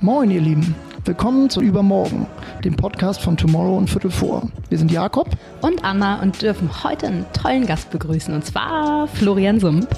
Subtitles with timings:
[0.00, 0.74] Moin, ihr Lieben.
[1.04, 2.26] Willkommen zu Übermorgen,
[2.64, 4.50] dem Podcast von Tomorrow und Viertel vor.
[4.68, 5.28] Wir sind Jakob
[5.60, 9.88] und Anna und dürfen heute einen tollen Gast begrüßen, und zwar Florian Sump.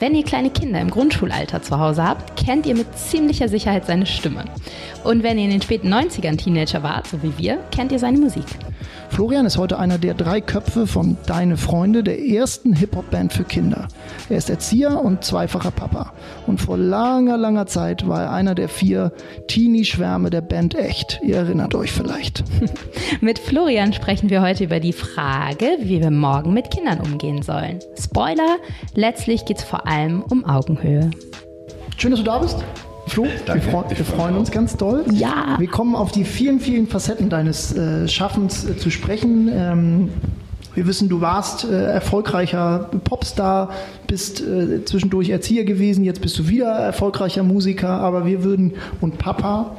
[0.00, 4.06] Wenn ihr kleine Kinder im Grundschulalter zu Hause habt, kennt ihr mit ziemlicher Sicherheit seine
[4.06, 4.44] Stimme.
[5.04, 8.18] Und wenn ihr in den späten 90ern Teenager wart, so wie wir, kennt ihr seine
[8.18, 8.46] Musik.
[9.12, 13.88] Florian ist heute einer der drei Köpfe von Deine Freunde, der ersten Hip-Hop-Band für Kinder.
[14.30, 16.14] Er ist Erzieher und zweifacher Papa.
[16.46, 19.12] Und vor langer, langer Zeit war er einer der vier
[19.48, 21.20] Teenie-Schwärme der Band Echt.
[21.22, 22.42] Ihr erinnert euch vielleicht.
[23.20, 27.80] mit Florian sprechen wir heute über die Frage, wie wir morgen mit Kindern umgehen sollen.
[28.00, 28.56] Spoiler,
[28.94, 31.10] letztlich geht es vor allem um Augenhöhe.
[31.98, 32.64] Schön, dass du da bist.
[33.12, 35.04] Flo, Danke, wir, freu wir freuen uns ganz doll.
[35.12, 35.56] Ja.
[35.58, 39.50] Wir kommen auf die vielen, vielen Facetten deines äh, Schaffens äh, zu sprechen.
[39.52, 40.08] Ähm,
[40.74, 43.68] wir wissen, du warst äh, erfolgreicher Popstar,
[44.06, 49.18] bist äh, zwischendurch Erzieher gewesen, jetzt bist du wieder erfolgreicher Musiker, aber wir würden und
[49.18, 49.76] Papa,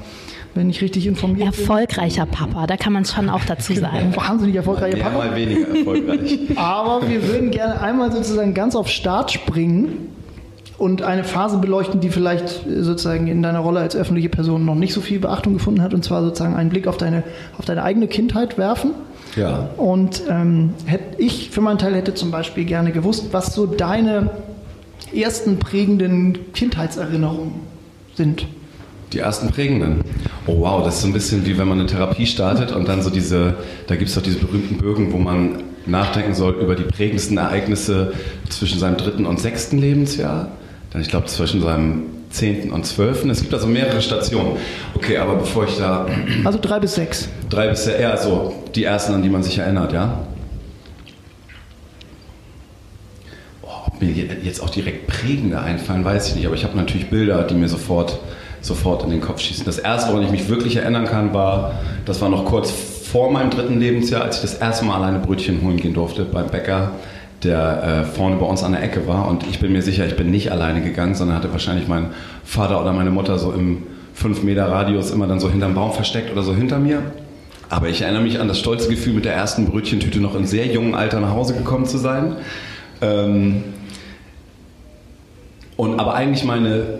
[0.53, 2.35] wenn ich richtig informiert Erfolgreicher bin.
[2.35, 3.89] Papa, da kann man es schon auch dazu genau.
[3.89, 4.15] sagen.
[4.15, 5.17] Wahnsinnig erfolgreicher Papa.
[5.17, 6.55] Mal weniger erfolgreich.
[6.55, 10.12] aber wir würden gerne einmal sozusagen ganz auf Start springen
[10.83, 14.93] und eine Phase beleuchten, die vielleicht sozusagen in deiner Rolle als öffentliche Person noch nicht
[14.93, 17.23] so viel Beachtung gefunden hat, und zwar sozusagen einen Blick auf deine,
[17.57, 18.91] auf deine eigene Kindheit werfen.
[19.37, 19.69] Ja.
[19.77, 24.29] Und ähm, hätte, ich für meinen Teil hätte zum Beispiel gerne gewusst, was so deine
[25.15, 27.53] ersten prägenden Kindheitserinnerungen
[28.15, 28.45] sind.
[29.13, 30.01] Die ersten prägenden.
[30.47, 33.01] Oh wow, das ist so ein bisschen wie wenn man eine Therapie startet und dann
[33.01, 33.55] so diese,
[33.87, 38.13] da gibt es doch diese berühmten Bögen, wo man nachdenken soll über die prägendsten Ereignisse
[38.49, 40.49] zwischen seinem dritten und sechsten Lebensjahr
[40.93, 42.71] dann ich glaube zwischen seinem 10.
[42.71, 43.25] und 12.
[43.25, 44.57] Es gibt also mehrere Stationen.
[44.95, 46.07] Okay, aber bevor ich da.
[46.43, 47.29] Also drei bis sechs.
[47.49, 50.19] Drei bis sechs, ja, so die ersten, an die man sich erinnert, ja.
[53.61, 57.09] Oh, ob mir jetzt auch direkt prägende einfallen, weiß ich nicht, aber ich habe natürlich
[57.09, 58.19] Bilder, die mir sofort,
[58.61, 59.65] sofort in den Kopf schießen.
[59.65, 63.51] Das erste, woran ich mich wirklich erinnern kann, war, das war noch kurz vor meinem
[63.51, 66.93] dritten Lebensjahr, als ich das erste Mal alleine Brötchen holen gehen durfte beim Bäcker
[67.43, 69.27] der äh, vorne bei uns an der Ecke war.
[69.27, 72.07] Und ich bin mir sicher, ich bin nicht alleine gegangen, sondern hatte wahrscheinlich mein
[72.43, 73.83] Vater oder meine Mutter so im
[74.13, 77.01] 5 Meter Radius immer dann so hinterm Baum versteckt oder so hinter mir.
[77.69, 80.67] Aber ich erinnere mich an das stolze Gefühl, mit der ersten Brötchentüte noch in sehr
[80.67, 82.35] jungem Alter nach Hause gekommen zu sein.
[83.01, 83.63] Ähm
[85.75, 86.99] und aber eigentlich meine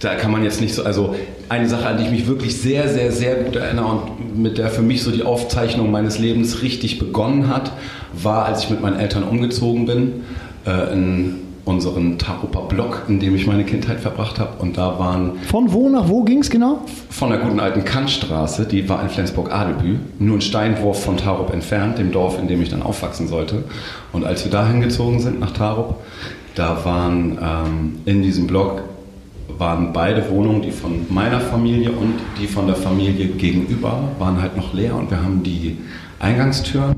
[0.00, 1.14] da kann man jetzt nicht so, also
[1.48, 4.70] eine Sache, an die ich mich wirklich sehr, sehr, sehr gut erinnere und mit der
[4.70, 7.72] für mich so die Aufzeichnung meines Lebens richtig begonnen hat,
[8.14, 10.24] war, als ich mit meinen Eltern umgezogen bin,
[10.66, 14.60] äh, in unseren Taruper Block, in dem ich meine Kindheit verbracht habe.
[14.62, 15.32] Und da waren.
[15.48, 16.80] Von wo nach wo ging es genau?
[17.10, 21.98] Von der guten alten Kantstraße, die war in Flensburg-Adelbü, nur ein Steinwurf von Tarup entfernt,
[21.98, 23.64] dem Dorf, in dem ich dann aufwachsen sollte.
[24.12, 25.96] Und als wir da hingezogen sind nach Tarup,
[26.54, 28.82] da waren ähm, in diesem Block
[29.58, 34.56] waren beide Wohnungen, die von meiner Familie und die von der Familie gegenüber, waren halt
[34.56, 34.94] noch leer.
[34.94, 35.78] Und wir haben die
[36.18, 36.94] Eingangstüren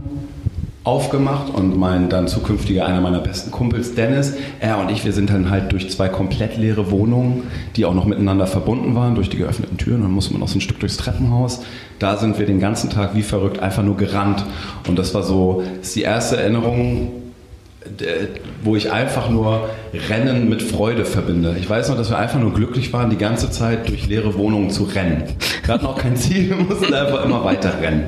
[0.84, 5.30] aufgemacht und mein dann zukünftiger, einer meiner besten Kumpels, Dennis, er und ich, wir sind
[5.30, 7.44] dann halt durch zwei komplett leere Wohnungen,
[7.76, 10.58] die auch noch miteinander verbunden waren, durch die geöffneten Türen, dann musste man noch so
[10.58, 11.62] ein Stück durchs Treppenhaus.
[12.00, 14.44] Da sind wir den ganzen Tag wie verrückt einfach nur gerannt.
[14.88, 17.21] Und das war so, ist die erste Erinnerung,
[18.62, 19.68] wo ich einfach nur
[20.08, 21.56] Rennen mit Freude verbinde.
[21.58, 24.70] Ich weiß noch, dass wir einfach nur glücklich waren, die ganze Zeit durch leere Wohnungen
[24.70, 25.24] zu rennen.
[25.64, 28.04] Wir hatten auch kein Ziel, wir mussten einfach immer weiter rennen.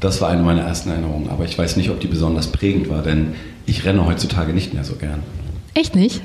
[0.00, 3.02] Das war eine meiner ersten Erinnerungen, aber ich weiß nicht, ob die besonders prägend war,
[3.02, 3.34] denn
[3.64, 5.22] ich renne heutzutage nicht mehr so gern.
[5.74, 6.20] Echt nicht?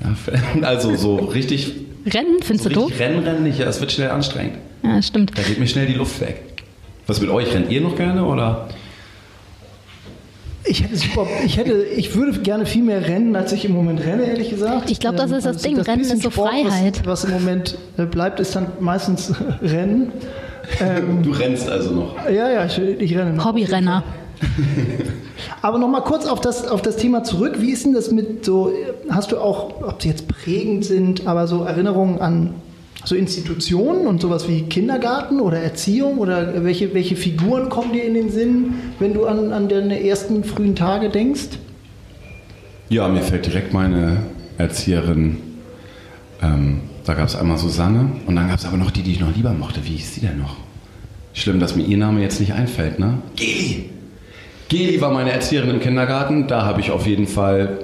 [0.00, 1.72] Ja, also so richtig.
[2.06, 2.92] Rennen, findest so du doof?
[2.98, 4.58] Rennen, rennen nicht, ja, es wird schnell anstrengend.
[4.82, 5.36] Ja, stimmt.
[5.36, 6.42] Da geht mir schnell die Luft weg.
[7.06, 7.52] Was mit euch?
[7.52, 8.68] Rennt ihr noch gerne oder?
[10.64, 14.04] Ich hätte super, ich hätte, ich würde gerne viel mehr rennen, als ich im Moment
[14.04, 14.90] renne, ehrlich gesagt.
[14.90, 15.76] Ich glaube, das ist das also Ding.
[15.76, 17.00] Das rennen ist so Sport, Freiheit.
[17.04, 19.32] Was, was, im Moment äh, bleibt, ist dann meistens
[19.62, 20.12] Rennen.
[20.80, 22.14] Ähm, du rennst also noch.
[22.26, 23.44] Ja, ja, ich, ich renne noch.
[23.46, 24.04] Hobbyrenner.
[25.62, 27.56] Aber noch mal kurz auf das, auf das Thema zurück.
[27.58, 28.72] Wie ist denn das mit so,
[29.08, 32.54] hast du auch, ob sie jetzt prägend sind, aber so Erinnerungen an
[33.04, 38.14] so Institutionen und sowas wie Kindergarten oder Erziehung oder welche, welche Figuren kommen dir in
[38.14, 41.58] den Sinn, wenn du an, an deine ersten frühen Tage denkst?
[42.88, 44.18] Ja, mir fällt direkt meine
[44.58, 45.38] Erzieherin.
[46.42, 49.20] Ähm, da gab es einmal Susanne und dann gab es aber noch die, die ich
[49.20, 49.84] noch lieber mochte.
[49.84, 50.56] Wie hieß sie denn noch?
[51.32, 53.18] Schlimm, dass mir ihr Name jetzt nicht einfällt, ne?
[53.36, 53.90] Geli!
[54.68, 56.46] Geli war meine Erzieherin im Kindergarten.
[56.46, 57.78] Da habe ich auf jeden Fall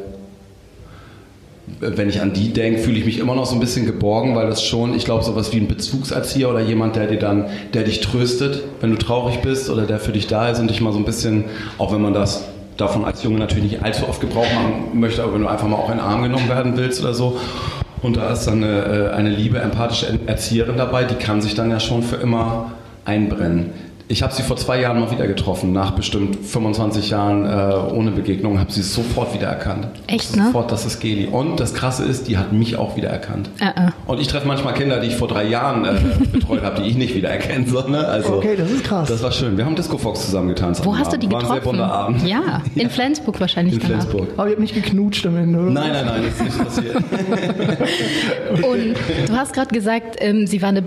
[1.81, 4.47] wenn ich an die denke, fühle ich mich immer noch so ein bisschen geborgen, weil
[4.47, 8.01] das schon, ich glaube, sowas wie ein Bezugserzieher oder jemand, der dir dann, der dich
[8.01, 10.99] tröstet, wenn du traurig bist oder der für dich da ist und dich mal so
[10.99, 11.45] ein bisschen,
[11.79, 12.45] auch wenn man das
[12.77, 15.77] davon als Junge natürlich nicht allzu oft Gebrauch machen möchte, aber wenn du einfach mal
[15.77, 17.39] auch in den Arm genommen werden willst oder so.
[18.03, 21.71] Und da ist dann eine, äh, eine liebe, empathische Erzieherin dabei, die kann sich dann
[21.71, 22.73] ja schon für immer
[23.05, 23.71] einbrennen.
[24.09, 28.13] Ich habe sie vor zwei Jahren mal wieder getroffen, nach bestimmt 25 Jahren äh, ohne
[28.13, 29.89] Begegnung, habe sie sofort wieder erkannt.
[30.07, 30.47] Echt, ne?
[30.47, 31.27] Sofort, das ist Geli.
[31.27, 33.51] Und das Krasse ist, die hat mich auch wieder erkannt.
[33.61, 33.93] Uh -uh.
[34.07, 35.99] Und ich treffe manchmal Kinder, die ich vor drei Jahren äh,
[36.33, 37.91] betreut habe, die ich nicht wieder erkennen soll.
[37.91, 38.07] Ne?
[38.07, 39.09] Also, okay, das ist krass.
[39.09, 39.57] Das war schön.
[39.57, 40.85] Wir haben Disco Fox zusammen getanzt.
[40.85, 41.49] Wo hast du die getroffen?
[41.49, 42.29] War ein sehr bunter Abend.
[42.29, 42.89] Ja, in ja.
[42.89, 43.75] Flensburg wahrscheinlich.
[43.75, 44.07] In danach.
[44.07, 44.29] Flensburg.
[44.37, 45.71] Aber ihr habt nicht geknutscht am Ende, oder?
[45.71, 46.97] Nein, nein, nein, das ist nicht passiert.
[48.63, 50.83] Und du hast gerade gesagt, ähm, sie war eine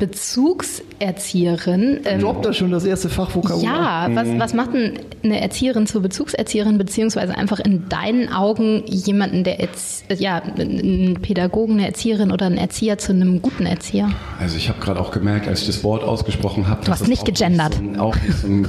[1.00, 2.00] Bezugserzieherin.
[2.06, 4.10] Ähm, Droppt da schon das erste Fachvokabular?
[4.10, 9.44] Ja, was, was macht denn eine Erzieherin zur Bezugserzieherin, beziehungsweise einfach in deinen Augen jemanden,
[9.44, 14.10] der jetzt, ja, einen Pädagogen, eine Erzieherin oder einen Erzieher zu einem guten Erzieher?
[14.40, 17.26] Also ich habe gerade auch gemerkt, als ich das Wort ausgesprochen habe, Du hast nicht
[17.26, 17.82] gegendert.
[17.82, 18.68] Nicht so, auch nicht so ein,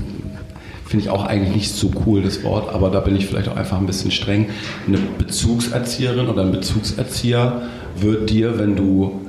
[0.87, 3.57] finde ich auch eigentlich nicht so cool, das Wort, aber da bin ich vielleicht auch
[3.57, 4.47] einfach ein bisschen streng.
[4.87, 7.63] Eine Bezugserzieherin oder ein Bezugserzieher
[7.97, 9.21] wird dir, wenn du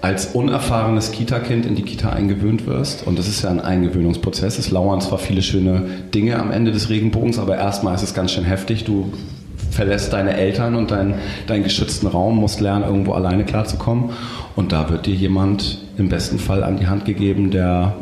[0.00, 4.70] als unerfahrenes Kita-Kind in die Kita eingewöhnt wirst, und das ist ja ein Eingewöhnungsprozess, es
[4.70, 5.82] lauern zwar viele schöne
[6.14, 8.84] Dinge am Ende des Regenbogens, aber erstmal ist es ganz schön heftig.
[8.84, 9.12] Du
[9.70, 11.14] verlässt deine Eltern und deinen,
[11.46, 14.10] deinen geschützten Raum, musst lernen, irgendwo alleine klarzukommen.
[14.56, 17.94] Und da wird dir jemand im besten Fall an die Hand gegeben, der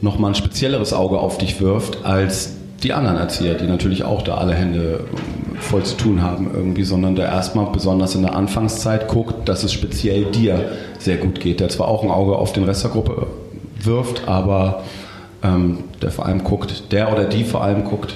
[0.00, 4.36] nochmal ein spezielleres Auge auf dich wirft als die anderen Erzieher, die natürlich auch da
[4.36, 5.04] alle Hände
[5.58, 9.72] voll zu tun haben irgendwie, sondern der erstmal besonders in der Anfangszeit guckt, dass es
[9.72, 13.26] speziell dir sehr gut geht, der zwar auch ein Auge auf den Rest der Gruppe
[13.82, 14.84] wirft, aber
[15.42, 18.14] ähm, der vor allem guckt, der oder die vor allem guckt,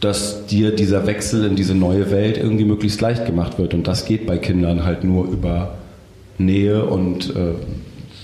[0.00, 3.72] dass dir dieser Wechsel in diese neue Welt irgendwie möglichst leicht gemacht wird.
[3.72, 5.74] Und das geht bei Kindern halt nur über
[6.38, 7.54] Nähe und äh,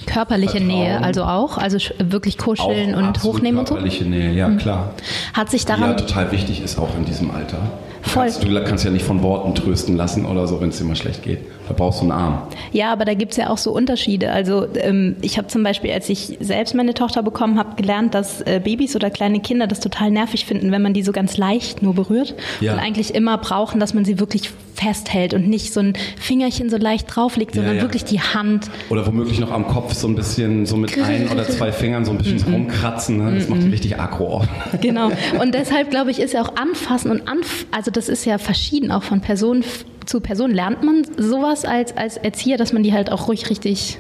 [0.08, 0.68] Körperliche Vertrauen.
[0.68, 3.74] Nähe, also auch, also wirklich kuscheln auch und hochnehmen und so.
[3.74, 4.90] Körperliche Nähe, ja klar.
[5.34, 7.58] Hat sich Die ja daran total wichtig ist auch in diesem Alter.
[8.02, 8.24] Voll.
[8.24, 10.96] Kannst, du kannst ja nicht von Worten trösten lassen oder so, wenn es dir mal
[10.96, 11.40] schlecht geht.
[11.68, 12.42] Da brauchst du einen Arm.
[12.72, 14.30] Ja, aber da gibt's ja auch so Unterschiede.
[14.30, 18.40] Also ähm, ich habe zum Beispiel, als ich selbst meine Tochter bekommen habe, gelernt, dass
[18.42, 21.82] äh, Babys oder kleine Kinder das total nervig finden, wenn man die so ganz leicht
[21.82, 22.72] nur berührt Ja.
[22.72, 26.76] und eigentlich immer brauchen, dass man sie wirklich festhält und nicht so ein Fingerchen so
[26.76, 27.82] leicht drauflegt, sondern ja.
[27.82, 28.70] wirklich die Hand.
[28.90, 32.12] Oder womöglich noch am Kopf so ein bisschen, so mit ein oder zwei Fingern so
[32.12, 33.18] ein bisschen rumkratzen.
[33.18, 33.34] Ne?
[33.34, 34.48] Das macht die richtig aggro auf.
[34.80, 35.10] Genau.
[35.40, 38.92] Und deshalb glaube ich, ist ja auch anfassen und anf also das ist ja verschieden
[38.92, 39.64] auch von Person
[40.06, 40.52] zu Person.
[40.52, 43.98] Lernt man sowas als, als Erzieher, dass man die halt auch ruhig richtig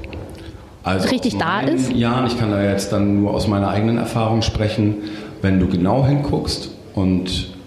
[0.84, 1.92] Also richtig da ist?
[1.92, 4.96] Jahren, ich kann da jetzt dann nur aus meiner eigenen Erfahrung sprechen,
[5.42, 7.57] wenn du genau hinguckst und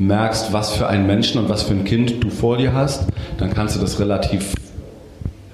[0.00, 3.06] merkst, was für einen Menschen und was für ein Kind du vor dir hast,
[3.38, 4.54] dann kannst du das relativ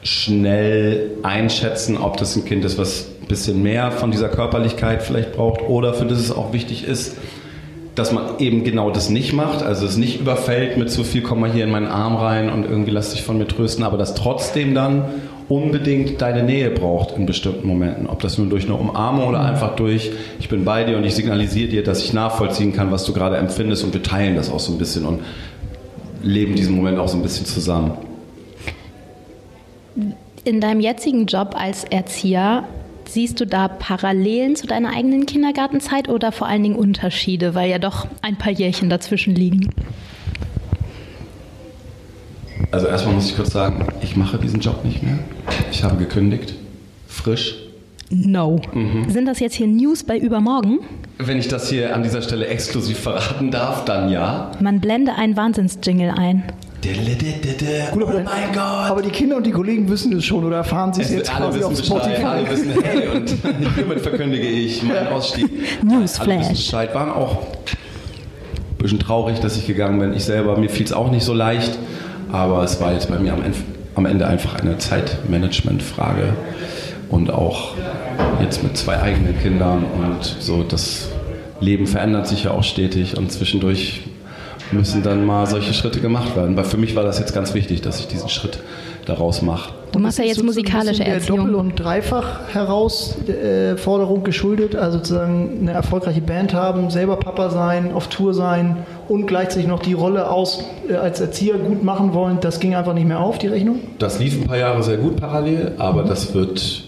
[0.02, 5.32] schnell einschätzen, ob das ein Kind ist, was ein bisschen mehr von dieser Körperlichkeit vielleicht
[5.32, 7.16] braucht oder für das es auch wichtig ist,
[7.96, 11.40] dass man eben genau das nicht macht, also es nicht überfällt mit zu viel, komm
[11.40, 14.14] mal hier in meinen Arm rein und irgendwie lass dich von mir trösten, aber das
[14.14, 15.06] trotzdem dann
[15.48, 18.06] unbedingt deine Nähe braucht in bestimmten Momenten.
[18.06, 20.10] Ob das nur durch eine Umarmung oder einfach durch,
[20.40, 23.37] ich bin bei dir und ich signalisiere dir, dass ich nachvollziehen kann, was du gerade
[23.37, 25.20] empfindest und wir teilen das auch so ein bisschen und
[26.22, 27.93] leben diesen Moment auch so ein bisschen zusammen.
[30.44, 32.64] In deinem jetzigen Job als Erzieher,
[33.08, 37.78] siehst du da Parallelen zu deiner eigenen Kindergartenzeit oder vor allen Dingen Unterschiede, weil ja
[37.78, 39.70] doch ein paar Jährchen dazwischen liegen?
[42.70, 45.18] Also erstmal muss ich kurz sagen, ich mache diesen Job nicht mehr.
[45.70, 46.54] Ich habe gekündigt,
[47.06, 47.56] frisch.
[48.11, 48.61] No.
[49.08, 50.78] Sind das jetzt hier News bei übermorgen?
[51.18, 54.52] Wenn ich das hier an dieser Stelle exklusiv verraten darf, dann ja.
[54.61, 56.44] Man blende einen Wahnsinnsjingle ein.
[57.90, 58.90] Gut, aber, oh mein Gott!
[58.90, 61.35] aber die Kinder und die Kollegen wissen es schon oder erfahren sie es Es jetzt
[61.35, 62.25] alle quasi wissen auf Bescheid, Spotify?
[62.25, 63.35] alle wissen, hey, und
[63.75, 65.50] hiermit verkündige ich meinen Ausstieg.
[65.82, 66.28] Newsflash.
[66.28, 70.12] Alle wissen Bescheid, waren auch ein bisschen traurig, dass ich gegangen bin.
[70.12, 71.76] Ich selber, mir fiel es auch nicht so leicht,
[72.33, 73.35] aber es war jetzt bei mir
[73.95, 76.35] am Ende, einfach eine Zeitmanagement-Frage
[77.09, 77.75] und auch
[78.40, 81.09] jetzt mit zwei eigenen Kindern und so, das
[81.61, 84.02] Leben verändert sich ja auch stetig und zwischendurch
[84.73, 86.56] müssen dann mal solche Schritte gemacht werden.
[86.56, 88.59] Weil für mich war das jetzt ganz wichtig, dass ich diesen Schritt
[89.06, 89.73] daraus mache.
[89.93, 91.55] Du machst ja jetzt musikalische der Doppel- Erziehung.
[91.55, 94.75] und Dreifach-Herausforderung geschuldet.
[94.76, 98.76] Also sozusagen eine erfolgreiche Band haben, selber Papa sein, auf Tour sein
[99.09, 102.38] und gleichzeitig noch die Rolle aus, äh, als Erzieher gut machen wollen.
[102.40, 103.81] Das ging einfach nicht mehr auf, die Rechnung.
[103.99, 106.85] Das lief ein paar Jahre sehr gut parallel, aber das wird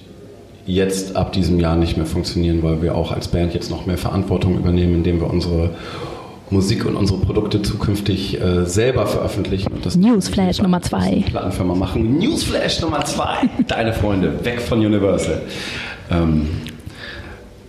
[0.66, 3.96] jetzt ab diesem Jahr nicht mehr funktionieren, weil wir auch als Band jetzt noch mehr
[3.96, 5.70] Verantwortung übernehmen, indem wir unsere
[6.50, 9.72] Musik und unsere Produkte zukünftig äh, selber veröffentlichen.
[9.72, 11.22] Und das Newsflash Nummer zwei.
[11.28, 12.18] Plattenfirma machen.
[12.18, 13.36] Newsflash Nummer zwei.
[13.68, 15.42] Deine Freunde, weg von Universal.
[16.10, 16.46] Ähm,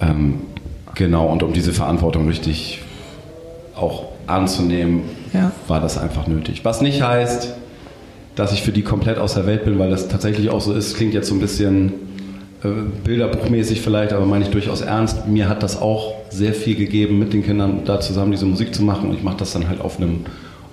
[0.01, 0.41] ähm,
[0.95, 2.79] genau, und um diese Verantwortung richtig
[3.75, 5.51] auch anzunehmen, Ja.
[5.67, 6.63] war das einfach nötig.
[6.63, 7.53] Was nicht heißt,
[8.35, 10.95] dass ich für die komplett aus der Welt bin, weil das tatsächlich auch so ist.
[10.95, 11.91] Klingt jetzt so ein bisschen
[12.61, 15.27] bilderbuchmäßig vielleicht, aber meine ich durchaus ernst.
[15.27, 18.83] Mir hat das auch sehr viel gegeben, mit den Kindern da zusammen diese Musik zu
[18.83, 20.25] machen und ich mache das dann halt auf einem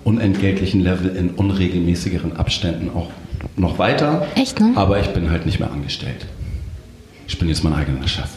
[0.05, 3.11] unentgeltlichen Level in unregelmäßigeren Abständen auch
[3.57, 4.26] noch weiter.
[4.35, 4.73] Echt, ne?
[4.75, 6.26] Aber ich bin halt nicht mehr angestellt.
[7.28, 8.31] Ich bin jetzt mein eigener Chef.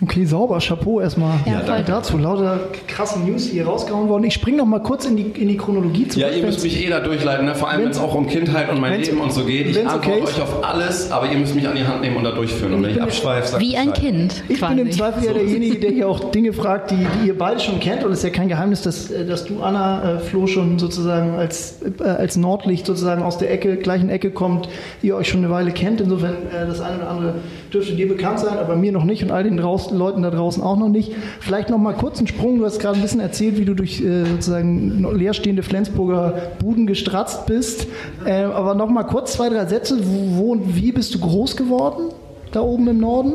[0.00, 1.82] Okay, sauber, Chapeau erstmal Ja, voll.
[1.84, 2.18] dazu.
[2.18, 4.22] Lauter krasse News, die hier rausgehauen wurden.
[4.24, 6.24] Ich springe noch mal kurz in die, in die Chronologie zurück.
[6.24, 7.56] Ja, ihr müsst mich eh da durchleiten, ne?
[7.56, 9.66] vor allem wenn es auch um Kindheit und mein Leben und so geht.
[9.66, 12.22] Ich antworte okay euch auf alles, aber ihr müsst mich an die Hand nehmen und
[12.22, 12.74] da durchführen.
[12.74, 14.04] Und wenn ich abschweife, sagt Wie ein Bescheid.
[14.04, 14.44] Kind.
[14.48, 14.74] Ich quasi.
[14.76, 17.80] bin im Zweifel ja derjenige, der hier auch Dinge fragt, die, die ihr beide schon
[17.80, 18.04] kennt.
[18.04, 21.34] Und es ist ja kein Geheimnis, dass, äh, dass du, Anna, äh, Flo, schon sozusagen
[21.34, 24.68] als, äh, als Nordlicht sozusagen aus der Ecke, gleichen Ecke kommt,
[25.02, 26.00] ihr euch schon eine Weile kennt.
[26.00, 27.34] Insofern äh, das eine oder andere
[27.72, 30.62] dürfte dir bekannt sein, aber mir noch nicht und all den draußen, Leuten da draußen
[30.62, 31.12] auch noch nicht.
[31.40, 32.58] Vielleicht noch mal kurz einen Sprung.
[32.58, 37.46] Du hast gerade ein bisschen erzählt, wie du durch äh, sozusagen leerstehende Flensburger Buden gestratzt
[37.46, 37.86] bist.
[38.24, 39.98] Äh, aber noch mal kurz zwei, drei Sätze.
[40.02, 42.12] Wo, und wie bist du groß geworden?
[42.52, 43.34] Da oben im Norden?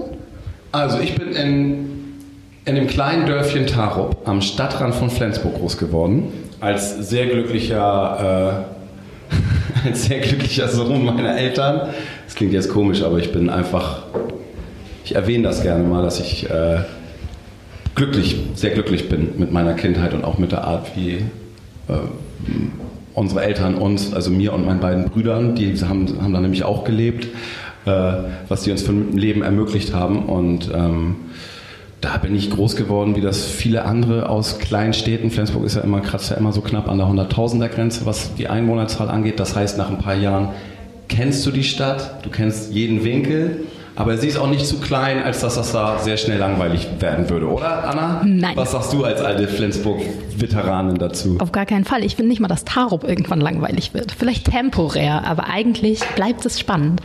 [0.71, 1.89] Also ich bin in,
[2.65, 6.33] in dem kleinen Dörfchen Tarup am Stadtrand von Flensburg groß geworden.
[6.59, 8.65] Als sehr glücklicher,
[9.29, 11.89] äh, als sehr glücklicher Sohn meiner Eltern.
[12.25, 14.03] Das klingt jetzt komisch, aber ich bin einfach,
[15.03, 16.79] ich erwähne das gerne mal, dass ich äh,
[17.95, 21.23] glücklich, sehr glücklich bin mit meiner Kindheit und auch mit der Art, wie
[21.87, 21.93] äh,
[23.13, 26.83] unsere Eltern uns, also mir und meinen beiden Brüdern, die haben, haben da nämlich auch
[26.83, 27.27] gelebt,
[27.85, 28.13] äh,
[28.47, 30.25] was die uns für ein Leben ermöglicht haben.
[30.25, 31.15] Und ähm,
[32.01, 35.29] da bin ich groß geworden, wie das viele andere aus kleinen Städten.
[35.29, 38.47] Flensburg ist ja immer, kratzt ja immer so knapp an der 100.000er Grenze, was die
[38.47, 39.39] Einwohnerzahl angeht.
[39.39, 40.49] Das heißt, nach ein paar Jahren
[41.07, 43.65] kennst du die Stadt, du kennst jeden Winkel.
[43.95, 47.29] Aber sie ist auch nicht zu klein, als dass das da sehr schnell langweilig werden
[47.29, 48.23] würde, oder Anna?
[48.25, 48.55] Nein.
[48.55, 51.37] Was sagst du als alte Flensburg-Veteranin dazu?
[51.39, 52.03] Auf gar keinen Fall.
[52.03, 54.11] Ich finde nicht mal, dass Tarup irgendwann langweilig wird.
[54.11, 57.01] Vielleicht temporär, aber eigentlich bleibt es spannend.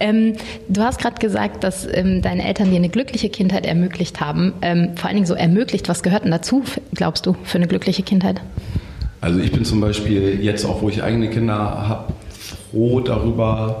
[0.00, 0.34] Ähm,
[0.68, 4.52] du hast gerade gesagt, dass ähm, deine Eltern dir eine glückliche Kindheit ermöglicht haben.
[4.62, 5.88] Ähm, vor allen Dingen so ermöglicht.
[5.88, 8.40] Was gehört denn dazu, glaubst du, für eine glückliche Kindheit?
[9.20, 12.12] Also ich bin zum Beispiel jetzt auch, wo ich eigene Kinder habe,
[12.72, 13.78] froh darüber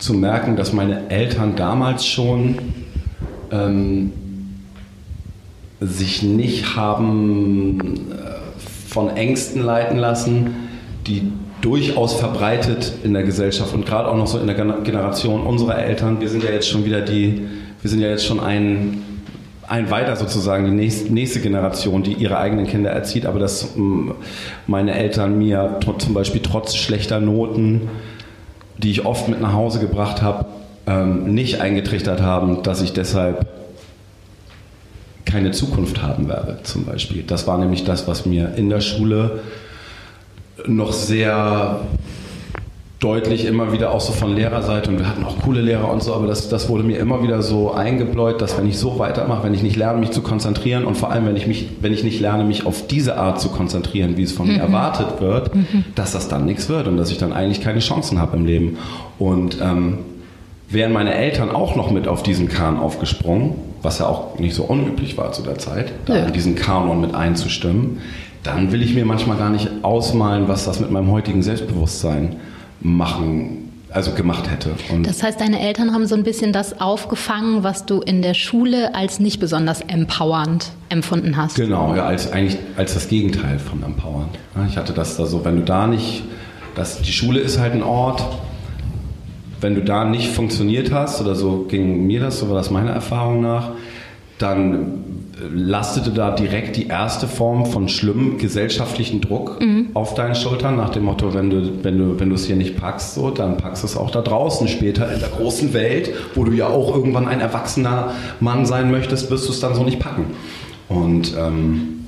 [0.00, 2.56] zu merken, dass meine Eltern damals schon
[3.52, 4.12] ähm,
[5.80, 10.54] sich nicht haben äh, von Ängsten leiten lassen,
[11.06, 11.30] die
[11.60, 15.78] durchaus verbreitet in der Gesellschaft und gerade auch noch so in der Gener- Generation unserer
[15.78, 16.20] Eltern.
[16.20, 17.42] Wir sind ja jetzt schon wieder die,
[17.82, 19.02] wir sind ja jetzt schon ein
[19.70, 20.72] ein weiter sozusagen die
[21.12, 24.16] nächste, Generation, die ihre eigenen Kinder erzieht, aber dass mh,
[24.66, 27.82] meine Eltern mir zum Beispiel trotz schlechter Noten,
[28.82, 30.46] die ich oft mit nach Hause gebracht habe,
[30.86, 33.46] ähm, nicht eingetrichtert haben, dass ich deshalb
[35.24, 37.22] keine Zukunft haben werde, zum Beispiel.
[37.22, 39.40] Das war nämlich das, was mir in der Schule
[40.66, 41.80] noch sehr
[43.00, 46.14] deutlich immer wieder auch so von Lehrerseite und wir hatten auch coole Lehrer und so,
[46.14, 49.54] aber das, das wurde mir immer wieder so eingebläut, dass wenn ich so weitermache, wenn
[49.54, 52.20] ich nicht lerne, mich zu konzentrieren und vor allem, wenn ich, mich, wenn ich nicht
[52.20, 55.50] lerne, mich auf diese Art zu konzentrieren, wie es von mir erwartet wird,
[55.94, 58.76] dass das dann nichts wird und dass ich dann eigentlich keine Chancen habe im Leben.
[59.18, 59.98] Und ähm,
[60.68, 64.64] wären meine Eltern auch noch mit auf diesen Kahn aufgesprungen, was ja auch nicht so
[64.64, 66.24] unüblich war zu der Zeit, da Ja.
[66.26, 67.98] in diesen Kanon mit einzustimmen,
[68.42, 72.36] dann will ich mir manchmal gar nicht ausmalen, was das mit meinem heutigen Selbstbewusstsein
[72.80, 74.70] machen, also gemacht hätte.
[74.92, 78.34] Und Das heißt, deine Eltern haben so ein bisschen das aufgefangen, was du in der
[78.34, 81.56] Schule als nicht besonders empowernd empfunden hast.
[81.56, 84.38] Genau, ja, als eigentlich als das Gegenteil von empowernd.
[84.68, 86.22] Ich hatte das da so, wenn du da nicht,
[86.74, 88.22] das, die Schule ist halt ein Ort,
[89.60, 92.92] wenn du da nicht funktioniert hast, oder so ging mir das, so war das meiner
[92.92, 93.72] Erfahrung nach,
[94.38, 95.04] dann
[95.54, 99.58] lastete da direkt die erste Form von schlimmem gesellschaftlichen Druck
[99.94, 102.76] auf deinen Schultern, nach dem Motto, wenn du, wenn du, wenn du es hier nicht
[102.76, 106.44] packst, so, dann packst du es auch da draußen später in der großen Welt, wo
[106.44, 109.98] du ja auch irgendwann ein erwachsener Mann sein möchtest, wirst du es dann so nicht
[109.98, 110.26] packen.
[110.88, 112.00] Und ähm,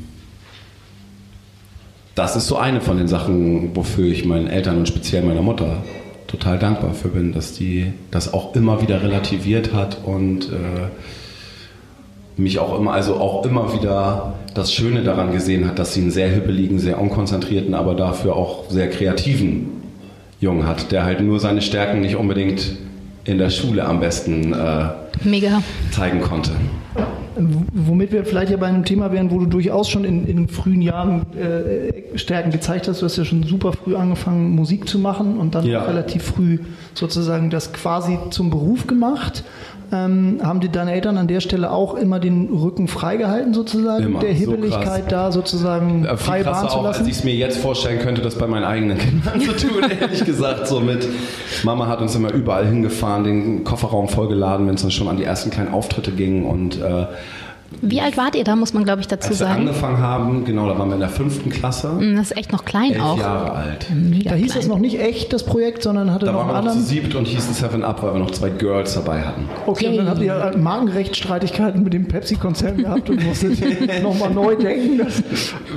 [2.15, 5.83] das ist so eine von den Sachen, wofür ich meinen Eltern und speziell meiner Mutter
[6.27, 10.89] total dankbar für bin, dass die das auch immer wieder relativiert hat und äh,
[12.37, 16.11] mich auch immer, also auch immer wieder das Schöne daran gesehen hat, dass sie einen
[16.11, 19.67] sehr hibbeligen, sehr unkonzentrierten, aber dafür auch sehr kreativen
[20.41, 22.77] Jungen hat, der halt nur seine Stärken nicht unbedingt
[23.25, 24.89] in der Schule am besten äh,
[25.25, 25.62] Mega.
[25.93, 26.51] zeigen konnte.
[27.73, 30.83] Womit wir vielleicht ja bei einem Thema wären, wo du durchaus schon in, in frühen
[30.83, 33.01] Jahren äh, Stärken gezeigt hast.
[33.01, 35.83] Du hast ja schon super früh angefangen, Musik zu machen und dann Ja.
[35.85, 36.59] relativ früh
[36.95, 39.45] sozusagen das quasi zum Beruf gemacht.
[39.95, 44.21] Ähm, haben dir deine Eltern an der Stelle auch immer den Rücken freigehalten, sozusagen, Immer,
[44.21, 45.11] der so Hibbeligkeit krass.
[45.11, 47.11] da sozusagen Äh, frei Bahn zu auch, als lassen?
[47.11, 50.67] ich es mir jetzt vorstellen könnte, das bei meinen eigenen Kindern zu tun, ehrlich gesagt.
[50.67, 51.07] So mit
[51.63, 55.25] Mama hat uns immer überall hingefahren, den Kofferraum vollgeladen, wenn es dann schon an die
[55.25, 56.45] ersten kleinen Auftritte ging.
[56.47, 57.07] Und äh,
[57.81, 59.61] Wie alt wart ihr da, muss man glaube ich dazu als wir sagen?
[59.62, 62.64] angefangen haben, genau, da waren wir in der fünften Klasse, Hm, Das ist echt noch
[62.64, 63.19] klein elf auch.
[63.19, 63.87] Jahre alt.
[63.95, 64.59] Mega Da hieß klein.
[64.61, 66.79] das noch nicht echt, das Projekt, sondern hatte Da noch waren einen wir noch zu
[66.79, 66.87] anderen.
[66.87, 69.49] siebt und hießen Seven Up, weil wir noch zwei Girls dabei hatten.
[69.67, 73.59] Okay, und dann habt ihr halt Markenrechtsstreitigkeiten mit dem Pepsi-Konzern gehabt und musstet
[74.02, 75.00] nochmal neu denken.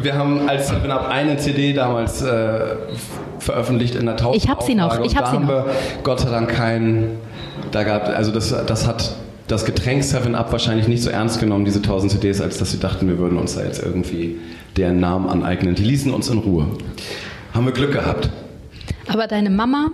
[0.01, 2.59] Wir haben als Seven Up eine CD damals äh,
[3.39, 5.65] veröffentlicht in der Tausend Ich hab sie noch, ich und hab da sie haben noch.
[5.65, 5.65] wir
[6.03, 7.17] Gott sei Dank keinen,
[7.71, 9.15] da gab, also das, das hat
[9.47, 12.79] das Getränk Seven Up wahrscheinlich nicht so ernst genommen, diese 1000 CDs, als dass sie
[12.79, 14.37] dachten, wir würden uns da jetzt irgendwie
[14.75, 15.75] deren Namen aneignen.
[15.75, 16.67] Die ließen uns in Ruhe.
[17.53, 18.29] Haben wir Glück gehabt.
[19.07, 19.91] Aber deine Mama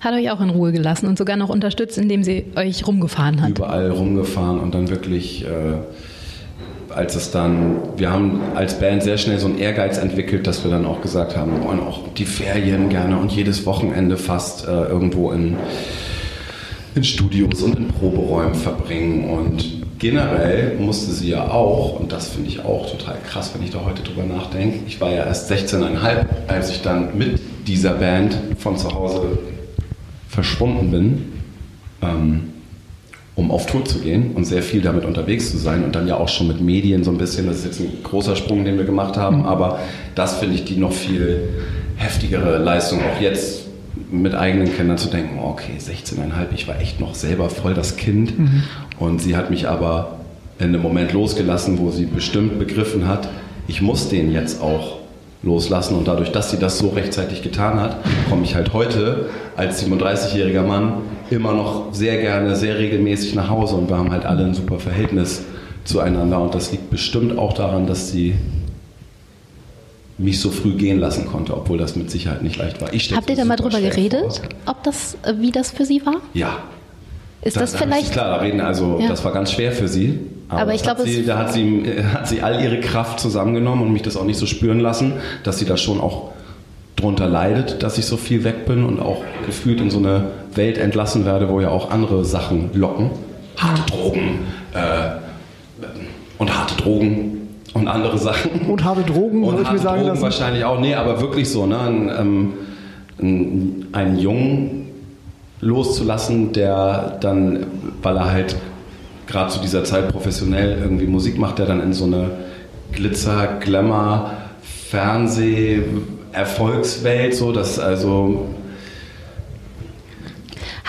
[0.00, 3.50] hat euch auch in Ruhe gelassen und sogar noch unterstützt, indem sie euch rumgefahren hat.
[3.50, 9.40] überall rumgefahren und dann wirklich, äh, als es dann, wir haben als Band sehr schnell
[9.40, 12.88] so einen Ehrgeiz entwickelt, dass wir dann auch gesagt haben, wir wollen auch die Ferien
[12.88, 15.56] gerne und jedes Wochenende fast äh, irgendwo in,
[16.94, 19.64] in Studios und in Proberäumen verbringen und
[19.98, 23.84] generell musste sie ja auch, und das finde ich auch total krass, wenn ich da
[23.84, 28.76] heute drüber nachdenke, ich war ja erst 16,5, als ich dann mit dieser Band von
[28.76, 29.38] zu Hause
[30.28, 31.24] verschwunden bin.
[32.00, 32.52] Ähm,
[33.38, 36.16] um auf Tour zu gehen und sehr viel damit unterwegs zu sein und dann ja
[36.16, 38.84] auch schon mit Medien so ein bisschen, das ist jetzt ein großer Sprung, den wir
[38.84, 39.78] gemacht haben, aber
[40.16, 41.48] das finde ich die noch viel
[41.96, 43.67] heftigere Leistung, auch jetzt
[44.10, 46.20] mit eigenen Kindern zu denken, okay, 16,5,
[46.54, 48.32] ich war echt noch selber voll das Kind.
[48.98, 50.18] Und sie hat mich aber
[50.58, 53.28] in einem Moment losgelassen, wo sie bestimmt begriffen hat,
[53.68, 54.98] ich muss den jetzt auch
[55.42, 55.94] loslassen.
[55.96, 57.98] Und dadurch, dass sie das so rechtzeitig getan hat,
[58.28, 60.94] komme ich halt heute als 37-jähriger Mann
[61.30, 63.76] immer noch sehr gerne, sehr regelmäßig nach Hause.
[63.76, 65.44] Und wir haben halt alle ein super Verhältnis
[65.84, 66.40] zueinander.
[66.40, 68.34] Und das liegt bestimmt auch daran, dass sie
[70.18, 72.92] mich so früh gehen lassen konnte, obwohl das mit Sicherheit nicht leicht war.
[72.92, 76.16] Ich Habt ihr da mal drüber geredet, ob das, äh, wie das für sie war?
[76.34, 76.58] Ja.
[77.40, 79.08] Ist Da- das da ich- vielleicht Klar, da reden, also Ja.
[79.08, 80.18] das war ganz schwer für sie.
[80.48, 83.86] Aber ich das hat glaube, da hat sie, äh, hat sie all ihre Kraft zusammengenommen
[83.86, 85.12] und mich das auch nicht so spüren lassen,
[85.44, 86.30] dass sie da schon auch
[86.96, 90.78] drunter leidet, dass ich so viel weg bin und auch gefühlt in so eine Welt
[90.78, 93.10] entlassen werde, wo ja auch andere Sachen locken.
[93.56, 94.38] Harte Drogen
[94.74, 95.10] äh,
[96.38, 97.37] und harte Drogen
[97.74, 98.50] und andere Sachen.
[98.68, 100.22] Und harte Drogen, Und habe ich mir sagen Drogen lassen.
[100.22, 100.80] wahrscheinlich auch.
[100.80, 101.78] Nee, aber wirklich so, ne?
[101.78, 102.52] Ein, ähm,
[103.20, 104.86] ein, einen Jungen
[105.60, 107.66] loszulassen, der dann,
[108.02, 108.56] weil er halt
[109.26, 112.30] gerade zu dieser Zeit professionell irgendwie Musik macht, der dann in so eine
[112.92, 114.30] Glitzer, Glamour,
[114.62, 115.82] Fernseh,
[116.32, 118.46] Erfolgswelt, so, das also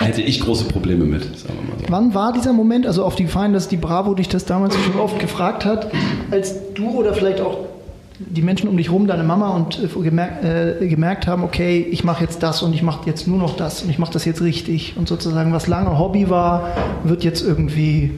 [0.06, 1.84] hätte ich große Probleme mit, sagen wir mal so.
[1.88, 4.98] Wann war dieser Moment, also auf die Gefallen, dass die Bravo dich das damals schon
[4.98, 5.90] oft gefragt hat,
[6.30, 7.58] als du oder vielleicht auch
[8.18, 12.04] die Menschen um dich herum, deine Mama und äh, gemerkt, äh, gemerkt haben, okay, ich
[12.04, 14.42] mache jetzt das und ich mache jetzt nur noch das und ich mache das jetzt
[14.42, 16.68] richtig und sozusagen was lange Hobby war,
[17.04, 18.12] wird jetzt irgendwie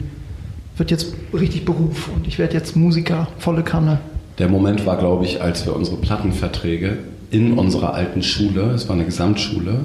[0.77, 3.99] wird jetzt richtig Beruf und ich werde jetzt Musiker, volle Kanne.
[4.39, 6.99] Der Moment war, glaube ich, als wir unsere Plattenverträge
[7.31, 9.81] in unserer alten Schule, es war eine Gesamtschule,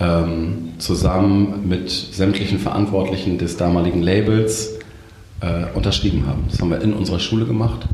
[0.00, 4.78] ähm, zusammen mit sämtlichen Verantwortlichen des damaligen Labels
[5.40, 6.44] äh, unterschrieben haben.
[6.50, 7.86] Das haben wir in unserer Schule gemacht.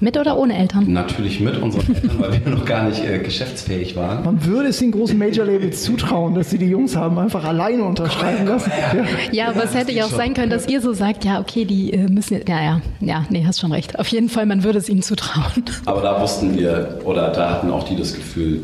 [0.00, 0.92] mit oder ohne Eltern?
[0.92, 4.24] Natürlich mit unseren Eltern, weil wir noch gar nicht äh, geschäftsfähig waren.
[4.24, 8.46] Man würde es den großen Major-Labels zutrauen, dass sie die Jungs haben einfach alleine unterschreiben
[8.46, 8.72] lassen.
[8.76, 9.04] Ja.
[9.32, 11.92] Ja, aber es hätte ja auch sein können, dass ihr so sagt, ja, okay, die
[11.92, 13.98] äh, müssen, ja, ja, ja, nee, hast schon recht.
[14.00, 15.64] Auf jeden Fall, man würde es ihnen zutrauen.
[15.86, 18.60] Aber da wussten wir, oder da hatten auch die das Gefühl,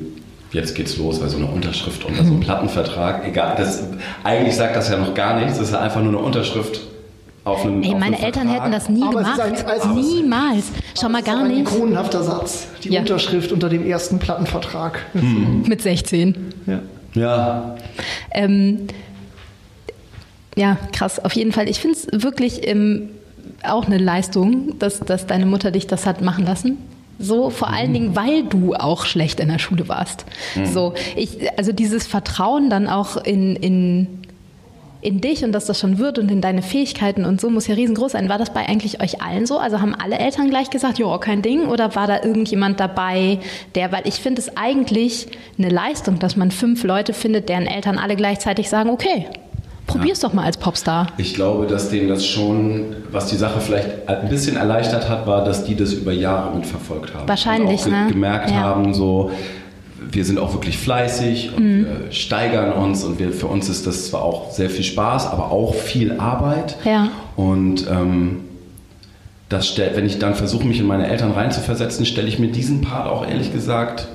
[0.53, 3.85] jetzt geht's los, weil so eine Unterschrift unter so einem Plattenvertrag, egal, das,
[4.25, 6.81] eigentlich sagt das ja noch gar nichts, das ist ja einfach nur eine Unterschrift
[7.45, 8.63] auf einem Ey, auf meine einem Eltern Vertrag.
[8.63, 9.65] hätten das nie Aber es ist gemacht.
[9.65, 10.65] ein- also- Niemals.
[11.01, 11.61] Schon mal gar Ein nicht.
[11.61, 12.67] ikonenhafter Satz.
[12.85, 13.01] Die Ja.
[13.01, 15.01] Unterschrift unter dem ersten Plattenvertrag.
[15.15, 16.35] Mit 16.
[16.67, 16.81] Ja.
[17.15, 17.77] Ja,
[18.33, 18.87] Ähm,
[20.57, 21.69] ja, krass, auf jeden Fall.
[21.69, 23.11] Ich finde es wirklich ähm,
[23.63, 26.77] auch eine Leistung, dass, dass deine Mutter dich das hat machen lassen.
[27.19, 30.25] So, vor allen Dingen, weil du auch schlecht in der Schule warst.
[30.73, 34.07] So, ich, also dieses Vertrauen dann auch in, in,
[35.01, 37.75] in dich und dass das schon wird und in deine Fähigkeiten und so muss ja
[37.75, 38.29] riesengroß sein.
[38.29, 39.59] War das bei eigentlich euch allen so?
[39.59, 41.67] Also haben alle Eltern gleich gesagt, ja, kein Ding?
[41.67, 43.39] Oder war da irgendjemand dabei,
[43.75, 45.27] der, weil ich finde es eigentlich
[45.59, 49.27] eine Leistung, dass man fünf Leute findet, deren Eltern alle gleichzeitig sagen, okay,
[49.89, 51.09] Probier's doch mal als Popstar.
[51.17, 55.45] Ich glaube, dass denen das schon, was die Sache vielleicht ein bisschen erleichtert hat, war,
[55.45, 57.27] dass die das über Jahre mitverfolgt haben.
[57.29, 58.07] Wahrscheinlich, und auch ne?
[58.13, 58.57] gemerkt Ja.
[58.59, 59.31] haben, so,
[60.11, 61.87] wir sind auch wirklich fleißig und Mhm.
[62.07, 65.51] wir steigern uns und wir, für uns ist das zwar auch sehr viel Spaß, aber
[65.51, 66.77] auch viel Arbeit.
[66.85, 67.09] Ja.
[67.37, 68.41] Und ähm,
[69.49, 72.83] das stellt, wenn ich dann versuche, mich in meine Eltern reinzuversetzen, stelle ich mir diesen
[72.83, 74.09] Part auch ehrlich gesagt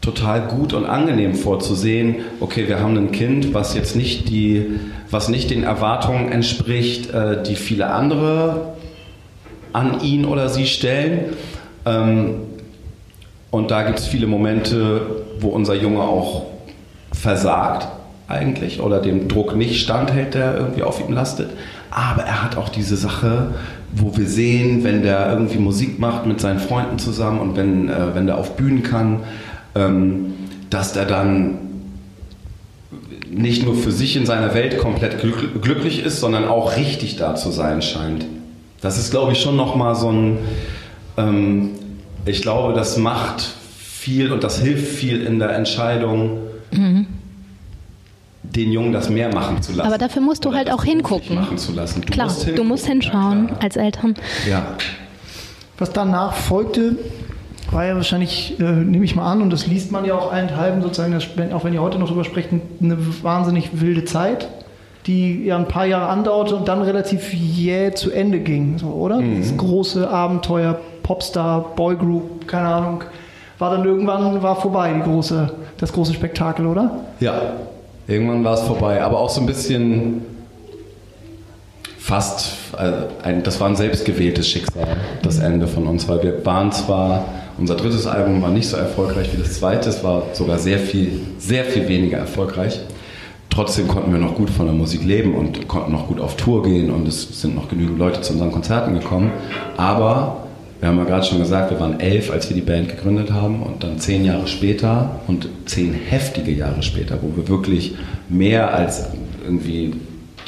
[0.00, 5.28] total gut und angenehm vorzusehen, okay, wir haben ein Kind, was jetzt nicht die, was
[5.28, 8.74] nicht den Erwartungen entspricht, äh, die viele andere
[9.72, 11.36] an ihn oder sie stellen.
[11.84, 12.34] Ähm,
[13.50, 16.46] und da gibt es viele Momente, wo unser Junge auch
[17.12, 17.88] versagt
[18.28, 21.50] eigentlich oder dem Druck nicht standhält, der irgendwie auf ihm lastet.
[21.90, 23.54] Aber er hat auch diese Sache,
[23.92, 28.14] wo wir sehen, wenn der irgendwie Musik macht mit seinen Freunden zusammen und wenn, äh,
[28.14, 29.20] wenn der auf Bühnen kann,
[29.74, 31.58] dass der dann
[33.30, 37.36] nicht nur für sich in seiner Welt komplett glück glücklich ist, sondern auch richtig da
[37.36, 38.26] zu sein scheint.
[38.80, 40.38] Das ist, glaube ich, schon nochmal so ein,
[41.16, 41.70] ähm,
[42.26, 43.42] ich glaube, das macht
[43.76, 46.38] viel und das hilft viel in der Entscheidung,
[48.42, 49.86] den Jungen das mehr machen zu lassen.
[49.86, 51.36] Aber dafür musst du Oder halt auch hingucken.
[51.36, 52.00] Machen zu lassen.
[52.00, 54.14] Du Klar, musst du musst hinschauen Ja, als Eltern.
[54.48, 54.74] ja.
[55.78, 56.96] Was danach folgte,
[57.72, 60.82] war ja wahrscheinlich, äh, nehme ich mal an, und das liest man ja auch allenthalben
[60.82, 62.48] sozusagen, das, wenn- auch wenn ihr heute noch drüber sprecht,
[62.82, 64.48] eine wahnsinnig wilde Zeit,
[65.06, 69.20] die ja ein paar Jahre andauerte und dann relativ jäh zu Ende ging, so, oder?
[69.38, 73.04] Das große Abenteuer, Popstar, Boygroup, keine Ahnung,
[73.58, 76.90] war dann irgendwann war vorbei, die große, das große Spektakel, oder?
[77.20, 77.40] Ja,
[78.06, 79.02] irgendwann war es vorbei.
[79.02, 80.22] Aber auch so ein bisschen
[81.98, 82.92] fast, äh,
[83.26, 84.86] ein, das war ein selbstgewähltes Schicksal,
[85.22, 87.24] das Ende von uns, weil wir waren zwar,
[87.60, 91.20] unser drittes Album war nicht so erfolgreich wie das zweite, es war sogar sehr viel,
[91.38, 92.80] sehr viel weniger erfolgreich.
[93.50, 96.62] Trotzdem konnten wir noch gut von der Musik leben und konnten noch gut auf Tour
[96.62, 99.32] gehen und es sind noch genügend Leute zu unseren Konzerten gekommen.
[99.76, 100.46] Aber
[100.78, 103.62] wir haben ja gerade schon gesagt, wir waren elf, als wir die Band gegründet haben
[103.62, 107.96] und dann zehn Jahre später und zehn heftige Jahre später, wo wir wirklich
[108.30, 109.08] mehr als
[109.44, 109.94] irgendwie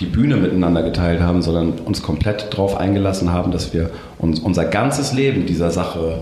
[0.01, 4.65] die Bühne miteinander geteilt haben, sondern uns komplett darauf eingelassen haben, dass wir uns unser
[4.65, 6.21] ganzes Leben dieser Sache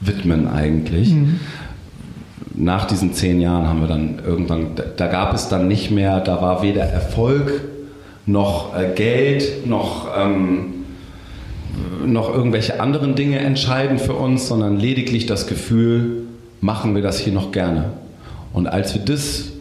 [0.00, 1.14] widmen eigentlich.
[2.54, 6.20] Nach diesen zehn Jahren haben wir dann irgendwann, da, da gab es dann nicht mehr,
[6.20, 7.62] da war weder Erfolg
[8.24, 10.76] noch äh, Geld noch ähm,
[12.04, 16.22] noch irgendwelche anderen Dinge entscheidend für uns, sondern lediglich das Gefühl,
[16.60, 17.90] machen wir das hier noch gerne.
[18.52, 19.52] Und als wir das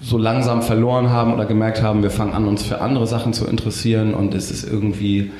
[0.00, 3.46] so langsam verloren haben oder gemerkt haben, wir fangen an, uns für andere Sachen zu
[3.46, 5.30] interessieren und es ist irgendwie,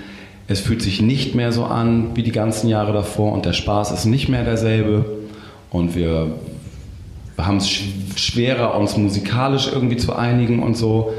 [0.46, 3.92] es fühlt sich nicht mehr so an wie die ganzen Jahre davor und der Spaß
[3.92, 5.04] ist nicht mehr derselbe
[5.70, 6.32] und wir,
[7.38, 7.84] haben es sch
[8.16, 11.12] schwerer, uns musikalisch irgendwie zu einigen und so.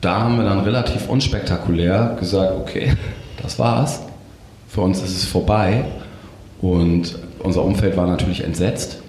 [0.00, 2.94] Da haben wir dann relativ unspektakulär gesagt, okay,
[3.42, 4.00] das war's.
[4.68, 5.84] Für uns ist es vorbei.
[6.60, 9.01] Und unser Umfeld war natürlich entsetzt.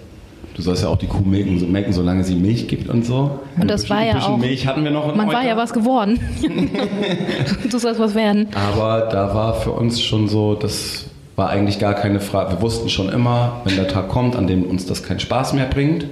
[0.54, 3.40] Du sollst ja auch die Kuh melken, so- melken solange sie Milch gibt und so.
[3.60, 5.48] Und das war ja auch- Milch hatten wir noch Man war Euter.
[5.48, 6.20] ja was geworden.
[7.70, 8.46] du sollst was werden.
[8.70, 12.52] Aber da war für uns schon so, das war eigentlich gar keine Frage.
[12.52, 15.66] Wir wussten schon immer, wenn der Tag kommt, an dem uns das keinen Spaß mehr
[15.66, 16.06] bringt,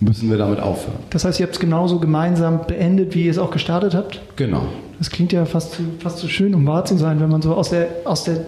[0.00, 0.96] müssen wir damit aufhören.
[1.10, 4.20] Das heißt, ihr habt es genauso gemeinsam beendet, wie ihr es auch gestartet habt?
[4.36, 4.62] Genau.
[4.98, 7.54] Das klingt ja fast, zu- fast so schön, um wahr zu sein, wenn man so
[7.54, 8.38] aus der, aus der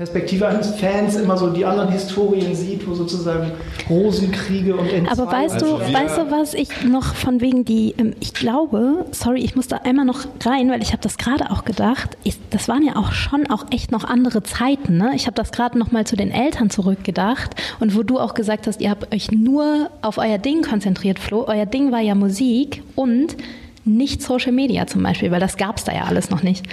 [0.00, 3.52] Perspektive eines Fans immer so die anderen Historien sieht, wo sozusagen
[3.90, 5.08] Rosenkriege und Entzweien.
[5.08, 9.04] Aber weißt du, Also weißt du, was ich noch von wegen die, ähm, ich glaube,
[9.10, 12.38] sorry, ich muss da einmal noch rein, weil ich habe das gerade auch gedacht, ich,
[12.48, 14.96] das waren ja auch schon auch echt noch andere Zeiten.
[14.96, 15.12] Ne?
[15.14, 18.66] Ich habe das gerade noch mal zu den Eltern zurückgedacht und wo du auch gesagt
[18.68, 21.44] hast, ihr habt euch nur auf euer Ding konzentriert, Flo.
[21.46, 23.36] Euer Ding war ja Musik und
[23.84, 26.66] nicht Social Media zum Beispiel, weil das gab es da ja alles noch nicht.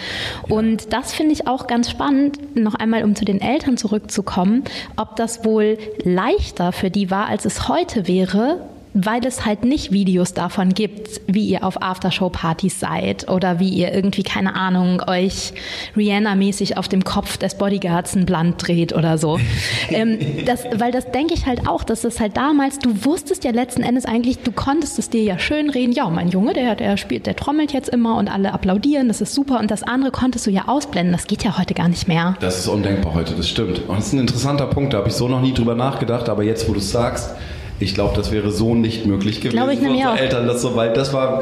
[0.49, 4.63] Und das finde ich auch ganz spannend, noch einmal um zu den Eltern zurückzukommen,
[4.95, 8.67] ob das wohl leichter für die war, als es heute wäre,
[8.99, 13.93] weil es halt nicht Videos davon gibt, wie ihr auf Aftershow-Partys seid oder wie ihr
[13.93, 15.53] irgendwie, keine Ahnung, euch
[15.95, 19.39] Rihanna-mäßig auf dem Kopf des Bodyguards ein Blunt dreht oder so.
[19.89, 23.51] ähm, das, weil das denke ich halt auch, dass das halt damals, du wusstest ja
[23.51, 26.97] letzten Endes eigentlich, du konntest es dir ja schön reden, ja, mein Junge, der, der
[26.97, 30.47] spielt, der trommelt jetzt immer und alle applaudieren, das ist super und das andere konntest
[30.47, 32.35] du ja ausblenden, das geht ja heute gar nicht mehr.
[32.39, 33.87] Das ist undenkbar heute, das stimmt.
[33.87, 36.41] Und das ist ein interessanter Punkt, da habe ich so noch nie drüber nachgedacht, aber
[36.41, 37.35] jetzt, wo du es sagst,
[37.79, 39.55] ich glaube, das wäre so nicht möglich gewesen.
[39.55, 40.19] Glaube ich nämlich unsere auch.
[40.19, 40.97] Eltern das so weit.
[40.97, 41.41] Das war,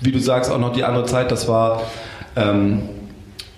[0.00, 1.30] wie du sagst, auch noch die andere Zeit.
[1.30, 1.82] Das war,
[2.36, 2.82] ähm,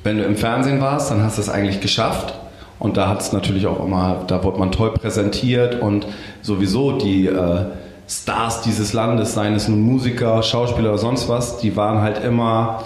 [0.02, 2.34] wenn du im Fernsehen warst, dann hast du es eigentlich geschafft.
[2.78, 6.06] Und da hat es natürlich auch immer, da wurde man toll präsentiert und
[6.40, 7.66] sowieso die äh,
[8.08, 12.82] Stars dieses Landes, seien es nun Musiker, Schauspieler oder sonst was, die waren halt immer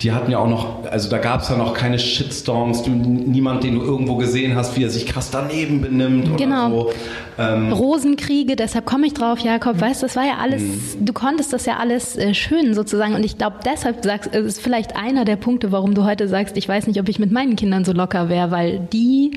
[0.00, 3.64] die hatten ja auch noch, also da gab es ja noch keine Shitstorms, du, niemand,
[3.64, 6.66] den du irgendwo gesehen hast, wie er sich krass daneben benimmt genau.
[6.70, 6.92] oder so.
[7.38, 11.04] Ähm, Rosenkriege, deshalb komme ich drauf, Jakob, weißt du, das war ja alles, mhm.
[11.04, 14.60] du konntest das ja alles äh, schön sozusagen und ich glaube, deshalb sagst, es ist
[14.60, 17.56] vielleicht einer der Punkte, warum du heute sagst, ich weiß nicht, ob ich mit meinen
[17.56, 19.32] Kindern so locker wäre, weil die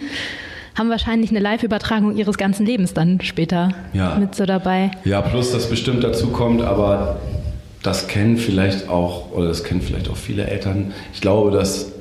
[0.78, 4.16] haben wahrscheinlich eine Live-Übertragung ihres ganzen Lebens dann später ja.
[4.20, 4.92] mit so dabei.
[5.04, 7.20] Ja, plus das bestimmt dazu kommt, aber
[7.84, 10.94] das kennen vielleicht auch, oder das kennen vielleicht auch viele Eltern.
[11.14, 11.92] Ich glaube, dass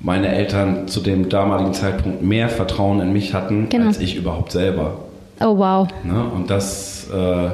[0.00, 3.86] meine Eltern zu dem damaligen Zeitpunkt mehr Vertrauen in mich hatten, genau.
[3.86, 4.98] als ich überhaupt selber.
[5.40, 5.88] Oh wow.
[6.04, 6.24] Ne?
[6.24, 7.48] Und das äh,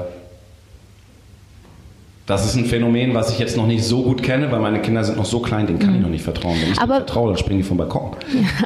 [2.30, 5.02] das ist ein Phänomen, was ich jetzt noch nicht so gut kenne, weil meine Kinder
[5.02, 6.56] sind noch so klein, denen kann ich noch nicht vertrauen.
[6.62, 8.12] Wenn ich aber, vertraue, dann springen die vom Balkon.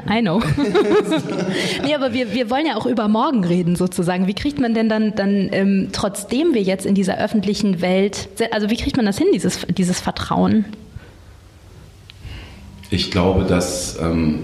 [0.07, 0.42] I know.
[1.83, 4.27] nee, aber wir, wir wollen ja auch über morgen reden sozusagen.
[4.27, 8.68] Wie kriegt man denn dann, dann ähm, trotzdem wir jetzt in dieser öffentlichen Welt, also
[8.68, 10.66] wie kriegt man das hin, dieses, dieses Vertrauen?
[12.90, 14.40] Ich glaube, dass ähm,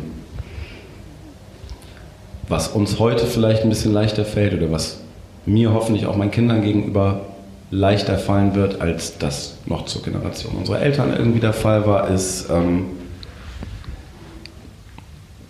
[2.48, 5.00] was uns heute vielleicht ein bisschen leichter fällt oder was
[5.44, 7.26] mir hoffentlich auch meinen Kindern gegenüber
[7.70, 12.50] leichter fallen wird, als das noch zur Generation unserer Eltern irgendwie der Fall war, ist
[12.50, 12.86] ähm,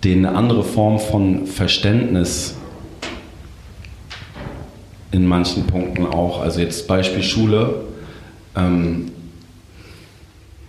[0.05, 2.57] denen eine andere Form von Verständnis
[5.13, 6.41] in manchen Punkten auch.
[6.41, 7.85] Also jetzt Beispiel Schule.
[8.57, 9.13] Ähm,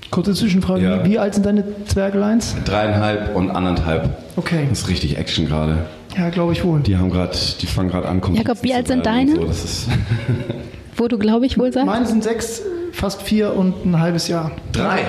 [0.09, 1.05] Kurze Zwischenfrage, ja.
[1.05, 2.55] wie, alt sind deine Zwergleins?
[2.65, 4.17] Dreieinhalb und anderthalb.
[4.35, 4.65] Okay.
[4.69, 5.85] Das ist richtig Action gerade.
[6.17, 6.81] Ja, glaube ich wohl.
[6.81, 8.21] Die haben gerade, die fangen gerade an.
[8.33, 9.35] Jakob, wie alt sind deine?
[9.35, 9.45] So.
[9.45, 9.87] Das ist
[11.01, 11.87] Wo du, glaube ich, wohl sagst?
[11.87, 12.61] Meine sind sechs,
[12.91, 14.51] fast vier und ein halbes Jahr.
[14.71, 14.99] Drei?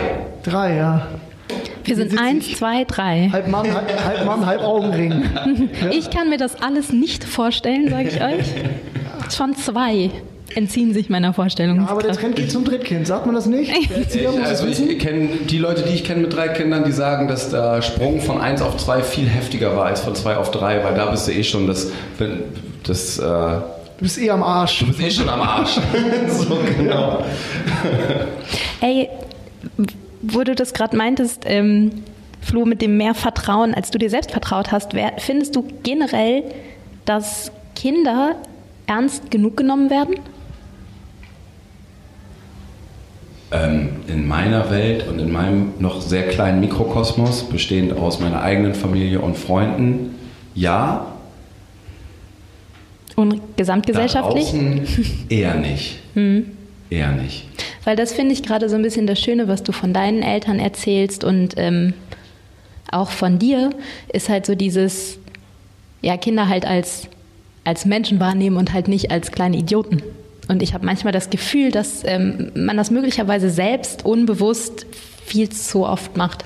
[0.42, 1.07] Drei, ja.
[1.85, 3.28] Wir sind eins, zwei, drei.
[3.31, 5.22] Halb Mann, halb, halb, Mann, halb Augenring.
[5.90, 8.46] Ich kann mir das alles nicht vorstellen, sage ich euch.
[9.37, 10.11] Schon zwei
[10.55, 11.76] entziehen sich meiner Vorstellung.
[11.76, 13.70] Ja, aber der Trend geht zum Drittkind, sagt man das nicht?
[14.14, 17.50] Ich, also ich kenne die Leute, die ich kenne mit drei Kindern, die sagen, dass
[17.50, 20.94] der Sprung von eins auf zwei viel heftiger war als von zwei auf drei, weil
[20.94, 21.90] da bist du eh schon das,
[22.83, 23.61] das äh,
[23.98, 24.81] Du bist eh am Arsch.
[24.81, 25.78] Du bist eh schon am Arsch.
[26.28, 27.24] so genau.
[28.81, 29.09] Ey,
[30.22, 32.02] wo du das gerade meintest, ähm,
[32.40, 36.42] Flo, mit dem mehr Vertrauen, als du dir selbst vertraut hast, wer, findest du generell,
[37.05, 38.37] dass Kinder
[38.87, 40.16] ernst genug genommen werden?
[43.52, 48.74] Ähm, in meiner Welt und in meinem noch sehr kleinen Mikrokosmos, bestehend aus meiner eigenen
[48.74, 50.14] Familie und Freunden,
[50.55, 51.12] ja,
[53.16, 54.55] und gesamtgesellschaftlich?
[55.29, 55.98] eher nicht.
[56.14, 56.44] Hm.
[56.90, 57.46] Eher nicht.
[57.85, 60.59] Weil das finde ich gerade so ein bisschen das Schöne, was du von deinen Eltern
[60.59, 61.94] erzählst und ähm,
[62.90, 63.70] auch von dir,
[64.12, 65.18] ist halt so dieses,
[66.03, 67.09] ja, Kinder halt als,
[67.64, 70.03] als Menschen wahrnehmen und halt nicht als kleine Idioten.
[70.48, 74.87] Und ich habe manchmal das Gefühl, dass ähm, man das möglicherweise selbst unbewusst
[75.25, 76.44] viel zu oft macht.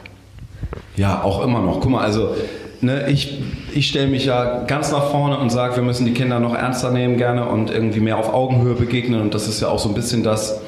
[0.97, 1.81] Ja, auch immer noch.
[1.81, 2.37] Guck mal, also
[2.81, 3.39] ne, ich,
[3.75, 6.91] ich stelle mich ja ganz nach vorne und sage, wir müssen die Kinder noch ernster
[6.91, 9.21] nehmen gerne und irgendwie mehr auf Augenhöhe begegnen.
[9.21, 10.61] Und das ist ja auch so ein bisschen das,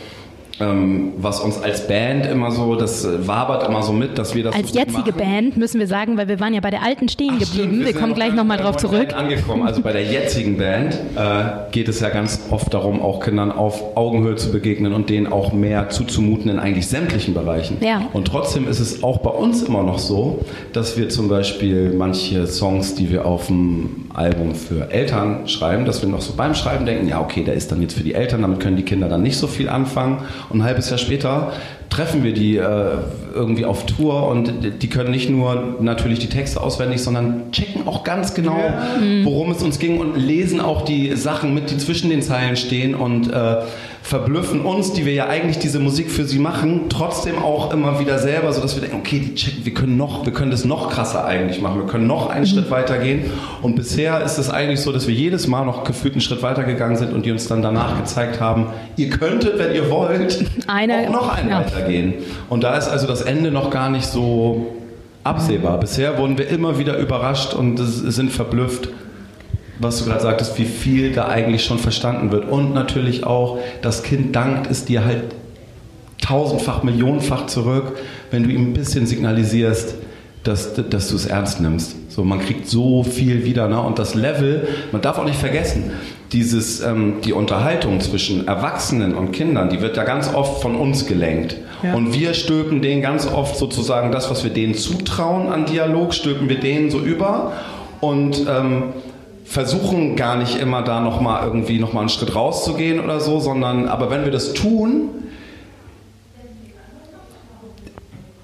[0.61, 4.55] ähm, was uns als Band immer so, das wabert immer so mit, dass wir das
[4.55, 5.17] Als jetzige machen.
[5.17, 7.69] Band müssen wir sagen, weil wir waren ja bei der alten stehen Ach, geblieben.
[7.69, 9.15] Stimmt, wir, wir kommen gleich nochmal drauf zurück.
[9.15, 9.67] Angekommen.
[9.67, 13.97] Also bei der jetzigen Band äh, geht es ja ganz oft darum, auch Kindern auf
[13.97, 17.79] Augenhöhe zu begegnen und denen auch mehr zuzumuten in eigentlich sämtlichen Bereichen.
[17.81, 18.09] Ja.
[18.13, 22.47] Und trotzdem ist es auch bei uns immer noch so, dass wir zum Beispiel manche
[22.47, 26.85] Songs, die wir auf dem Album für Eltern schreiben, dass wir noch so beim Schreiben
[26.85, 29.23] denken, ja okay, der ist dann jetzt für die Eltern, damit können die Kinder dann
[29.23, 30.19] nicht so viel anfangen.
[30.51, 31.53] Und ein halbes Jahr später
[31.89, 32.99] treffen wir die äh,
[33.35, 34.53] irgendwie auf Tour und
[34.83, 38.59] die können nicht nur natürlich die Texte auswendig, sondern checken auch ganz genau,
[39.25, 42.95] worum es uns ging und lesen auch die Sachen mit, die zwischen den Zeilen stehen
[42.95, 43.57] und äh,
[44.03, 48.19] verblüffen uns, die wir ja eigentlich diese Musik für sie machen, trotzdem auch immer wieder
[48.19, 51.25] selber, sodass wir denken, okay, die checken, wir können noch, wir können das noch krasser
[51.25, 52.47] eigentlich machen, wir können noch einen mhm.
[52.47, 53.31] Schritt weiter gehen.
[53.63, 56.65] Und bisher ist es eigentlich so, dass wir jedes Mal noch gefühlt einen Schritt weiter
[56.65, 61.09] gegangen sind und die uns dann danach gezeigt haben, ihr könntet, wenn ihr wollt, Eine,
[61.09, 61.61] auch noch einen ja.
[61.61, 62.15] weitergehen.
[62.49, 64.75] Und da ist also das Ende noch gar nicht so
[65.25, 65.79] absehbar.
[65.79, 68.89] Bisher wurden wir immer wieder überrascht und sind verblüfft
[69.79, 72.49] was du gerade sagtest, wie viel da eigentlich schon verstanden wird.
[72.49, 75.25] Und natürlich auch, das Kind dankt es dir halt
[76.21, 77.97] tausendfach, millionenfach zurück,
[78.31, 79.95] wenn du ihm ein bisschen signalisierst,
[80.45, 81.97] dass, dass du es ernst nimmst.
[82.11, 83.69] So, man kriegt so viel wieder.
[83.69, 83.81] Ne?
[83.81, 85.93] Und das Level, man darf auch nicht vergessen,
[86.33, 91.07] dieses, ähm, die Unterhaltung zwischen Erwachsenen und Kindern, die wird ja ganz oft von uns
[91.07, 91.57] gelenkt.
[91.83, 91.95] Ja.
[91.95, 96.49] Und wir stülpen denen ganz oft sozusagen das, was wir denen zutrauen an Dialog, stülpen
[96.49, 97.53] wir denen so über.
[98.01, 98.85] Und ähm,
[99.49, 104.11] versuchen gar nicht immer da nochmal irgendwie nochmal einen Schritt rauszugehen oder so, sondern aber
[104.11, 105.28] wenn wir das tun,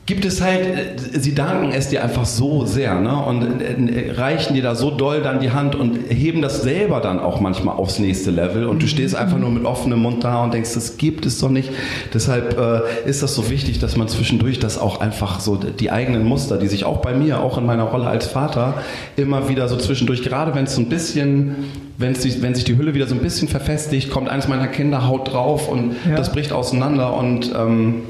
[0.06, 3.16] gibt es halt, äh, sie danken es dir einfach so sehr ne?
[3.16, 7.18] und äh, reichen dir da so doll dann die Hand und heben das selber dann
[7.18, 10.52] auch manchmal aufs nächste Level und du stehst einfach nur mit offenem Mund da und
[10.52, 11.70] denkst, das gibt es doch nicht.
[12.12, 16.24] Deshalb äh, ist das so wichtig, dass man zwischendurch das auch einfach so, die eigenen
[16.24, 18.74] Muster, die sich auch bei mir, auch in meiner Rolle als Vater,
[19.16, 21.54] immer wieder so zwischendurch, gerade wenn es so ein bisschen,
[21.96, 25.06] wenn sich, wenn sich die Hülle wieder so ein bisschen verfestigt, kommt eines meiner Kinder,
[25.06, 26.16] haut drauf und ja.
[26.16, 28.02] das bricht auseinander und ähm,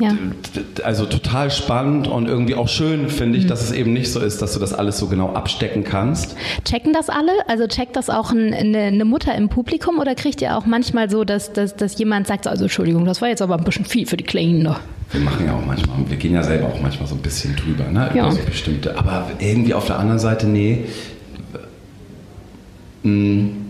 [0.00, 0.12] ja.
[0.82, 3.48] Also total spannend und irgendwie auch schön finde ich, mhm.
[3.48, 6.36] dass es eben nicht so ist, dass du das alles so genau abstecken kannst.
[6.64, 7.30] Checken das alle?
[7.46, 11.24] Also checkt das auch eine, eine Mutter im Publikum oder kriegt ihr auch manchmal so,
[11.24, 14.16] dass, dass, dass jemand sagt, also Entschuldigung, das war jetzt aber ein bisschen viel für
[14.16, 14.68] die Kleinen.
[15.10, 17.84] Wir machen ja auch manchmal, wir gehen ja selber auch manchmal so ein bisschen drüber,
[17.84, 18.08] ne?
[18.10, 18.30] Über ja.
[18.32, 18.98] so bestimmte.
[18.98, 20.86] Aber irgendwie auf der anderen Seite, nee.
[23.02, 23.63] Hm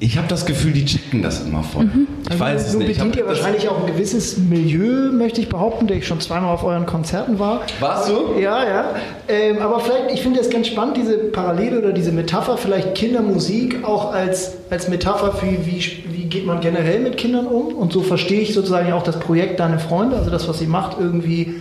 [0.00, 1.84] ich habe das Gefühl, die checken das immer voll.
[1.84, 2.08] Mhm.
[2.24, 2.88] Ich also weiß es nicht.
[2.88, 6.62] bedient ihr wahrscheinlich auch ein gewisses Milieu, möchte ich behaupten, der ich schon zweimal auf
[6.62, 7.62] euren Konzerten war.
[7.80, 8.38] Warst du?
[8.38, 8.94] Ja, ja.
[9.28, 13.82] Ähm, aber vielleicht, ich finde es ganz spannend, diese Parallele oder diese Metapher, vielleicht Kindermusik
[13.82, 17.74] auch als, als Metapher für, wie, wie geht man generell mit Kindern um.
[17.74, 20.98] Und so verstehe ich sozusagen auch das Projekt Deine Freunde, also das, was sie macht,
[21.00, 21.54] irgendwie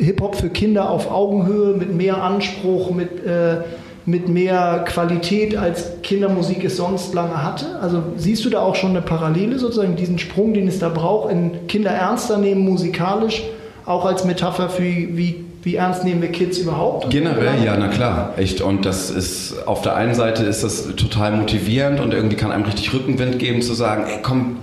[0.00, 3.24] Hip-Hop für Kinder auf Augenhöhe, mit mehr Anspruch, mit...
[3.24, 3.62] Äh,
[4.06, 7.78] mit mehr Qualität, als Kindermusik es sonst lange hatte?
[7.80, 11.32] Also siehst du da auch schon eine Parallele, sozusagen diesen Sprung, den es da braucht,
[11.32, 13.42] in Kinder ernster nehmen musikalisch,
[13.84, 17.10] auch als Metapher für wie, wie ernst nehmen wir Kids überhaupt?
[17.10, 18.60] Generell, ja, na klar, echt.
[18.60, 22.64] Und das ist, auf der einen Seite ist das total motivierend und irgendwie kann einem
[22.64, 24.58] richtig Rückenwind geben, zu sagen, ey, komm,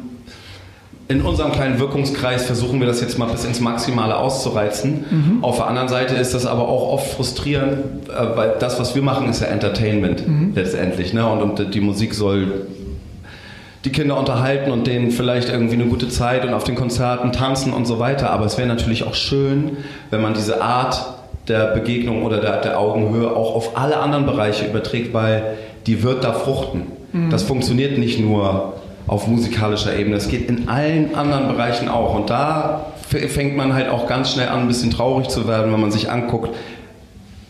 [1.10, 5.06] in unserem kleinen Wirkungskreis versuchen wir das jetzt mal bis ins Maximale auszureizen.
[5.10, 5.44] Mhm.
[5.44, 9.02] Auf der anderen Seite ist das aber auch oft frustrierend, äh, weil das, was wir
[9.02, 10.54] machen, ist ja Entertainment mhm.
[10.56, 11.14] letztendlich.
[11.14, 11.28] Ne?
[11.28, 12.68] Und, und die Musik soll
[13.84, 17.74] die Kinder unterhalten und denen vielleicht irgendwie eine gute Zeit und auf den Konzerten tanzen
[17.74, 18.30] und so weiter.
[18.30, 19.78] Aber es wäre natürlich auch schön,
[20.10, 21.06] wenn man diese Art
[21.50, 26.24] der Begegnung oder der, der Augenhöhe auch auf alle anderen Bereiche überträgt, weil die wird
[26.24, 26.84] da fruchten.
[27.12, 27.30] Mhm.
[27.30, 28.76] Das funktioniert nicht nur
[29.08, 30.16] auf musikalischer Ebene.
[30.16, 32.16] Das geht in allen anderen Bereichen auch.
[32.16, 35.82] Und da fängt man halt auch ganz schnell an, ein bisschen traurig zu werden, wenn
[35.82, 36.56] man sich anguckt,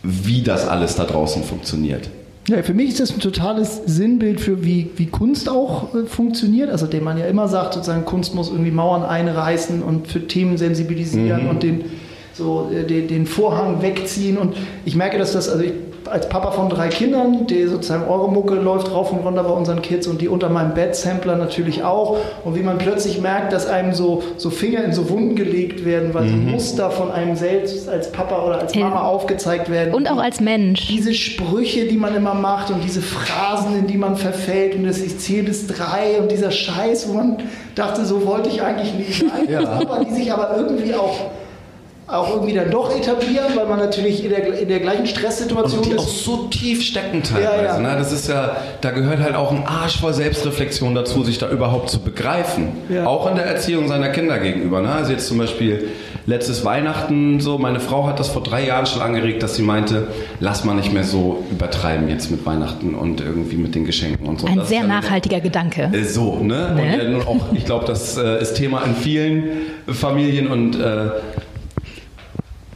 [0.02, 2.10] wie das alles da draußen funktioniert.
[2.46, 6.68] Ja, für mich ist das ein totales Sinnbild für wie, wie Kunst auch äh, funktioniert.
[6.68, 10.58] Also dem man ja immer sagt, sozusagen Kunst muss irgendwie Mauern einreißen und für Themen
[10.58, 11.48] sensibilisieren mhm.
[11.48, 11.84] und den,
[12.34, 14.36] so, äh, den, den Vorhang wegziehen.
[14.36, 15.72] Und ich merke, dass das, also ich
[16.10, 19.82] als Papa von drei Kindern, die sozusagen eure Mucke läuft rauf und runter bei unseren
[19.82, 22.18] Kids und die unter meinem Bett Sampler natürlich auch.
[22.44, 26.14] Und wie man plötzlich merkt, dass einem so, so Finger in so Wunden gelegt werden,
[26.14, 26.30] weil mhm.
[26.30, 29.94] so Muster von einem selbst als Papa oder als Mama aufgezeigt werden.
[29.94, 30.88] Und auch als Mensch.
[30.88, 35.00] Diese Sprüche, die man immer macht und diese Phrasen, in die man verfällt und das
[35.00, 37.38] ich zähle bis drei und dieser Scheiß, wo man
[37.74, 39.48] dachte, so wollte ich eigentlich nicht sein.
[39.48, 39.60] Ja.
[39.60, 41.30] Aber die sich aber irgendwie auch
[42.06, 45.86] auch irgendwie dann doch etablieren, weil man natürlich in der, in der gleichen Stresssituation und
[45.86, 45.98] die ist.
[45.98, 47.64] auch so tief stecken teilweise.
[47.64, 47.78] Ja, ja.
[47.78, 47.96] Ne?
[47.96, 51.88] Das ist ja, da gehört halt auch ein Arsch voll Selbstreflexion dazu, sich da überhaupt
[51.88, 52.72] zu begreifen.
[52.90, 53.06] Ja.
[53.06, 54.82] Auch in der Erziehung seiner Kinder gegenüber.
[54.82, 54.92] Ne?
[54.92, 55.88] Also jetzt zum Beispiel
[56.26, 60.08] letztes Weihnachten so, meine Frau hat das vor drei Jahren schon angeregt, dass sie meinte,
[60.40, 64.40] lass mal nicht mehr so übertreiben jetzt mit Weihnachten und irgendwie mit den Geschenken und
[64.40, 64.46] so.
[64.46, 65.90] Ein das sehr nachhaltiger Gedanke.
[65.92, 66.74] Äh, so, ne?
[66.74, 67.16] ne?
[67.16, 69.44] Und auch, ich glaube, das äh, ist Thema in vielen
[69.86, 71.10] Familien und äh,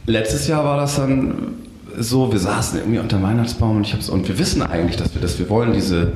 [0.09, 1.55] letztes Jahr war das dann
[1.97, 5.13] so, wir saßen irgendwie unter dem Weihnachtsbaum und ich hab's, und wir wissen eigentlich, dass
[5.13, 6.13] wir das, wir wollen diese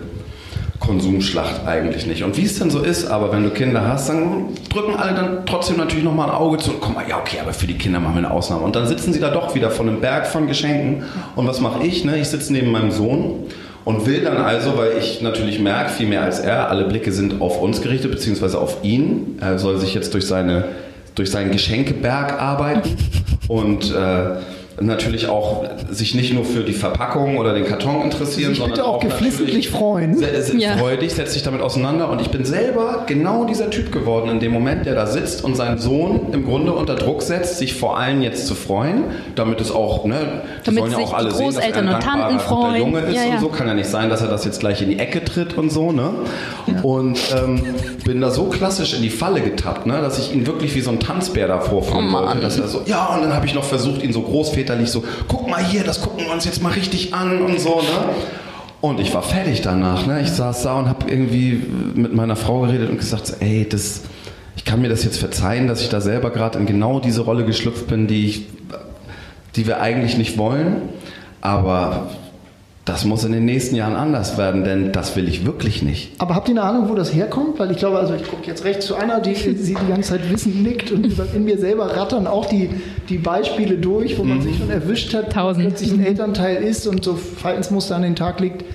[0.80, 2.24] Konsumschlacht eigentlich nicht.
[2.24, 5.46] Und wie es denn so ist, aber wenn du Kinder hast, dann drücken alle dann
[5.46, 8.16] trotzdem natürlich nochmal ein Auge zu und kommen, ja okay, aber für die Kinder machen
[8.16, 8.64] wir eine Ausnahme.
[8.64, 11.04] Und dann sitzen sie da doch wieder von einem Berg von Geschenken.
[11.36, 12.04] Und was mache ich?
[12.04, 12.18] Ne?
[12.18, 13.46] Ich sitze neben meinem Sohn
[13.86, 17.42] und will dann also, weil ich natürlich merke, viel mehr als er, alle Blicke sind
[17.42, 19.38] auf uns gerichtet, beziehungsweise auf ihn.
[19.40, 20.66] Er soll sich jetzt durch seine
[21.16, 22.90] durch seinen Geschenkeberg arbeiten
[23.48, 24.36] und äh,
[24.82, 28.88] natürlich auch sich nicht nur für die Verpackung oder den Karton interessieren, sich sondern bitte
[28.88, 30.22] auch, auch geflissentlich freuen.
[30.58, 30.78] Ja.
[30.78, 34.52] Freudig, setzt sich damit auseinander und ich bin selber genau dieser Typ geworden in dem
[34.52, 38.22] Moment, der da sitzt und seinen Sohn im Grunde unter Druck setzt, sich vor allem
[38.22, 39.04] jetzt zu freuen,
[39.36, 42.40] damit es auch, ne, die damit sollen ja auch alle sehen, dass er ein dankbarer
[42.40, 42.82] freuen.
[42.82, 43.34] Junge ist ja, ja.
[43.36, 45.58] und so, kann ja nicht sein, dass er das jetzt gleich in die Ecke tritt
[45.58, 46.10] und so, ne?
[46.82, 47.64] Und ähm,
[48.06, 50.90] bin da so klassisch in die Falle getappt, ne, dass ich ihn wirklich wie so
[50.90, 53.64] ein Tanzbär da vorführen oh wollte, dass er so, ja, und dann habe ich noch
[53.64, 56.72] versucht, ihn so großväterlich väterlich so, guck mal hier, das gucken wir uns jetzt mal
[56.72, 58.14] richtig an und so, ne?
[58.82, 60.22] Und ich war fertig danach, ne?
[60.22, 61.64] Ich saß da und habe irgendwie
[61.96, 64.02] mit meiner Frau geredet und gesagt, ey, das,
[64.56, 67.46] ich kann mir das jetzt verzeihen, dass ich da selber gerade in genau diese Rolle
[67.46, 68.48] geschlüpft bin, die ich,
[69.56, 70.82] die wir eigentlich nicht wollen.
[71.40, 72.10] Aber
[72.86, 76.12] das muss in den nächsten Jahren anders werden, denn das will ich wirklich nicht.
[76.18, 77.58] Aber habt ihr eine Ahnung, wo das herkommt?
[77.58, 80.30] Weil ich glaube, also ich gucke jetzt rechts zu einer, die sie die ganze Zeit
[80.30, 82.70] wissend nickt und in mir selber rattern auch die,
[83.08, 85.66] die Beispiele durch, wo man sich schon erwischt hat, Tausend.
[85.66, 88.66] plötzlich ein Elternteil ist und so Verhaltensmuster an den Tag legt,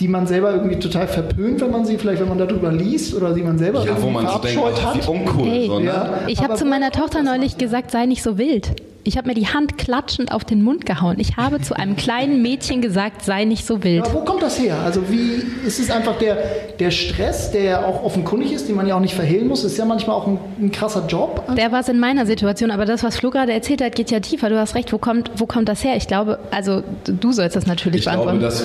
[0.00, 3.32] die man selber irgendwie total verpönt, wenn man sie vielleicht, wenn man darüber liest oder
[3.32, 5.08] die man selber Ja, wo man so denkt, verabscheut ach, wie hat.
[5.08, 5.48] uncool.
[5.48, 5.66] Hey.
[5.68, 5.84] so, ne?
[5.86, 6.10] Ja.
[6.26, 8.72] Ich habe zu meiner Tochter neulich gesagt, sei nicht so wild.
[9.04, 11.16] Ich habe mir die Hand klatschend auf den Mund gehauen.
[11.18, 14.04] Ich habe zu einem kleinen Mädchen gesagt, sei nicht so wild.
[14.04, 14.76] Aber wo kommt das her?
[14.84, 16.36] Also wie ist es einfach der,
[16.78, 19.76] der Stress, der ja auch offenkundig ist, den man ja auch nicht verhehlen muss, ist
[19.76, 21.42] ja manchmal auch ein, ein krasser Job.
[21.56, 24.20] Der war es in meiner Situation, aber das, was Flo gerade erzählt hat, geht ja
[24.20, 24.48] tiefer.
[24.48, 25.96] Du hast recht, wo kommt, wo kommt das her?
[25.96, 28.40] Ich glaube, also du sollst das natürlich Ich glaube, beantworten.
[28.40, 28.64] dass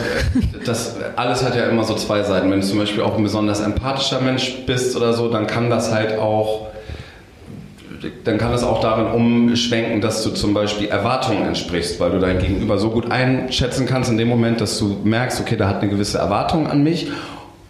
[0.65, 2.51] das alles hat ja immer so zwei Seiten.
[2.51, 5.91] Wenn du zum Beispiel auch ein besonders empathischer Mensch bist oder so, dann kann das
[5.91, 6.66] halt auch,
[8.23, 12.39] dann kann das auch darin umschwenken, dass du zum Beispiel Erwartungen entsprichst, weil du dein
[12.39, 15.89] Gegenüber so gut einschätzen kannst in dem Moment, dass du merkst, okay, der hat eine
[15.89, 17.07] gewisse Erwartung an mich.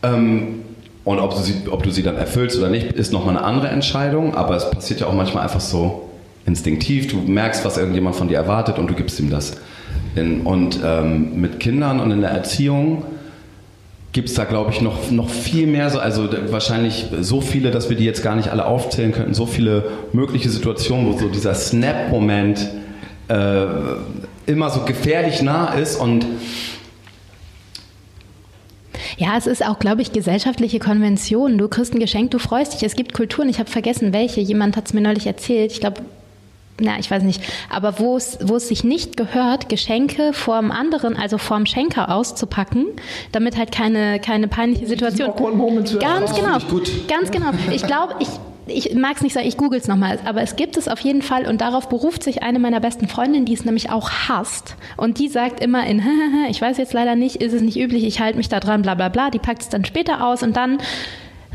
[0.03, 0.61] Ähm,
[1.03, 3.69] und ob du, sie, ob du sie dann erfüllst oder nicht, ist nochmal eine andere
[3.69, 4.35] Entscheidung.
[4.35, 6.09] Aber es passiert ja auch manchmal einfach so
[6.45, 7.07] instinktiv.
[7.09, 9.57] Du merkst, was irgendjemand von dir erwartet und du gibst ihm das.
[10.15, 13.03] In, und ähm, mit Kindern und in der Erziehung
[14.17, 17.87] gibt es da, glaube ich, noch, noch viel mehr, so, also wahrscheinlich so viele, dass
[17.91, 21.53] wir die jetzt gar nicht alle aufzählen könnten, so viele mögliche Situationen, wo so dieser
[21.53, 22.67] Snap-Moment
[23.27, 23.65] äh,
[24.47, 26.25] immer so gefährlich nah ist und
[29.17, 31.59] Ja, es ist auch, glaube ich, gesellschaftliche Konvention.
[31.59, 32.81] Du kriegst ein Geschenk, du freust dich.
[32.81, 34.41] Es gibt Kulturen, ich habe vergessen, welche.
[34.41, 35.71] Jemand hat es mir neulich erzählt.
[35.71, 36.01] Ich glaube,
[36.79, 37.41] na, ich weiß nicht.
[37.69, 42.85] Aber wo es, wo es sich nicht gehört, Geschenke vorm anderen, also vorm Schenker auszupacken,
[43.31, 45.29] damit halt keine, keine peinliche Situation.
[45.99, 46.57] Ganz genau.
[47.07, 47.51] Ganz genau.
[47.71, 48.29] Ich glaube, ich,
[48.67, 51.21] ich mag es nicht sagen, ich google es nochmal, aber es gibt es auf jeden
[51.21, 54.75] Fall und darauf beruft sich eine meiner besten Freundinnen, die es nämlich auch hasst.
[54.97, 56.03] Und die sagt immer in,
[56.49, 58.93] ich weiß jetzt leider nicht, ist es nicht üblich, ich halte mich da dran, bla
[58.93, 59.31] bla bla.
[59.31, 60.77] Die packt es dann später aus und dann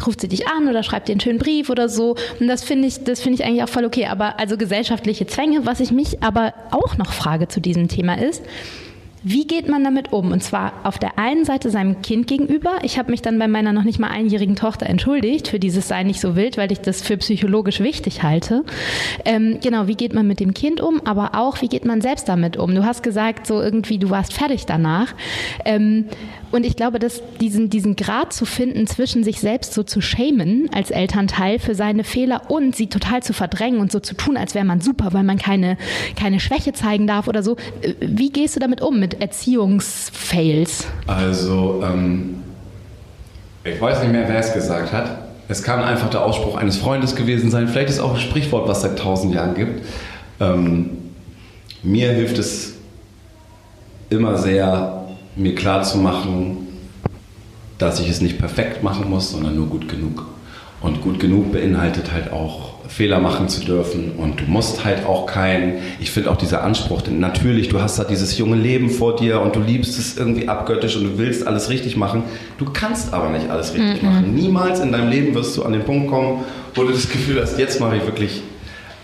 [0.07, 2.16] ruft sie dich an oder schreibt dir einen schönen Brief oder so.
[2.40, 4.07] Und das finde ich, das finde ich eigentlich auch voll okay.
[4.07, 8.42] Aber also gesellschaftliche Zwänge, was ich mich aber auch noch frage zu diesem Thema ist,
[9.24, 10.32] wie geht man damit um?
[10.32, 12.78] Und zwar auf der einen Seite seinem Kind gegenüber.
[12.82, 16.03] Ich habe mich dann bei meiner noch nicht mal einjährigen Tochter entschuldigt für dieses Sei
[16.03, 18.64] nicht so wild, weil ich das für psychologisch wichtig halte.
[19.24, 21.00] Ähm, genau, wie geht man mit dem Kind um?
[21.07, 22.74] Aber auch, wie geht man selbst damit um?
[22.74, 25.14] Du hast gesagt, so irgendwie, du warst fertig danach.
[25.64, 26.07] Ähm,
[26.53, 30.68] und ich glaube, dass diesen, diesen Grad zu finden, zwischen sich selbst so zu schämen
[30.72, 34.55] als Elternteil für seine Fehler und sie total zu verdrängen und so zu tun, als
[34.55, 35.78] wäre man super, weil man keine,
[36.14, 37.57] keine Schwäche zeigen darf oder so.
[37.80, 40.86] Äh, Wie gehst du damit um, mit Erziehungsfails?
[41.07, 42.42] Also, ähm,
[43.64, 45.18] ich weiß nicht mehr, wer es gesagt hat.
[45.48, 47.66] Es kann einfach der Ausspruch eines Freundes gewesen sein.
[47.66, 49.86] Vielleicht ist auch ein Sprichwort, was es seit tausend Jahren gibt.
[50.40, 50.90] Ähm,
[51.82, 52.74] mir hilft es
[54.11, 55.01] immer sehr,
[55.37, 56.68] mir klarzumachen,
[57.78, 60.26] dass ich es nicht perfekt machen muss, sondern nur gut genug.
[60.80, 65.24] Und gut genug beinhaltet halt auch Fehler machen zu dürfen und du musst halt auch
[65.26, 69.16] kein, ich finde auch dieser Anspruch, denn natürlich, du hast da dieses junge Leben vor
[69.16, 72.24] dir und du liebst es irgendwie abgöttisch und du willst alles richtig machen.
[72.59, 74.35] Du kannst aber nicht alles richtig machen.
[74.35, 77.59] Niemals in deinem Leben wirst du an den Punkt kommen, wo du das Gefühl hast,
[77.59, 78.43] jetzt mache ich wirklich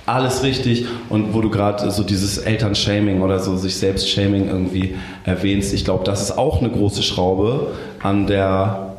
[0.08, 4.94] alles richtig und wo du gerade so dieses Elternshaming oder so sich selbst Shaming irgendwie
[5.24, 5.72] erwähnst.
[5.74, 8.94] Ich glaube, das ist auch eine große Schraube, an der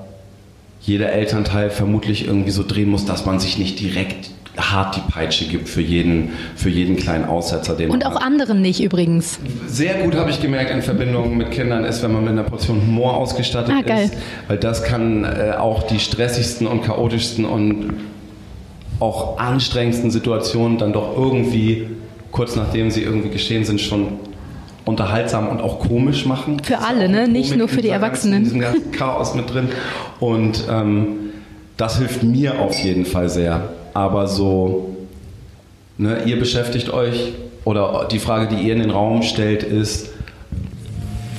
[0.82, 5.46] jeder Elternteil vermutlich irgendwie so drehen muss, dass man sich nicht direkt hart die Peitsche
[5.46, 9.40] gibt für jeden, für jeden kleinen Aussetzer, den Und auch anderen nicht übrigens.
[9.68, 12.82] Sehr gut habe ich gemerkt in Verbindung mit Kindern ist, wenn man mit einer Portion
[12.82, 14.06] Humor ausgestattet Ah, geil.
[14.06, 14.16] ist,
[14.50, 17.94] weil das kann äh, auch die stressigsten und chaotischsten und
[19.00, 21.88] auch anstrengendsten Situationen dann doch irgendwie
[22.32, 24.20] kurz nachdem sie irgendwie geschehen sind schon
[24.86, 26.62] unterhaltsam und auch komisch machen.
[26.64, 27.22] Für alle, ne?
[27.22, 28.40] Komik Nicht nur für die Erwachsenen.
[28.40, 29.70] In diesem ganzen Chaos mit drin
[30.20, 31.08] und ähm,
[31.78, 33.70] das hilft mir auf jeden Fall sehr.
[33.94, 34.96] Aber so,
[35.98, 37.34] ne, ihr beschäftigt euch
[37.64, 40.10] oder die Frage, die ihr in den Raum stellt, ist,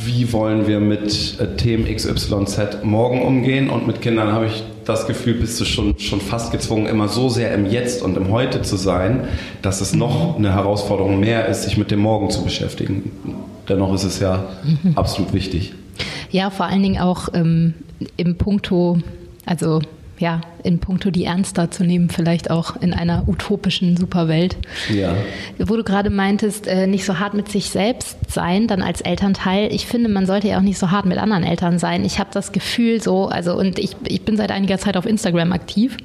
[0.04, 3.68] wie wollen wir mit äh, Themen XYZ morgen umgehen?
[3.68, 7.28] Und mit Kindern habe ich das Gefühl, bist du schon, schon fast gezwungen, immer so
[7.28, 9.24] sehr im Jetzt und im Heute zu sein,
[9.62, 13.10] dass es noch eine Herausforderung mehr ist, sich mit dem Morgen zu beschäftigen.
[13.68, 14.44] Dennoch ist es ja
[14.96, 15.74] absolut wichtig.
[16.30, 17.74] Ja, vor allen Dingen auch ähm,
[18.16, 18.98] im Punkto,
[19.46, 19.80] also
[20.20, 24.56] ja, in puncto die ernster zu nehmen, vielleicht auch in einer utopischen Superwelt.
[24.94, 25.14] Ja.
[25.58, 29.72] Wo du gerade meintest, äh, nicht so hart mit sich selbst sein, dann als Elternteil.
[29.72, 32.04] Ich finde, man sollte ja auch nicht so hart mit anderen Eltern sein.
[32.04, 35.52] Ich habe das Gefühl so, also und ich, ich bin seit einiger Zeit auf Instagram
[35.52, 35.96] aktiv.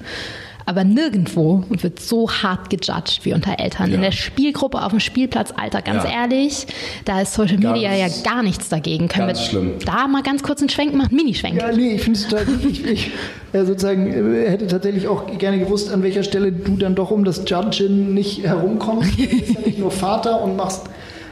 [0.68, 3.90] Aber nirgendwo wird so hart gejudged wie unter Eltern.
[3.90, 3.96] Ja.
[3.96, 6.22] In der Spielgruppe auf dem Spielplatz, Alter, ganz Ja.
[6.24, 6.66] ehrlich,
[7.06, 9.08] da ist Social Media Ganz- ja gar nichts dagegen.
[9.08, 9.74] Können ganz wir schlimm.
[9.86, 11.16] da mal ganz kurz einen Schwenk machen?
[11.16, 11.62] Minischwenk.
[11.62, 12.66] Ja, nee, ich finde es total gut.
[12.66, 13.12] Ich, ich
[13.54, 17.24] äh, sozusagen äh, hätte tatsächlich auch gerne gewusst, an welcher Stelle du dann doch um
[17.26, 19.12] das Judgen nicht herumkommst.
[19.20, 20.82] Du bist ja nicht nur Vater und machst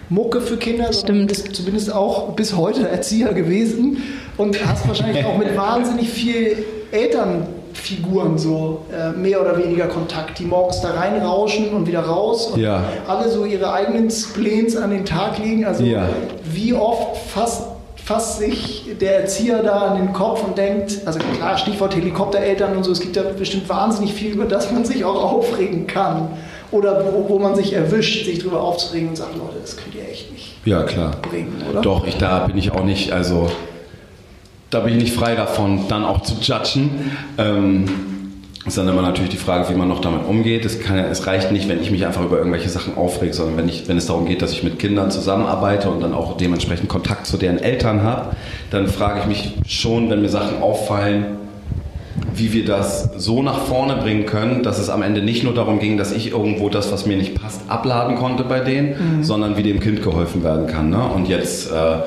[0.10, 1.28] Mucke für Kinder, sondern Stimmt.
[1.30, 3.98] bist zumindest auch bis heute Erzieher gewesen
[4.38, 6.58] und hast wahrscheinlich auch mit wahnsinnig viel
[7.74, 12.60] Elternfiguren so äh, mehr oder weniger Kontakt, die morgens da reinrauschen und wieder raus und
[12.62, 12.84] Ja.
[13.08, 15.66] alle so ihre eigenen Spleens an den Tag legen.
[15.66, 16.08] Also Ja.
[16.44, 17.64] wie oft fasst,
[17.96, 22.84] fasst sich der Erzieher da an den Kopf und denkt, also klar, Stichwort Helikoptereltern und
[22.84, 26.30] so, es gibt da bestimmt wahnsinnig viel, über das man sich auch aufregen kann.
[26.72, 30.10] Oder wo, wo man sich erwischt, sich drüber aufzuregen und sagt, Leute, das könnt ihr
[30.10, 31.12] echt nicht Ja, klar.
[31.30, 31.82] bringen, oder?
[31.82, 33.48] Doch, ich, da bin ich auch nicht, also
[34.74, 37.12] da bin ich nicht frei davon, dann auch zu judgen.
[37.38, 37.86] Ähm,
[38.66, 40.64] ist dann immer natürlich die Frage, wie man noch damit umgeht.
[40.64, 43.68] Es, kann, es reicht nicht, wenn ich mich einfach über irgendwelche Sachen aufrege, sondern wenn,
[43.68, 47.28] ich, wenn es darum geht, dass ich mit Kindern zusammenarbeite und dann auch dementsprechend Kontakt
[47.28, 48.38] zu deren Eltern habe,
[48.72, 51.26] dann frage ich mich schon, wenn mir Sachen auffallen,
[52.34, 55.80] wie wir das so nach vorne bringen können, dass es am Ende nicht nur darum
[55.80, 59.64] ging, dass ich irgendwo das, was mir nicht passt, abladen konnte bei denen, sondern wie
[59.64, 60.90] dem Kind geholfen werden kann.
[60.90, 61.04] Ne?
[61.04, 61.98] Und jetzt, äh,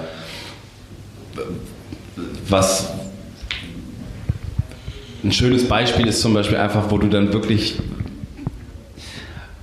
[2.49, 2.91] was
[5.25, 7.79] ein schönes Beispiel ist zum Beispiel einfach, wo du dann wirklich,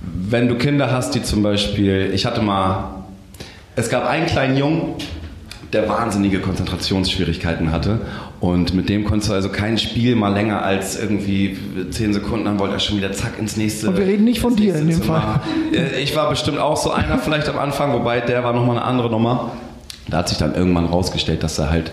[0.02, 3.04] wenn du Kinder hast, die zum Beispiel, ich hatte mal,
[3.76, 4.94] es gab einen kleinen Jungen,
[5.72, 8.00] der wahnsinnige Konzentrationsschwierigkeiten hatte.
[8.40, 11.56] Und mit dem konntest du also kein Spiel mal länger als irgendwie
[11.90, 13.88] 10 Sekunden, dann wollte er schon wieder zack ins nächste.
[13.88, 15.40] Und wir reden nicht von dir in dem Zimmer.
[15.72, 18.84] Äh, Ich war bestimmt auch so einer vielleicht am Anfang, wobei der war nochmal eine
[18.84, 19.52] andere Nummer.
[20.08, 21.90] Da hat sich dann irgendwann rausgestellt, dass er halt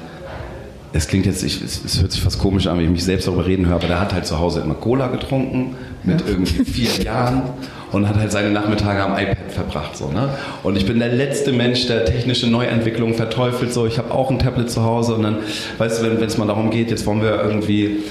[0.93, 3.27] es klingt jetzt, ich, es, es hört sich fast komisch an, wenn ich mich selbst
[3.27, 7.03] darüber reden höre, aber der hat halt zu Hause immer Cola getrunken mit irgendwie vier
[7.05, 7.43] Jahren
[7.91, 9.97] und hat halt seine Nachmittage am iPad verbracht.
[9.97, 10.29] So, ne?
[10.63, 13.73] Und ich bin der letzte Mensch, der technische Neuentwicklungen verteufelt.
[13.73, 15.37] So, ich habe auch ein Tablet zu Hause und dann,
[15.77, 18.03] weißt du, wenn es mal darum geht, jetzt wollen wir irgendwie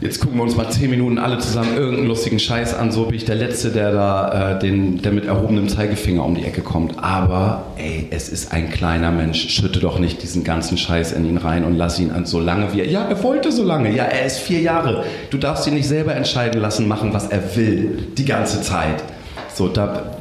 [0.00, 2.90] Jetzt gucken wir uns mal zehn Minuten alle zusammen irgendeinen lustigen Scheiß an.
[2.90, 6.44] So bin ich der Letzte, der da, äh, den, der mit erhobenem Zeigefinger um die
[6.44, 6.98] Ecke kommt.
[7.04, 9.50] Aber, ey, es ist ein kleiner Mensch.
[9.50, 12.72] Schütte doch nicht diesen ganzen Scheiß in ihn rein und lass ihn an so lange
[12.72, 12.88] wie er.
[12.88, 13.94] Ja, er wollte so lange.
[13.94, 15.04] Ja, er ist vier Jahre.
[15.28, 18.06] Du darfst ihn nicht selber entscheiden lassen, machen, was er will.
[18.16, 19.04] Die ganze Zeit.
[19.52, 20.16] So, da,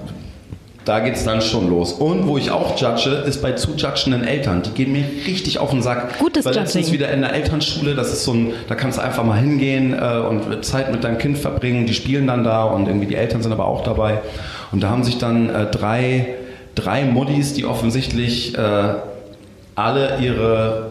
[0.86, 1.94] da geht es dann schon los.
[1.94, 4.64] Und wo ich auch judge, ist bei zu judgenden Eltern.
[4.64, 6.18] Die gehen mir richtig auf den Sack.
[6.20, 9.24] Gutes Weil letztens wieder in der Elternschule, das ist so ein, da kannst du einfach
[9.24, 11.86] mal hingehen äh, und Zeit mit deinem Kind verbringen.
[11.86, 14.22] Die spielen dann da und irgendwie die Eltern sind aber auch dabei.
[14.72, 16.36] Und da haben sich dann äh, drei,
[16.76, 18.94] drei Muddis, die offensichtlich äh,
[19.76, 20.90] alle ihre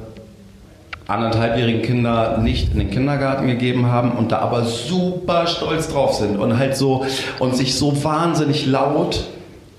[1.08, 6.38] anderthalbjährigen Kinder nicht in den Kindergarten gegeben haben und da aber super stolz drauf sind
[6.38, 7.06] und halt so
[7.38, 9.24] und sich so wahnsinnig laut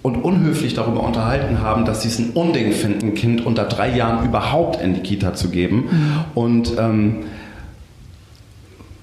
[0.01, 3.95] und unhöflich darüber unterhalten haben, dass sie es ein Unding finden, ein Kind unter drei
[3.95, 5.89] Jahren überhaupt in die Kita zu geben.
[6.35, 7.25] Und ähm,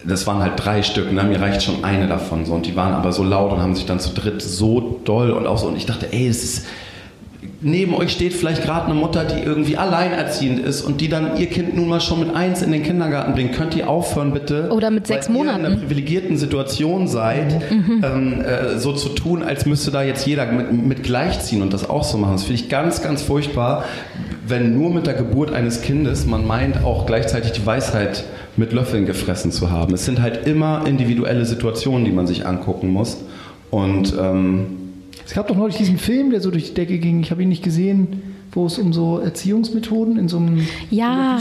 [0.05, 1.25] das waren halt drei Stück, ne?
[1.25, 2.47] mir reicht schon eine davon.
[2.47, 2.55] So.
[2.55, 5.47] Und die waren aber so laut und haben sich dann zu dritt so doll und
[5.47, 5.67] auch so.
[5.67, 6.67] Und ich dachte, ey, es ist.
[7.61, 11.47] Neben euch steht vielleicht gerade eine Mutter, die irgendwie alleinerziehend ist und die dann ihr
[11.47, 13.55] Kind nun mal schon mit eins in den Kindergarten bringt.
[13.55, 14.69] Könnt ihr aufhören, bitte?
[14.71, 15.65] Oder mit sechs Ihr in Monaten.
[15.65, 20.73] einer privilegierten Situation seid, ähm, äh, so zu tun, als müsste da jetzt jeder mit,
[20.73, 22.33] mit gleichziehen und das auch so machen.
[22.33, 23.85] Das finde ich ganz, ganz furchtbar,
[24.47, 28.25] wenn nur mit der Geburt eines Kindes man meint, auch gleichzeitig die Weisheit
[28.57, 29.95] mit Löffeln gefressen zu haben.
[29.95, 33.19] Es sind halt immer individuelle Situationen, die man sich angucken muss.
[33.71, 34.86] Und ähm,
[35.27, 37.21] Es gab doch neulich diesen Film, der so durch die Decke ging.
[37.21, 41.39] Ich habe ihn nicht gesehen, wo es um so Erziehungsmethoden in so einem Ja,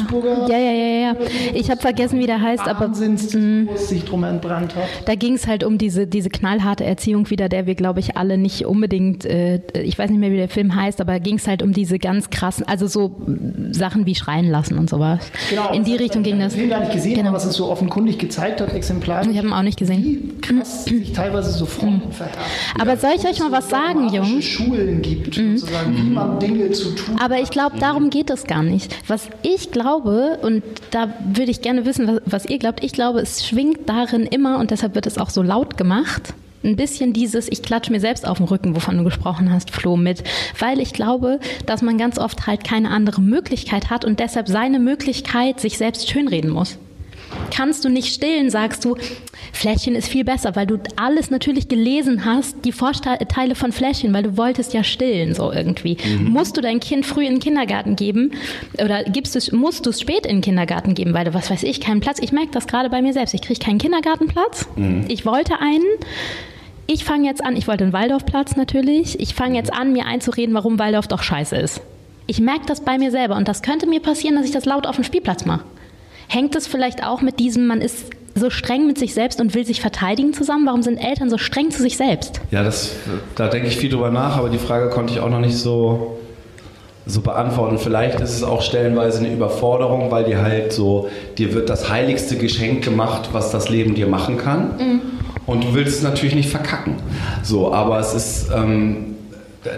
[0.50, 1.16] ja, ja, ja, ja.
[1.54, 4.84] Ich habe vergessen, wie der heißt, aber Wahnsinnsdiskurs sich drum entbrannt hat.
[5.06, 8.38] da ging es halt um diese, diese knallharte Erziehung wieder, der wir, glaube ich, alle
[8.38, 11.64] nicht unbedingt, äh, ich weiß nicht mehr, wie der Film heißt, aber ging es halt
[11.64, 15.32] um diese ganz krassen, also so mm, Sachen wie schreien lassen und sowas.
[15.74, 16.54] In die Richtung ging Ich das.
[16.54, 17.30] habe den Film gar nicht gesehen, Genau.
[17.30, 19.28] aber was es so offenkundig gezeigt hat, exemplarisch.
[19.32, 20.04] Ich habe ihn auch nicht gesehen.
[20.04, 22.40] Wie krass sich teilweise so Fronten verhärten.
[22.80, 24.44] Aber soll ich euch mal was sagen, Jungs?
[24.44, 28.64] Schulen gibt, sozusagen, wie man Dinge zu tun Aber ich glaube, darum geht es gar
[28.64, 28.96] nicht.
[29.08, 33.20] Was ich glaube, und da würde ich gerne wissen, was, was ihr glaubt, ich glaube,
[33.20, 36.34] es schwingt darin immer, und deshalb wird es auch so laut gemacht,
[36.64, 39.96] ein bisschen dieses, ich klatsche mir selbst auf den Rücken, wovon du gesprochen hast, Flo,
[39.96, 40.24] mit.
[40.60, 44.80] Weil ich glaube, dass man ganz oft halt keine andere Möglichkeit hat und deshalb seine
[44.80, 46.78] Möglichkeit sich selbst schönreden muss.
[47.52, 48.96] Kannst du nicht stillen, sagst du,
[49.54, 54.24] Fläschchen ist viel besser, weil du alles natürlich gelesen hast, die Vorteile von Fläschchen, weil
[54.24, 55.98] du wolltest ja stillen, so irgendwie.
[56.04, 56.30] Mhm.
[56.30, 58.32] Musst du dein Kind früh in den Kindergarten geben
[58.82, 61.64] oder gibst es, musst du es spät in den Kindergarten geben, weil du, was weiß
[61.64, 62.20] ich, keinen Platz.
[62.22, 63.34] Ich merke das gerade bei mir selbst.
[63.34, 64.68] Ich kriege keinen Kindergartenplatz.
[64.76, 65.06] Mhm.
[65.08, 65.86] Ich wollte einen.
[66.88, 69.20] Ich fange jetzt an, ich wollte einen Waldorfplatz natürlich.
[69.20, 71.82] Ich fange jetzt an, mir einzureden, warum Waldorf doch scheiße ist.
[72.28, 74.86] Ich merke das bei mir selber und das könnte mir passieren, dass ich das laut
[74.86, 75.64] auf dem Spielplatz mache.
[76.28, 79.66] Hängt es vielleicht auch mit diesem, man ist so streng mit sich selbst und will
[79.66, 80.66] sich verteidigen zusammen?
[80.66, 82.42] Warum sind Eltern so streng zu sich selbst?
[82.52, 82.92] Ja, das,
[83.36, 86.20] da denke ich viel drüber nach, aber die Frage konnte ich auch noch nicht so,
[87.06, 87.78] so beantworten.
[87.78, 92.36] Vielleicht ist es auch stellenweise eine Überforderung, weil dir halt so, dir wird das heiligste
[92.36, 94.78] Geschenk gemacht, was das Leben dir machen kann.
[94.78, 95.02] Mhm.
[95.46, 96.96] Und du willst es natürlich nicht verkacken.
[97.44, 99.16] So, aber es ist, ähm,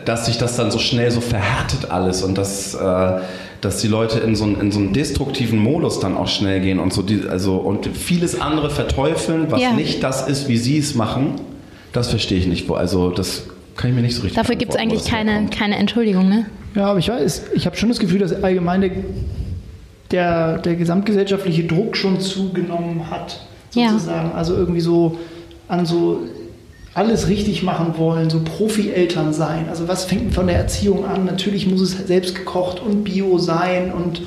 [0.06, 3.20] dass sich das dann so schnell so verhärtet alles und das, äh,
[3.62, 6.80] dass die Leute in so, einen, in so einen destruktiven Modus dann auch schnell gehen
[6.80, 9.74] und so die, also und vieles andere verteufeln, was ja.
[9.74, 11.36] nicht das ist, wie sie es machen,
[11.92, 12.70] das verstehe ich nicht.
[12.70, 13.44] Also das
[13.76, 16.46] kann ich mir nicht so richtig Dafür gibt es eigentlich keine, keine Entschuldigung, ne?
[16.76, 18.92] Ja, aber ich weiß, ich habe schon das Gefühl, dass allgemeine
[20.12, 23.42] der, der gesamtgesellschaftliche Druck schon zugenommen hat,
[23.72, 24.30] sozusagen.
[24.30, 24.36] Ja.
[24.36, 25.18] Also irgendwie so
[25.68, 26.22] an so
[26.98, 29.68] alles richtig machen wollen, so Profi-Eltern sein.
[29.70, 31.26] Also was fängt von der Erziehung an?
[31.26, 34.24] Natürlich muss es selbst gekocht und bio sein und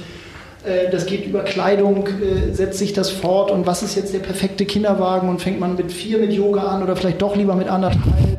[0.65, 4.21] äh, das geht über Kleidung, äh, setzt sich das fort und was ist jetzt der
[4.21, 7.69] perfekte Kinderwagen und fängt man mit vier mit Yoga an oder vielleicht doch lieber mit
[7.69, 8.39] anderthalb?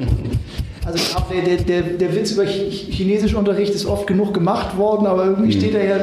[0.86, 0.98] Also
[1.30, 5.60] der, der, der Witz über Chinesischunterricht ist oft genug gemacht worden, aber irgendwie mhm.
[5.60, 5.98] steht da ja,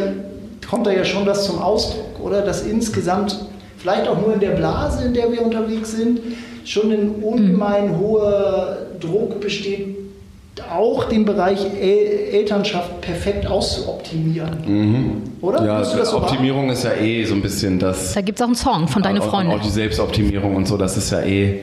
[0.68, 2.42] kommt da ja schon das zum Ausdruck, oder?
[2.42, 3.46] Dass insgesamt,
[3.78, 6.20] vielleicht auch nur in der Blase, in der wir unterwegs sind,
[6.68, 7.98] schon ein ungemein mhm.
[7.98, 9.96] hoher Druck besteht,
[10.70, 14.58] auch den Bereich El Elternschaft perfekt auszuoptimieren.
[14.66, 15.22] Mhm.
[15.40, 15.64] Oder?
[15.64, 16.70] Ja, so Optimierung haben?
[16.70, 18.12] ist ja eh so ein bisschen das.
[18.12, 19.54] Da gibt es auch einen Song von Deine Freunde.
[19.54, 21.60] Auch die Selbstoptimierung und so, das ist ja eh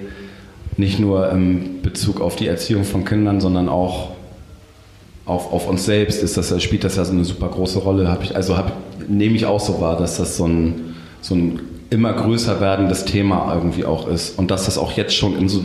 [0.78, 4.10] nicht nur im Bezug auf die Erziehung von Kindern, sondern auch
[5.26, 8.10] auf, auf uns selbst ist das, spielt das ja so eine super große Rolle.
[8.10, 8.72] Hab ich, also hab,
[9.08, 11.60] nehme ich auch so wahr, dass das so ein, so ein
[11.96, 15.64] immer größer werdendes Thema irgendwie auch ist und dass das auch jetzt schon in so,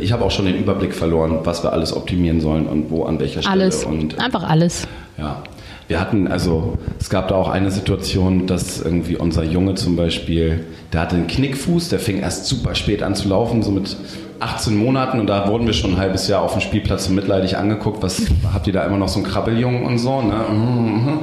[0.00, 3.20] ich habe auch schon den Überblick verloren, was wir alles optimieren sollen und wo an
[3.20, 3.62] welcher Stelle.
[3.62, 4.88] Alles, und, einfach alles.
[5.18, 5.42] Ja,
[5.86, 10.64] wir hatten, also es gab da auch eine Situation, dass irgendwie unser Junge zum Beispiel,
[10.94, 13.98] der hatte einen Knickfuß, der fing erst super spät an zu laufen, so mit
[14.40, 17.58] 18 Monaten und da wurden wir schon ein halbes Jahr auf dem Spielplatz so mitleidig
[17.58, 18.22] angeguckt, was
[18.52, 20.40] habt ihr da immer noch so einen Krabbeljungen und so, ne?
[20.50, 21.18] Mhm, mhm.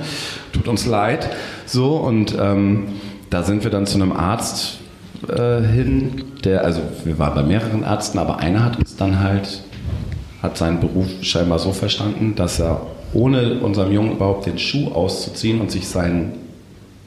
[0.52, 1.28] Tut uns leid.
[1.66, 2.86] So und ähm,
[3.34, 4.78] da sind wir dann zu einem Arzt
[5.28, 9.64] äh, hin, der, also wir waren bei mehreren Ärzten, aber einer hat uns dann halt,
[10.44, 12.82] hat seinen Beruf scheinbar so verstanden, dass er
[13.14, 16.34] ohne unserem Jungen überhaupt den Schuh auszuziehen und sich seinen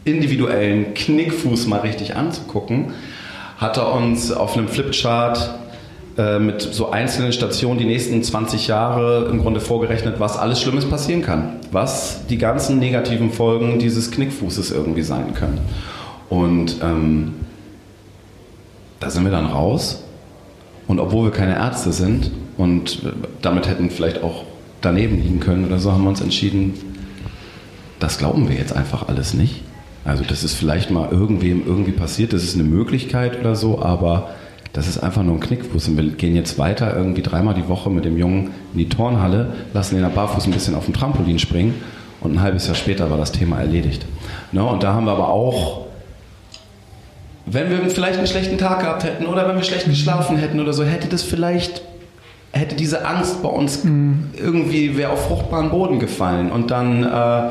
[0.05, 2.93] individuellen Knickfuß mal richtig anzugucken,
[3.59, 5.55] hat er uns auf einem Flipchart
[6.19, 10.87] äh, mit so einzelnen Stationen die nächsten 20 Jahre im Grunde vorgerechnet, was alles Schlimmes
[10.87, 11.61] passieren kann.
[11.71, 15.61] Was die ganzen negativen Folgen dieses Knickfußes irgendwie sein können.
[16.29, 17.35] Und ähm,
[19.01, 20.05] da sind wir dann raus.
[20.89, 23.03] Und obwohl wir keine Ärzte sind und
[23.43, 24.45] damit hätten vielleicht auch
[24.81, 26.75] daneben liegen können oder so, haben wir uns entschieden,
[27.99, 29.63] das glauben wir jetzt einfach alles nicht.
[30.05, 34.31] Also das ist vielleicht mal irgendwem irgendwie passiert, das ist eine Möglichkeit oder so, aber
[34.73, 35.89] das ist einfach nur ein Knickfuß.
[35.89, 39.55] Und wir gehen jetzt weiter irgendwie dreimal die Woche mit dem Jungen in die Turnhalle,
[39.75, 41.75] lassen ihn da barfuß ein bisschen auf dem Trampolin springen
[42.21, 44.07] und ein halbes Jahr später war das Thema erledigt.
[44.53, 44.63] Ne?
[44.63, 45.86] Und da haben wir aber auch
[47.47, 50.73] wenn wir vielleicht einen schlechten Tag gehabt hätten oder wenn wir schlecht geschlafen hätten oder
[50.73, 51.81] so, hätte das vielleicht,
[52.51, 54.31] hätte diese Angst bei uns mhm.
[54.37, 56.51] irgendwie, wäre auf fruchtbaren Boden gefallen.
[56.51, 57.51] Und dann, äh,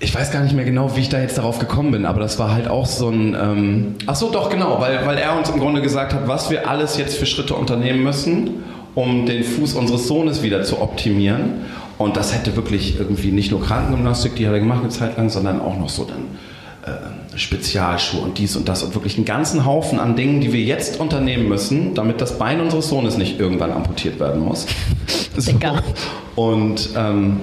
[0.00, 2.38] ich weiß gar nicht mehr genau, wie ich da jetzt darauf gekommen bin, aber das
[2.38, 5.58] war halt auch so ein, ähm, ach so, doch, genau, weil, weil er uns im
[5.58, 8.62] Grunde gesagt hat, was wir alles jetzt für Schritte unternehmen müssen,
[8.94, 11.62] um den Fuß unseres Sohnes wieder zu optimieren.
[11.96, 15.30] Und das hätte wirklich irgendwie nicht nur Krankengymnastik, die hat er gemacht eine Zeit lang,
[15.30, 16.26] sondern auch noch so dann
[17.36, 21.00] Spezialschuhe und dies und das und wirklich einen ganzen Haufen an Dingen, die wir jetzt
[21.00, 24.66] unternehmen müssen, damit das Bein unseres Sohnes nicht irgendwann amputiert werden muss.
[25.40, 25.52] So.
[26.34, 27.36] Und ähm,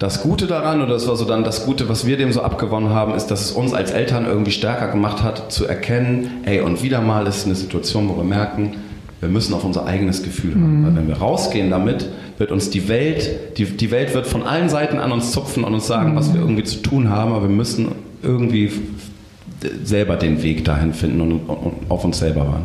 [0.00, 2.90] das Gute daran, oder das war so dann das Gute, was wir dem so abgewonnen
[2.90, 6.82] haben, ist, dass es uns als Eltern irgendwie stärker gemacht hat, zu erkennen, ey, und
[6.82, 8.74] wieder mal ist eine Situation, wo wir merken,
[9.20, 10.56] wir müssen auf unser eigenes Gefühl.
[10.56, 10.86] Mhm.
[10.86, 12.08] Weil wenn wir rausgehen damit,
[12.38, 15.74] wird uns die Welt, die, die Welt wird von allen Seiten an uns zupfen und
[15.74, 16.16] uns sagen, mhm.
[16.16, 18.70] was wir irgendwie zu tun haben, aber wir müssen irgendwie
[19.82, 22.64] selber den Weg dahin finden und, und auf uns selber waren.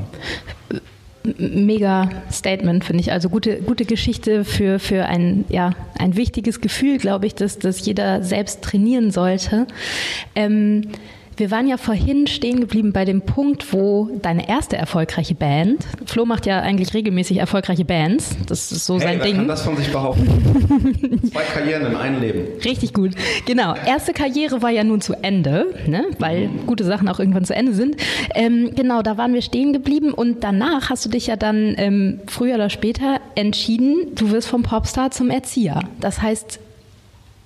[1.37, 3.11] Mega Statement, finde ich.
[3.11, 7.85] Also gute, gute Geschichte für, für ein, ja, ein wichtiges Gefühl, glaube ich, dass, dass
[7.85, 9.67] jeder selbst trainieren sollte.
[10.35, 10.87] Ähm,
[11.41, 16.23] Wir waren ja vorhin stehen geblieben bei dem Punkt, wo deine erste erfolgreiche Band, Flo
[16.23, 19.35] macht ja eigentlich regelmäßig erfolgreiche Bands, das ist so Hey, sein wer Ding.
[19.37, 21.19] kann das von sich behaupten?
[21.31, 22.41] Zwei Karrieren in einem Leben.
[22.63, 23.13] Richtig gut.
[23.47, 23.73] Genau.
[23.73, 26.05] Erste Karriere war ja nun zu Ende, ne?
[26.19, 27.95] weil gute Sachen auch irgendwann zu Ende sind.
[28.35, 32.19] Ähm, genau, da waren wir stehen geblieben und danach hast du dich ja dann ähm,
[32.27, 35.79] früher oder später entschieden, du wirst vom Popstar zum Erzieher.
[36.01, 36.59] Das heißt,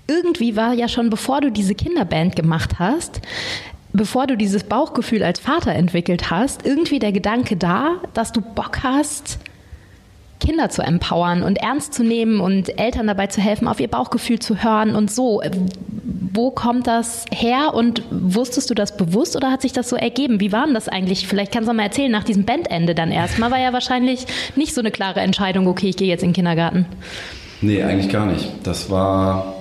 [0.07, 3.21] irgendwie war ja schon, bevor du diese Kinderband gemacht hast,
[3.97, 8.83] bevor du dieses Bauchgefühl als Vater entwickelt hast, irgendwie der Gedanke da, dass du Bock
[8.83, 9.39] hast,
[10.39, 14.39] Kinder zu empowern und ernst zu nehmen und Eltern dabei zu helfen, auf ihr Bauchgefühl
[14.39, 15.41] zu hören und so.
[16.33, 20.41] Wo kommt das her und wusstest du das bewusst oder hat sich das so ergeben?
[20.41, 21.27] Wie war denn das eigentlich?
[21.27, 24.25] Vielleicht kannst du mal erzählen, nach diesem Bandende dann erstmal war ja wahrscheinlich
[24.55, 26.85] nicht so eine klare Entscheidung, okay, ich gehe jetzt in den Kindergarten.
[27.61, 28.49] Nee, eigentlich gar nicht.
[28.63, 29.54] Das war.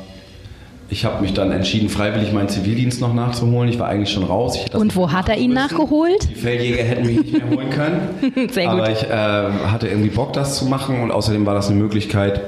[0.91, 3.70] Ich habe mich dann entschieden, freiwillig meinen Zivildienst noch nachzuholen.
[3.70, 4.59] Ich war eigentlich schon raus.
[4.72, 5.55] Und wo hat er ihn müssen.
[5.55, 6.28] nachgeholt?
[6.30, 8.49] Die Feldjäger hätten mich nicht mehr holen können.
[8.51, 8.80] Sehr gut.
[8.80, 12.43] Aber ich äh, hatte irgendwie Bock, das zu machen und außerdem war das eine Möglichkeit,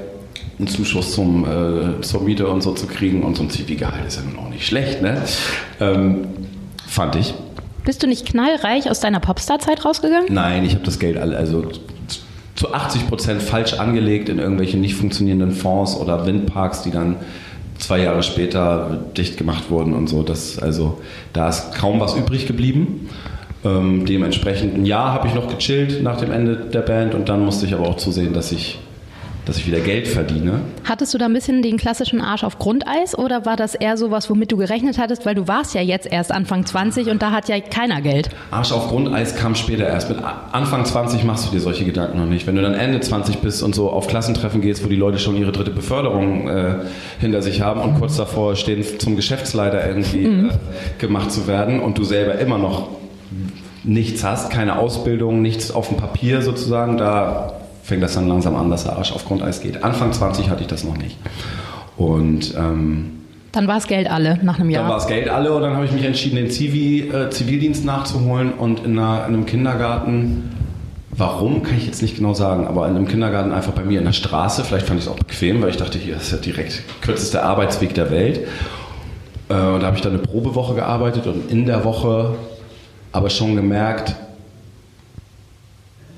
[0.59, 4.17] einen Zuschuss zum, äh, zur Miete und so zu kriegen und so ein Zivilgehalt ist
[4.17, 5.21] ja nun auch nicht schlecht, ne?
[5.79, 6.27] Ähm,
[6.87, 7.33] fand ich.
[7.85, 10.27] Bist du nicht knallreich aus deiner Popstar-Zeit rausgegangen?
[10.29, 11.71] Nein, ich habe das Geld also
[12.55, 17.17] zu 80 Prozent falsch angelegt in irgendwelche nicht funktionierenden Fonds oder Windparks, die dann
[17.77, 20.23] zwei Jahre später dicht gemacht wurden und so.
[20.23, 20.99] Das, also
[21.33, 23.09] da ist kaum was übrig geblieben.
[23.65, 27.43] Ähm, dementsprechend ein Jahr habe ich noch gechillt nach dem Ende der Band und dann
[27.43, 28.79] musste ich aber auch zusehen, dass ich,
[29.47, 30.61] dass ich wieder Geld verdiene.
[30.83, 34.29] Hattest du da ein bisschen den klassischen Arsch auf Grundeis oder war das eher sowas,
[34.29, 35.25] womit du gerechnet hattest?
[35.25, 38.29] Weil du warst ja jetzt erst Anfang 20 und da hat ja keiner Geld.
[38.51, 40.09] Arsch auf Grundeis kam später erst.
[40.09, 40.19] Mit
[40.51, 42.45] Anfang 20 machst du dir solche Gedanken noch nicht.
[42.47, 45.37] Wenn du dann Ende 20 bist und so auf Klassentreffen gehst, wo die Leute schon
[45.37, 46.75] ihre dritte Beförderung äh,
[47.19, 50.49] hinter sich haben und kurz davor stehen, zum Geschäftsleiter irgendwie äh,
[50.97, 52.89] gemacht zu werden und du selber immer noch
[53.83, 57.56] nichts hast, keine Ausbildung, nichts auf dem Papier sozusagen, da
[57.87, 59.81] fängt das dann langsam an, dass der Arsch auf Grundeis geht.
[59.81, 61.15] Anfang 20 hatte ich das noch nicht.
[61.95, 63.13] Und ähm,
[63.53, 64.99] Dann war es Geld alle nach einem dann war Jahr.
[64.99, 68.83] das Geld alle und dann habe ich mich entschieden, den Zivi, äh, Zivildienst nachzuholen und
[68.83, 70.51] in, einer, in einem Kindergarten,
[71.11, 74.05] warum, kann ich jetzt nicht genau sagen, aber in einem Kindergarten einfach bei mir in
[74.05, 76.83] der Straße, vielleicht fand ich es auch bequem, weil ich dachte, hier ist ja direkt
[77.01, 78.41] kürzester Arbeitsweg der Welt.
[79.47, 82.35] Äh, und da habe ich dann eine Probewoche gearbeitet und in der Woche
[83.13, 84.13] aber schon gemerkt,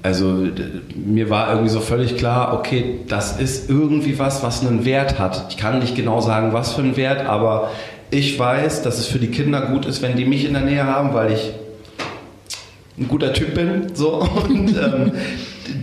[0.02, 0.48] also
[0.96, 5.48] mir war irgendwie so völlig klar, okay, das ist irgendwie was, was einen Wert hat.
[5.50, 7.72] Ich kann nicht genau sagen, was für einen Wert, aber
[8.12, 10.86] ich weiß, dass es für die Kinder gut ist, wenn die mich in der Nähe
[10.86, 11.52] haben, weil ich
[12.98, 13.94] ein guter Typ bin.
[13.94, 14.28] So.
[14.50, 15.12] Und ähm,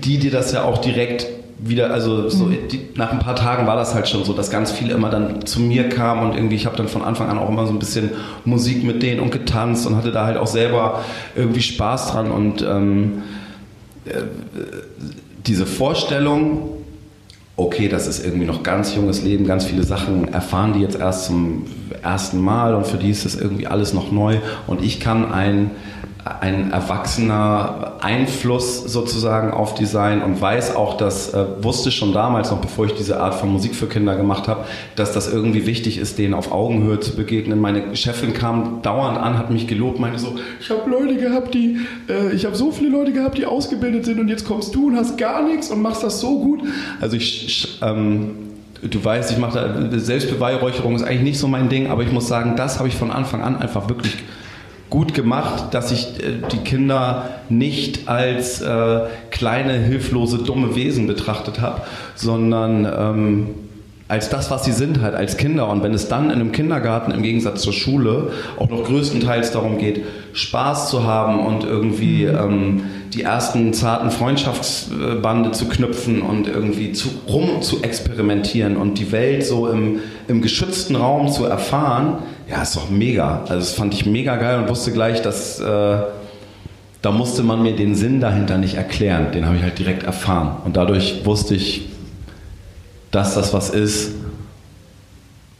[0.04, 1.26] die, die das ja auch direkt
[1.58, 4.70] wieder, also so die, nach ein paar Tagen war das halt schon so, dass ganz
[4.70, 7.48] viele immer dann zu mir kamen und irgendwie, ich habe dann von Anfang an auch
[7.48, 8.10] immer so ein bisschen
[8.44, 11.02] Musik mit denen und getanzt und hatte da halt auch selber
[11.34, 13.22] irgendwie Spaß dran und ähm,
[15.46, 16.70] diese Vorstellung,
[17.56, 21.26] okay, das ist irgendwie noch ganz junges Leben, ganz viele Sachen erfahren die jetzt erst
[21.26, 21.66] zum
[22.02, 24.38] ersten Mal und für die ist das irgendwie alles noch neu.
[24.66, 25.70] Und ich kann ein,
[26.26, 32.50] ein erwachsener Einfluss sozusagen auf die sein und weiß auch, dass, äh, wusste schon damals
[32.50, 34.64] noch, bevor ich diese Art von Musik für Kinder gemacht habe,
[34.96, 37.60] dass das irgendwie wichtig ist, denen auf Augenhöhe zu begegnen.
[37.60, 41.78] Meine Chefin kam dauernd an, hat mich gelobt, meinte so, ich habe Leute gehabt, die,
[42.08, 44.96] äh, ich habe so viele Leute gehabt, die ausgebildet sind und jetzt kommst du und
[44.96, 46.60] hast gar nichts und machst das so gut.
[47.00, 48.30] Also ich, ähm,
[48.82, 52.26] du weißt, ich mache da, Selbstbeweihräucherung ist eigentlich nicht so mein Ding, aber ich muss
[52.26, 54.16] sagen, das habe ich von Anfang an einfach wirklich
[54.96, 61.60] gut gemacht, dass ich äh, die Kinder nicht als äh, kleine, hilflose, dumme Wesen betrachtet
[61.60, 61.82] habe,
[62.14, 63.50] sondern ähm,
[64.08, 65.68] als das, was sie sind, halt als Kinder.
[65.68, 69.78] Und wenn es dann in einem Kindergarten im Gegensatz zur Schule auch noch größtenteils darum
[69.78, 72.82] geht, Spaß zu haben und irgendwie ähm,
[73.12, 79.44] die ersten zarten Freundschaftsbande zu knüpfen und irgendwie zu, rum zu experimentieren und die Welt
[79.44, 83.40] so im, im geschützten Raum zu erfahren, ja, ist doch mega.
[83.42, 85.96] Also das fand ich mega geil und wusste gleich, dass äh,
[87.02, 89.32] da musste man mir den Sinn dahinter nicht erklären.
[89.32, 90.56] Den habe ich halt direkt erfahren.
[90.64, 91.88] Und dadurch wusste ich,
[93.16, 94.12] dass das was ist,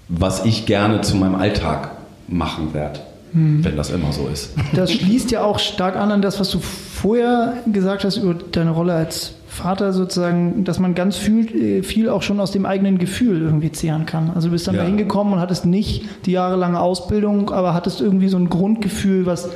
[0.09, 1.90] was ich gerne zu meinem Alltag
[2.28, 3.00] machen werde,
[3.32, 4.50] wenn das immer so ist.
[4.74, 8.70] Das schließt ja auch stark an an das, was du vorher gesagt hast über deine
[8.72, 12.98] Rolle als Vater sozusagen, dass man ganz viel, äh, viel auch schon aus dem eigenen
[12.98, 14.30] Gefühl irgendwie zehren kann.
[14.34, 14.82] Also du bist dann Ja.
[14.82, 19.48] da hingekommen und hattest nicht die jahrelange Ausbildung, aber hattest irgendwie so ein Grundgefühl, was,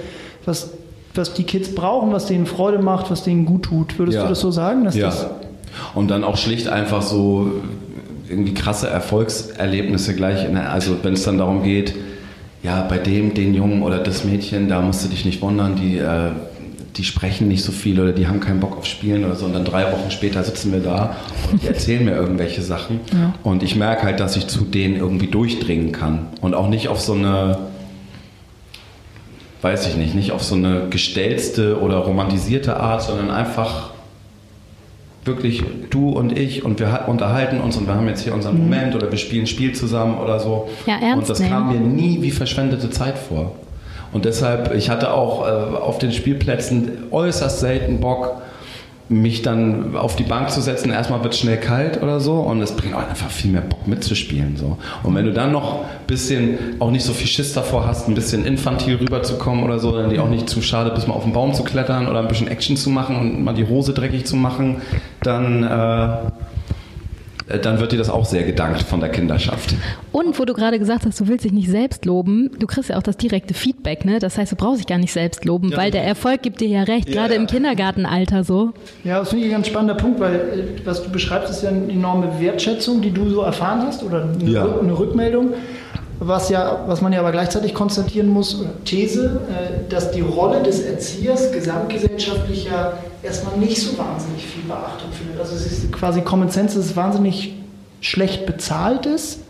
[0.46, 0.70] was,
[1.14, 3.98] was die Kids brauchen, was denen Freude macht, was denen gut tut.
[3.98, 4.22] Würdest Ja.
[4.22, 4.84] du das so sagen?
[4.84, 5.06] Dass Ja.
[5.08, 5.26] das,
[5.94, 7.50] Und dann auch schlicht einfach so
[8.30, 11.94] irgendwie krasse Erfolgserlebnisse gleich, in der, also wenn es dann darum geht,
[12.62, 15.98] ja, bei dem, den Jungen oder das Mädchen, da musst du dich nicht wundern, die,
[15.98, 16.30] äh,
[16.96, 19.46] die sprechen nicht so viel oder die haben keinen Bock auf Spielen oder so.
[19.46, 21.16] Und dann drei Wochen später sitzen wir da
[21.50, 23.00] und die erzählen mir irgendwelche Sachen.
[23.12, 23.34] Ja.
[23.42, 26.28] Und ich merke halt, dass ich zu denen irgendwie durchdringen kann.
[26.40, 27.58] Und auch nicht auf so eine,
[29.62, 33.90] weiß ich nicht, nicht auf so eine gestellte oder romantisierte Art, sondern einfach
[35.24, 38.94] wirklich du und ich und wir unterhalten uns und wir haben jetzt hier unseren Moment
[38.94, 40.68] oder wir spielen ein Spiel zusammen oder so.
[40.86, 41.52] Ja, ernst und das nehmen.
[41.52, 43.52] kam mir nie wie verschwendete Zeit vor.
[44.12, 48.42] Und deshalb, ich hatte auch äh, auf den Spielplätzen äußerst selten Bock,
[49.10, 50.90] mich dann auf die Bank zu setzen.
[50.92, 53.88] Erstmal wird es schnell kalt oder so und es bringt auch einfach viel mehr Bock
[53.88, 54.56] mitzuspielen.
[54.56, 54.78] So.
[55.02, 58.14] Und wenn du dann noch ein bisschen, auch nicht so viel Schiss davor hast, ein
[58.14, 61.32] bisschen infantil rüberzukommen oder so, dann dir auch nicht zu schade bist, mal auf den
[61.32, 64.36] Baum zu klettern oder ein bisschen Action zu machen und mal die Hose dreckig zu
[64.36, 64.76] machen,
[65.22, 66.30] dann, äh,
[67.58, 69.74] dann wird dir das auch sehr gedankt von der Kinderschaft.
[70.12, 72.96] Und wo du gerade gesagt hast, du willst dich nicht selbst loben, du kriegst ja
[72.96, 74.18] auch das direkte Feedback, ne?
[74.18, 75.76] Das heißt, du brauchst dich gar nicht selbst loben, Ja.
[75.78, 77.40] weil der Erfolg gibt dir ja recht, Ja, gerade ja.
[77.40, 78.70] im Kindergartenalter so.
[79.04, 81.70] Ja, das finde ich ein ganz spannender Punkt, weil äh, was du beschreibst, ist ja
[81.70, 84.64] eine enorme Wertschätzung, die du so erfahren hast oder eine, Ja.
[84.64, 85.48] Rück- eine Rückmeldung.
[86.22, 90.80] Was, ja, was man ja aber gleichzeitig konstatieren muss, These, äh, dass die Rolle des
[90.80, 92.92] Erziehers gesamtgesellschaftlich ja
[93.22, 95.40] erstmal nicht so wahnsinnig viel Beachtung findet.
[95.40, 97.54] Also es ist quasi Common Sense, dass es wahnsinnig
[98.02, 99.40] schlecht bezahlt ist.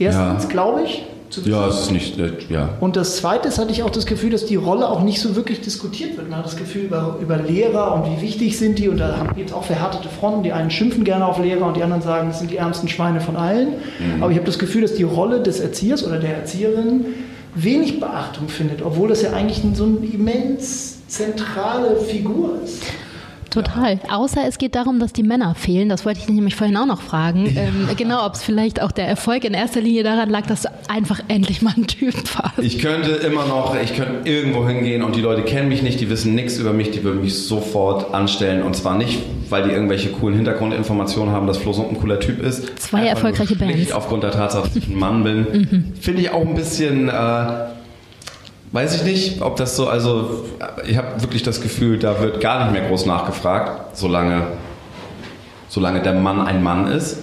[0.00, 0.48] Erstens, Ja.
[0.48, 1.06] glaube ich.
[1.30, 2.70] Zu Ja, es ist nicht, äh, ja.
[2.80, 5.36] Und das Zweite ist, hatte ich auch das Gefühl, dass die Rolle auch nicht so
[5.36, 6.28] wirklich diskutiert wird.
[6.28, 8.88] Man hat das Gefühl über, über Lehrer und wie wichtig sind die.
[8.88, 10.42] Und da gibt es auch verhärtete Fronten.
[10.42, 13.20] Die einen schimpfen gerne auf Lehrer und die anderen sagen, es sind die ärmsten Schweine
[13.20, 13.74] von allen.
[14.20, 17.06] Aber ich habe das Gefühl, dass die Rolle des Erziehers oder der Erzieherin
[17.54, 22.82] wenig Beachtung findet, obwohl das ja eigentlich so eine immens zentrale Figur ist.
[23.50, 23.98] Total.
[24.10, 25.88] Außer es geht darum, dass die Männer fehlen.
[25.88, 27.46] Das wollte ich nämlich vorhin auch noch fragen.
[27.56, 30.68] Ähm, genau, ob es vielleicht auch der Erfolg in erster Linie daran lag, dass du
[30.88, 32.58] einfach endlich mal ein Typ warst.
[32.58, 36.10] Ich könnte immer noch, ich könnte irgendwo hingehen und die Leute kennen mich nicht, die
[36.10, 38.62] wissen nichts über mich, die würden mich sofort anstellen.
[38.62, 39.18] Und zwar nicht,
[39.48, 42.78] weil die irgendwelche coolen Hintergrundinformationen haben, dass Flo Sump ein cooler Typ ist.
[42.78, 43.92] Zwei Einfach erfolgreiche Bands.
[43.92, 45.38] Aufgrund der Tatsache, dass ich ein Mann bin.
[45.38, 45.92] Mhm.
[46.00, 47.12] Finde ich auch ein bisschen, äh,
[48.72, 50.44] weiß ich nicht, ob das so, also
[50.86, 54.46] ich habe wirklich das Gefühl, da wird gar nicht mehr groß nachgefragt, solange,
[55.68, 57.18] solange der Mann ein Mann ist.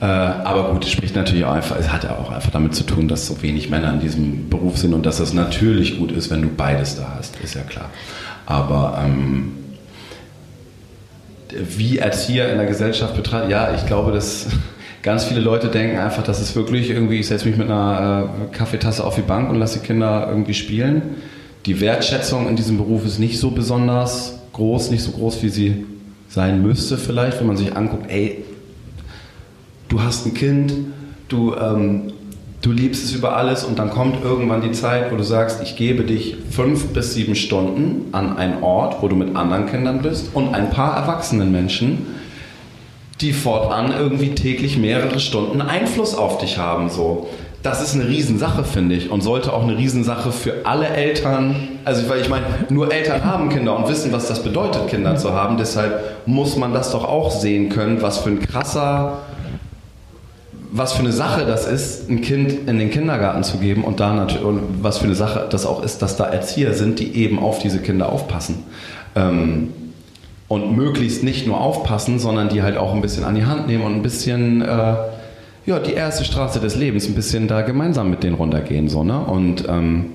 [0.00, 2.84] Äh, aber gut, es spricht natürlich auch einfach, es hat ja auch einfach damit zu
[2.84, 6.30] tun, dass so wenig Männer in diesem Beruf sind und dass es natürlich gut ist,
[6.30, 7.90] wenn du beides da hast, ist ja klar.
[8.46, 9.52] Aber ähm,
[11.52, 14.46] wie Erzieher in der Gesellschaft betrachtet, ja, ich glaube, dass
[15.02, 18.56] ganz viele Leute denken einfach, dass es wirklich irgendwie, ich setze mich mit einer äh,
[18.56, 21.02] Kaffeetasse auf die Bank und lasse die Kinder irgendwie spielen.
[21.66, 25.86] Die Wertschätzung in diesem Beruf ist nicht so besonders groß, nicht so groß, wie sie
[26.28, 28.44] sein müsste vielleicht, wenn man sich anguckt, ey,
[29.88, 30.72] du hast ein Kind,
[31.28, 32.12] du, ähm,
[32.62, 35.76] du liebst es über alles und dann kommt irgendwann die Zeit, wo du sagst, ich
[35.76, 40.34] gebe dich fünf bis sieben Stunden an einen Ort, wo du mit anderen Kindern bist
[40.34, 42.06] und ein paar erwachsenen Menschen,
[43.20, 46.88] die fortan irgendwie täglich mehrere Stunden Einfluss auf dich haben.
[46.88, 47.28] So.
[47.62, 52.08] Das ist eine Riesensache, finde ich, und sollte auch eine Riesensache für alle Eltern, also
[52.08, 55.58] weil ich meine, nur Eltern haben Kinder und wissen, was das bedeutet, Kinder zu haben.
[55.58, 59.18] Deshalb muss man das doch auch sehen können, was für ein krasser,
[60.72, 64.14] was für eine Sache das ist, ein Kind in den Kindergarten zu geben und da
[64.14, 67.38] natürlich, und was für eine Sache das auch ist, dass da Erzieher sind, die eben
[67.38, 68.64] auf diese Kinder aufpassen.
[69.14, 69.74] Ähm,
[70.50, 73.84] und möglichst nicht nur aufpassen, sondern die halt auch ein bisschen an die Hand nehmen
[73.84, 74.94] und ein bisschen, äh,
[75.64, 79.20] ja, die erste Straße des Lebens, ein bisschen da gemeinsam mit denen runtergehen, so, ne?
[79.20, 80.06] Und, ähm,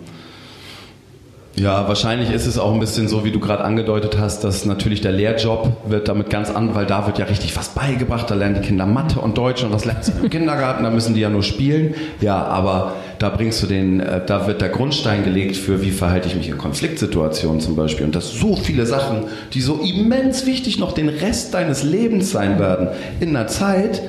[1.57, 4.99] ja, wahrscheinlich ist es auch ein bisschen so, wie du gerade angedeutet hast, dass natürlich
[4.99, 8.55] der Lehrjob wird damit ganz an, weil da wird ja richtig was beigebracht, da lernen
[8.55, 11.29] die Kinder Mathe und Deutsch und das lernen sie im Kindergarten, da müssen die ja
[11.29, 11.95] nur spielen.
[12.19, 16.27] Ja, aber da bringst du den, äh, da wird der Grundstein gelegt für, wie verhalte
[16.27, 18.05] ich mich in Konfliktsituationen zum Beispiel.
[18.05, 22.59] Und das so viele Sachen, die so immens wichtig noch den Rest deines Lebens sein
[22.59, 22.89] werden,
[23.21, 24.01] in einer Zeit,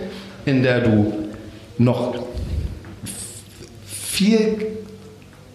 [0.47, 1.13] in der du
[1.79, 2.17] noch
[3.85, 4.76] viel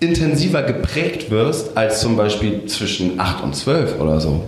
[0.02, 4.44] intensiver geprägt wirst als zum Beispiel zwischen 8 und 12 oder so.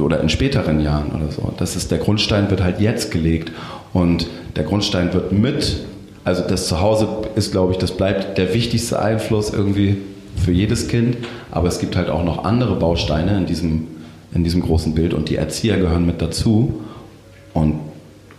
[0.00, 1.52] Oder in späteren Jahren oder so.
[1.58, 3.52] Das ist, der Grundstein wird halt jetzt gelegt.
[3.92, 4.26] Und
[4.56, 5.80] der Grundstein wird mit,
[6.24, 9.98] also das Zuhause ist, glaube ich, das bleibt der wichtigste Einfluss irgendwie
[10.36, 11.18] für jedes Kind.
[11.50, 13.88] Aber es gibt halt auch noch andere Bausteine in diesem,
[14.32, 16.80] in diesem großen Bild und die Erzieher gehören mit dazu.
[17.52, 17.80] Und,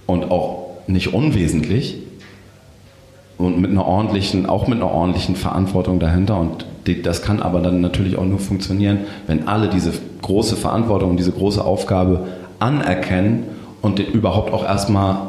[0.08, 1.98] und auch nicht unwesentlich
[3.40, 6.38] und mit einer ordentlichen, auch mit einer ordentlichen Verantwortung dahinter.
[6.38, 6.66] Und
[7.04, 11.64] das kann aber dann natürlich auch nur funktionieren, wenn alle diese große Verantwortung, diese große
[11.64, 12.26] Aufgabe
[12.60, 13.46] anerkennen
[13.82, 15.22] und überhaupt auch erstmal,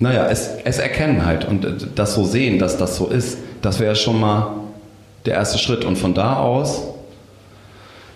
[0.00, 3.38] naja, es, es erkennen halt und das so sehen, dass das so ist.
[3.62, 4.48] Das wäre schon mal
[5.26, 5.84] der erste Schritt.
[5.84, 6.82] Und von da aus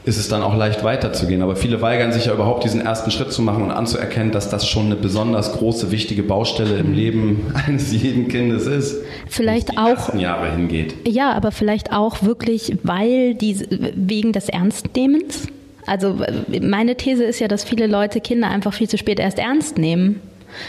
[0.08, 1.42] ist es dann auch leicht weiterzugehen.
[1.42, 4.66] Aber viele weigern sich ja überhaupt diesen ersten Schritt zu machen und anzuerkennen, dass das
[4.66, 8.96] schon eine besonders große, wichtige Baustelle im Leben eines jeden Kindes ist.
[9.28, 10.14] Vielleicht die auch.
[10.14, 10.94] Jahre hingeht.
[11.06, 13.58] Ja, aber vielleicht auch wirklich, weil die,
[13.94, 15.48] wegen des Ernstnehmens.
[15.86, 16.16] Also
[16.60, 20.20] meine These ist ja, dass viele Leute Kinder einfach viel zu spät erst ernst nehmen.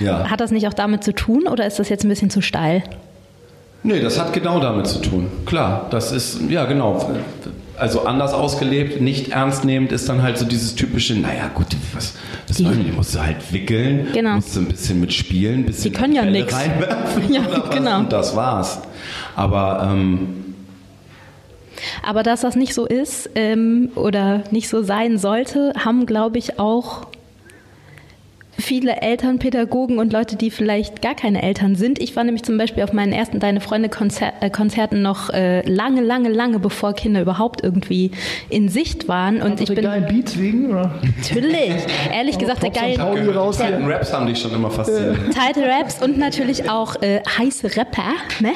[0.02, 0.30] Ja.
[0.30, 2.84] Hat das nicht auch damit zu tun oder ist das jetzt ein bisschen zu steil?
[3.84, 5.28] Nee, das hat genau damit zu tun.
[5.46, 7.10] Klar, das ist, ja genau.
[7.80, 12.14] Also anders ausgelebt, nicht ernst nehmend ist dann halt so dieses typische, naja gut, was,
[12.48, 12.92] was Die- wollen die?
[12.92, 14.36] Musst du halt wickeln, Genau.
[14.36, 16.54] musst du ein bisschen mitspielen, ein bisschen Die können ja nix.
[16.54, 18.00] reinwerfen Ja, genau.
[18.00, 18.80] und das war's.
[19.36, 20.28] Aber ähm,
[22.04, 26.60] Aber dass das nicht so ist ähm, oder nicht so sein sollte, haben, glaube ich,
[26.60, 27.08] auch
[28.60, 32.00] viele Eltern, Pädagogen und Leute, die vielleicht gar keine Eltern sind.
[32.02, 35.62] Ich war nämlich zum Beispiel auf meinen ersten Deine Freunde Konzer äh, Konzerten noch äh,
[35.70, 38.12] lange, lange, lange bevor Kinder überhaupt irgendwie
[38.50, 39.42] in Sicht waren.
[39.42, 40.72] Und ich bin geilen Beats wegen?
[40.72, 40.94] Oder?
[41.18, 41.74] natürlich,
[42.14, 45.18] ehrlich gesagt, der geile alten Raps haben dich schon immer fasziniert.
[45.34, 48.14] Title Raps und natürlich auch äh, heiße Rapper.
[48.40, 48.52] Ne?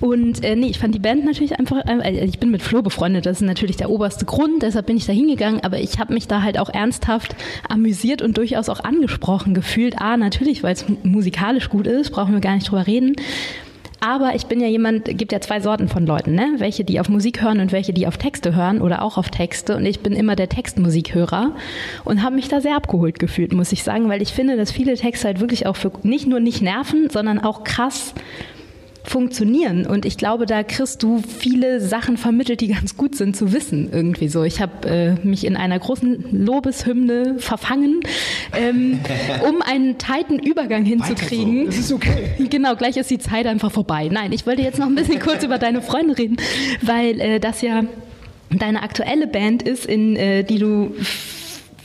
[0.00, 3.26] Und äh, nee, ich fand die Band natürlich einfach, äh, ich bin mit Flo befreundet,
[3.26, 6.28] das ist natürlich der oberste Grund, deshalb bin ich da hingegangen, aber ich habe mich
[6.28, 7.34] da halt auch ernsthaft
[7.68, 9.17] amüsiert und durchaus auch angesprochen
[9.54, 10.00] gefühlt.
[10.00, 13.16] A, natürlich, weil es musikalisch gut ist, brauchen wir gar nicht drüber reden.
[14.00, 16.54] Aber ich bin ja jemand, gibt ja zwei Sorten von Leuten, ne?
[16.58, 19.76] Welche, die auf Musik hören und welche, die auf Texte hören oder auch auf Texte.
[19.76, 21.56] Und ich bin immer der Textmusikhörer
[22.04, 24.94] und habe mich da sehr abgeholt gefühlt, muss ich sagen, weil ich finde, dass viele
[24.94, 28.14] Texte halt wirklich auch für nicht nur nicht nerven, sondern auch krass
[29.08, 29.86] funktionieren.
[29.86, 33.90] Und ich glaube, da kriegst du viele Sachen vermittelt, die ganz gut sind zu wissen,
[33.92, 34.44] irgendwie so.
[34.44, 38.00] Ich habe äh, mich in einer großen Lobeshymne verfangen,
[38.56, 39.00] ähm,
[39.48, 41.66] um einen tighten Übergang hinzukriegen.
[41.66, 42.30] Das ist okay.
[42.50, 44.08] Genau, gleich ist die Zeit einfach vorbei.
[44.10, 46.36] Nein, ich wollte jetzt noch ein bisschen kurz über deine Freunde reden,
[46.82, 47.84] weil äh, das ja
[48.50, 50.94] deine aktuelle Band ist, in äh, die du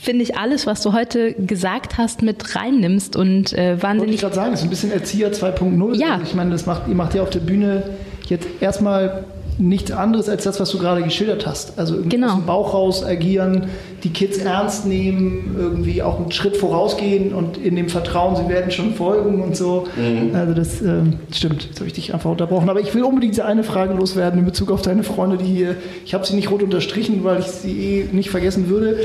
[0.04, 4.20] finde ich alles, was du heute gesagt hast, mit reinnimmst und äh, Wollte ich wahnsinnig
[4.20, 5.96] gerade sagen, das ist ein bisschen Erzieher 2.0.
[5.96, 6.12] Ja.
[6.14, 7.82] Also ich meine, das macht, ihr macht ja auf der Bühne
[8.28, 9.24] jetzt erstmal
[9.56, 11.78] nichts anderes als das, was du gerade geschildert hast.
[11.78, 12.26] Also irgendwie Genau.
[12.28, 13.66] aus dem Bauch raus agieren,
[14.02, 18.72] die Kids ernst nehmen, irgendwie auch einen Schritt vorausgehen und in dem Vertrauen, sie werden
[18.72, 19.86] schon folgen und so.
[20.34, 21.64] Also das ähm, stimmt.
[21.66, 22.68] Jetzt habe ich dich einfach unterbrochen.
[22.68, 25.76] Aber ich will unbedingt diese eine Frage loswerden in Bezug auf deine Freunde, die hier,
[26.04, 28.96] ich habe sie nicht rot unterstrichen, weil ich sie eh nicht vergessen würde.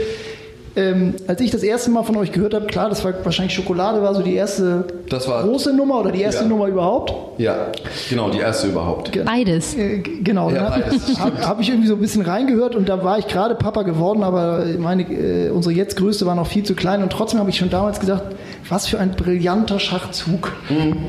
[0.80, 4.02] Ähm, als ich das erste Mal von euch gehört habe, klar, das war wahrscheinlich Schokolade,
[4.02, 6.50] war so die erste Das war- große Nummer oder die erste Ja.
[6.50, 7.14] Nummer überhaupt.
[7.40, 7.68] Ja,
[8.10, 9.12] genau, die erste überhaupt.
[9.26, 9.76] beides.
[9.76, 11.20] Äh, genau, Ja, beides.
[11.20, 14.24] habe hab ich irgendwie so ein bisschen reingehört und da war ich gerade Papa geworden,
[14.24, 17.58] aber meine, äh, unsere jetzt größte war noch viel zu klein und trotzdem habe ich
[17.58, 18.24] schon damals gedacht,
[18.70, 20.54] was für ein brillanter Schachzug.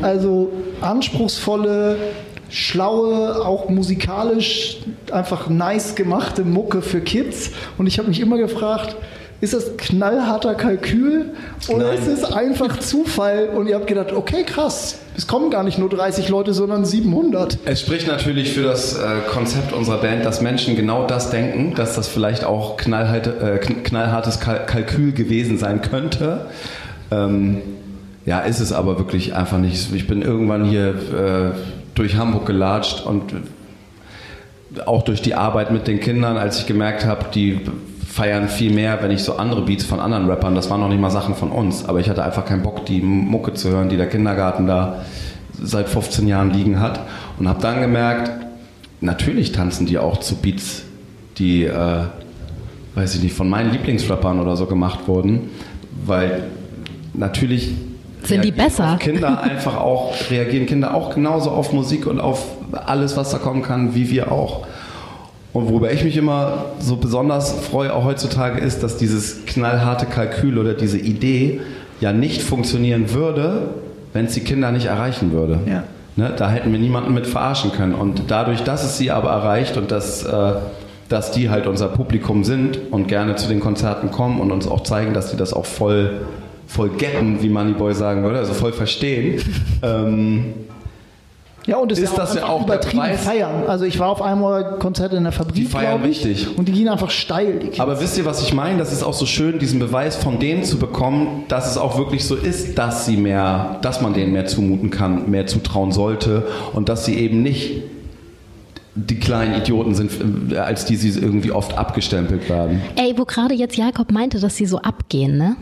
[0.02, 0.50] Also
[0.80, 1.96] anspruchsvolle,
[2.48, 4.78] schlaue, auch musikalisch
[5.12, 8.96] einfach nice gemachte Mucke für Kids und ich habe mich immer gefragt,
[9.40, 11.30] ist das knallharter Kalkül
[11.68, 11.98] oder Nein.
[11.98, 13.48] ist es einfach Zufall?
[13.54, 17.58] Und ihr habt gedacht, okay, krass, es kommen gar nicht nur 30 Leute, sondern 700.
[17.64, 21.94] Es spricht natürlich für das äh, Konzept unserer Band, dass Menschen genau das denken, dass
[21.94, 23.30] das vielleicht auch knallharte,
[23.62, 26.46] äh, kn- knallhartes Kal Kalkül gewesen sein könnte.
[27.10, 27.62] Ähm,
[28.26, 29.94] ja, ist es aber wirklich einfach nicht.
[29.94, 31.56] Ich bin irgendwann hier äh,
[31.94, 33.22] durch Hamburg gelatscht und
[34.86, 37.60] auch durch die Arbeit mit den Kindern, als ich gemerkt habe, die
[38.10, 41.00] feiern viel mehr, wenn ich so andere Beats von anderen Rappern, das waren noch nicht
[41.00, 43.96] mal Sachen von uns, aber ich hatte einfach keinen Bock, die Mucke zu hören, die
[43.96, 45.04] der Kindergarten da
[45.62, 47.00] seit 15 Jahren liegen hat
[47.38, 48.32] und habe dann gemerkt,
[49.00, 50.82] natürlich tanzen die auch zu Beats,
[51.38, 52.02] die, äh,
[52.96, 55.50] weiß ich nicht, von meinen Lieblingsrappern oder so gemacht wurden,
[56.04, 56.42] weil
[57.14, 57.72] natürlich
[58.24, 58.96] Sind die besser?
[58.98, 63.62] Kinder einfach auch, reagieren Kinder auch genauso auf Musik und auf alles, was da kommen
[63.62, 64.66] kann, wie wir auch.
[65.52, 70.58] Und worüber ich mich immer so besonders freue, auch heutzutage, ist, dass dieses knallharte Kalkül
[70.58, 71.60] oder diese Idee
[72.00, 73.70] ja nicht funktionieren würde,
[74.12, 75.58] wenn es die Kinder nicht erreichen würde.
[75.66, 75.84] Ja.
[76.16, 77.94] Ne, da hätten wir niemanden mit verarschen können.
[77.94, 80.52] Und dadurch, dass es sie aber erreicht und dass, äh,
[81.08, 84.82] dass die halt unser Publikum sind und gerne zu den Konzerten kommen und uns auch
[84.82, 86.20] zeigen, dass die das auch voll,
[86.66, 89.40] voll getten, wie Moneyboy sagen würde, also voll verstehen,
[89.82, 90.52] ähm,
[91.66, 93.20] Ja, und es Ist ja das ja auch der übertrieben Preis?
[93.20, 93.64] feiern.
[93.68, 96.58] Also ich war auf einmal Konzert in der Fabrik, Die feiern ich, richtig.
[96.58, 97.60] Und die gehen einfach steil.
[97.78, 98.78] Aber wisst ihr, was ich meine?
[98.78, 102.24] Das ist auch so schön, diesen Beweis von denen zu bekommen, dass es auch wirklich
[102.24, 106.88] so ist, dass sie mehr, dass man denen mehr zumuten kann, mehr zutrauen sollte und
[106.88, 107.82] dass sie eben nicht
[108.94, 112.80] die kleinen Idioten sind, äh, als die sie irgendwie oft abgestempelt werden.
[112.96, 115.56] Ey, wo gerade jetzt Jakob meinte, dass sie so abgehen, ne?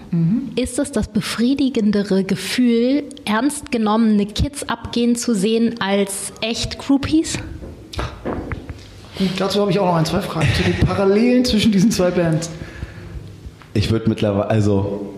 [0.56, 7.38] Ist es das befriedigendere Gefühl, ernst genommene Kids abgehen zu sehen als echt Groupies?
[9.18, 12.10] Gut, dazu habe ich auch noch ein, zwei Fragen zu den Parallelen zwischen diesen zwei
[12.10, 12.50] Bands.
[13.74, 15.17] Ich würde mittlerweile, also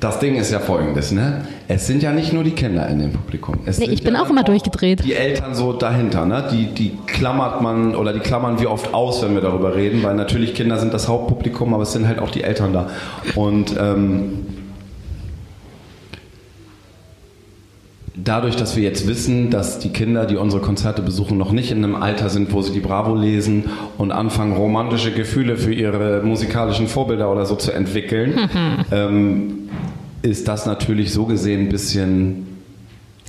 [0.00, 1.42] das Ding ist ja folgendes, ne?
[1.66, 3.56] Es sind ja nicht nur die Kinder in dem Publikum.
[3.66, 5.04] Es Nee, ich bin ja auch immer durchgedreht.
[5.04, 6.48] Die Eltern so dahinter, ne?
[6.52, 10.14] Die, die klammert man oder die klammern wir oft aus, wenn wir darüber reden, weil
[10.14, 12.88] natürlich Kinder sind das Hauptpublikum, aber es sind halt auch die Eltern da.
[13.34, 14.46] Und ähm,
[18.24, 21.84] dadurch, dass wir jetzt wissen, dass die Kinder, die unsere Konzerte besuchen, noch nicht in
[21.84, 23.64] einem Alter sind, wo sie die Bravo lesen
[23.96, 28.34] und anfangen, romantische Gefühle für ihre musikalischen Vorbilder oder so zu entwickeln,
[28.92, 29.68] ähm,
[30.22, 32.46] ist das natürlich so gesehen ein bisschen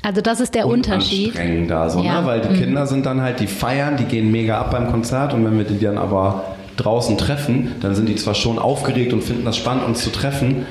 [0.02, 1.34] Also das ist der Unterschied.
[1.36, 2.22] unanstrengender, so, Ja.
[2.22, 2.28] ne?
[2.28, 2.60] weil die Mhm.
[2.64, 5.66] Kinder sind dann halt, die feiern, die gehen mega ab beim Konzert und wenn wir
[5.66, 6.44] die dann aber
[6.78, 10.66] draußen treffen, dann sind die zwar schon aufgeregt und finden das spannend, uns zu treffen,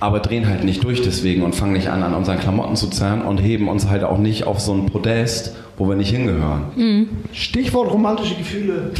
[0.00, 3.22] aber drehen halt nicht durch deswegen und fangen nicht an, an unseren Klamotten zu zerren
[3.22, 6.64] und heben uns halt auch nicht auf so ein Podest, wo wir nicht hingehören.
[6.76, 7.08] Mhm.
[7.32, 8.92] Stichwort romantische Gefühle.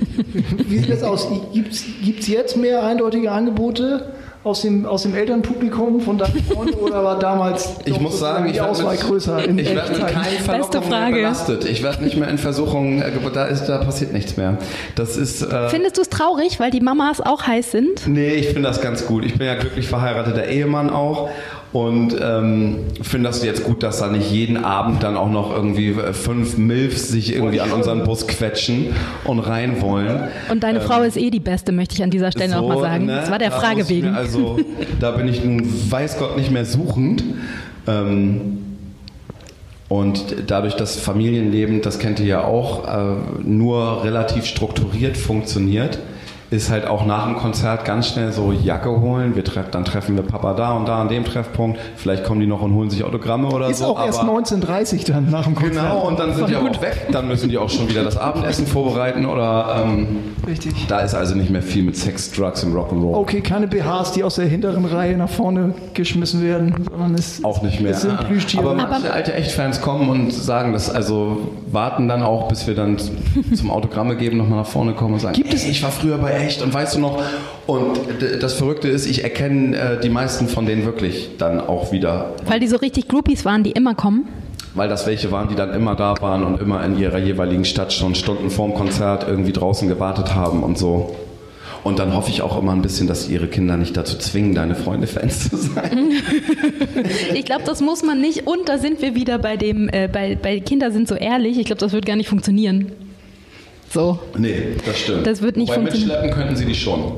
[0.68, 1.28] Wie sieht das aus?
[1.52, 4.12] Gibt es jetzt mehr eindeutige Angebote
[4.44, 8.54] aus dem, aus dem Elternpublikum von deinen Freunden oder war damals Ich muss sagen, ich
[8.54, 9.44] die Auswahl mit, größer?
[9.44, 11.64] In ich werde mit keinen Verlockungen belastet.
[11.64, 14.58] Ich werde nicht mehr in Versuchungen, äh, da, ist, da passiert nichts mehr.
[14.96, 15.42] Das ist...
[15.42, 18.06] Äh, Findest du es traurig, weil die Mamas auch heiß sind?
[18.08, 19.24] Nee, ich finde das ganz gut.
[19.24, 21.30] Ich bin ja glücklich verheirateter Ehemann auch
[21.72, 25.88] und ähm, finde das jetzt gut, dass da nicht jeden Abend dann auch noch irgendwie
[25.90, 28.88] äh, fünf Milfs sich irgendwie an unseren Bus quetschen
[29.24, 30.28] und rein wollen.
[30.50, 33.06] Und deine Frau ist eh die Beste, möchte ich an dieser Stelle nochmal sagen.
[33.06, 34.14] ne, Das war der da Frage wegen.
[34.14, 34.58] Also
[35.00, 37.24] da bin ich nun weiß Gott nicht mehr suchend.
[37.86, 38.58] Ähm,
[39.88, 45.98] und dadurch, dass Familienleben, das kennt ihr ja auch, äh, nur relativ strukturiert funktioniert,
[46.52, 49.34] ist halt auch nach dem Konzert ganz schnell so Jacke holen.
[49.34, 51.78] Wir treff, dann treffen wir Papa da und da an dem Treffpunkt.
[51.96, 53.86] Vielleicht kommen die noch und holen sich Autogramme oder Ist so.
[53.86, 55.74] auch erst aber- 1930 dann nach dem Konzert.
[55.90, 57.08] Genau, und dann sind die auch weg.
[57.10, 60.74] Dann müssen die auch schon wieder das Abendessen vorbereiten oder ähm, Richtig.
[60.88, 63.14] da ist also nicht mehr viel mit Sex, Drugs und Rock'n'Roll.
[63.14, 67.62] Okay, keine BHs, die aus der hinteren Reihe nach vorne geschmissen werden, sondern es, Auch
[67.62, 67.92] nicht mehr.
[67.92, 68.62] es sind Plüschtiere.
[68.62, 71.38] Aber manche alte Echtfans kommen und sagen das, also
[71.70, 72.98] warten dann auch, bis wir dann
[73.54, 75.64] zum Autogramme geben, nochmal nach vorne kommen und sagen, Gibt es?
[75.66, 77.22] ich war früher bei Echt und weißt du noch?
[77.66, 77.98] Und
[78.40, 82.60] das Verrückte ist, ich erkenne äh, die meisten von denen wirklich dann auch wieder, Weil
[82.60, 84.28] die so richtig Groupies waren, die immer kommen.
[84.74, 87.92] weil das welche waren, die dann immer da waren und immer in ihrer jeweiligen Stadt
[87.92, 91.14] schon Stunden vorm Konzert irgendwie draußen gewartet haben und so.
[91.84, 94.54] Und dann hoffe ich auch immer ein bisschen, dass sie ihre Kinder nicht dazu zwingen,
[94.54, 96.12] deine Freunde Fans zu sein.
[97.34, 98.46] Ich glaube, das muss man nicht.
[98.46, 101.58] Und da sind wir wieder bei dem, äh, bei, bei Kinder sind so ehrlich.
[101.58, 102.92] Ich glaube, das wird gar nicht funktionieren.
[103.92, 104.18] So.
[104.38, 105.26] Nee, das stimmt.
[105.26, 106.08] Das wird nicht Wobei funktionieren.
[106.08, 107.12] mitschleppen könnten sie die schon.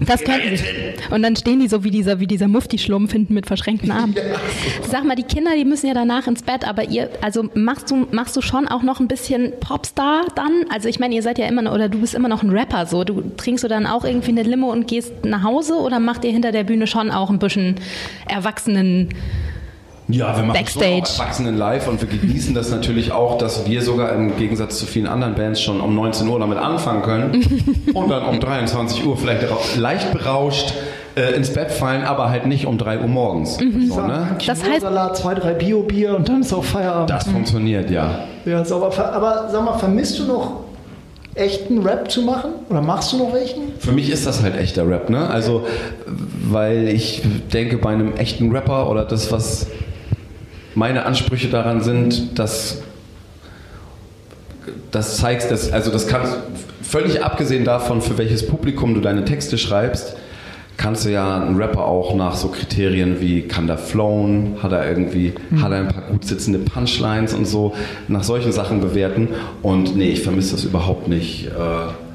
[0.00, 0.64] Das könnten sie.
[1.10, 4.14] Und dann stehen die so wie dieser, wie dieser Mufti-Schlumpf hinten mit verschränkten Armen.
[4.90, 8.06] Sag mal, die Kinder, die müssen ja danach ins Bett, aber ihr, also machst du,
[8.10, 10.64] machst du schon auch noch ein bisschen Popstar dann?
[10.70, 12.86] Also ich meine, ihr seid ja immer noch, oder du bist immer noch ein Rapper,
[12.86, 13.04] so.
[13.04, 16.32] Du trinkst du dann auch irgendwie eine Limo und gehst nach Hause oder macht ihr
[16.32, 17.74] hinter der Bühne schon auch ein bisschen
[18.26, 19.10] Erwachsenen?
[20.12, 21.06] Ja, wir machen Backstage.
[21.06, 24.78] schon auch Erwachsenen live und wir genießen das natürlich auch, dass wir sogar im Gegensatz
[24.78, 27.44] zu vielen anderen Bands schon um 19 Uhr damit anfangen können
[27.94, 29.46] und dann um 23 Uhr vielleicht
[29.76, 30.74] leicht berauscht
[31.16, 33.56] äh, ins Bett fallen, aber halt nicht um 3 Uhr morgens.
[33.56, 34.36] So, ne?
[34.46, 37.10] Das heißt- Salat, zwei, drei Bio-Bier und dann ist auch Feierabend.
[37.10, 38.20] Das funktioniert, ja.
[38.44, 38.92] Ja, sauber.
[39.12, 40.60] Aber sag mal, vermisst du noch
[41.34, 42.50] echten Rap zu machen?
[42.68, 43.72] Oder machst du noch welchen?
[43.78, 45.28] Für mich ist das halt echter Rap, ne?
[45.28, 45.64] Also,
[46.06, 49.66] weil ich denke, bei einem echten Rapper oder das, was
[50.80, 52.80] meine Ansprüche daran sind, dass
[54.90, 56.38] das zeigst, dass, also das kannst,
[56.80, 60.16] völlig abgesehen davon, für welches Publikum du deine Texte schreibst,
[60.78, 64.88] kannst du ja einen Rapper auch nach so Kriterien wie kann der flown, hat er
[64.88, 67.74] irgendwie, hat er ein paar gut sitzende Punchlines und so,
[68.08, 69.28] nach solchen Sachen bewerten.
[69.60, 71.48] Und nee, ich vermisse das überhaupt nicht.
[71.48, 72.09] Äh,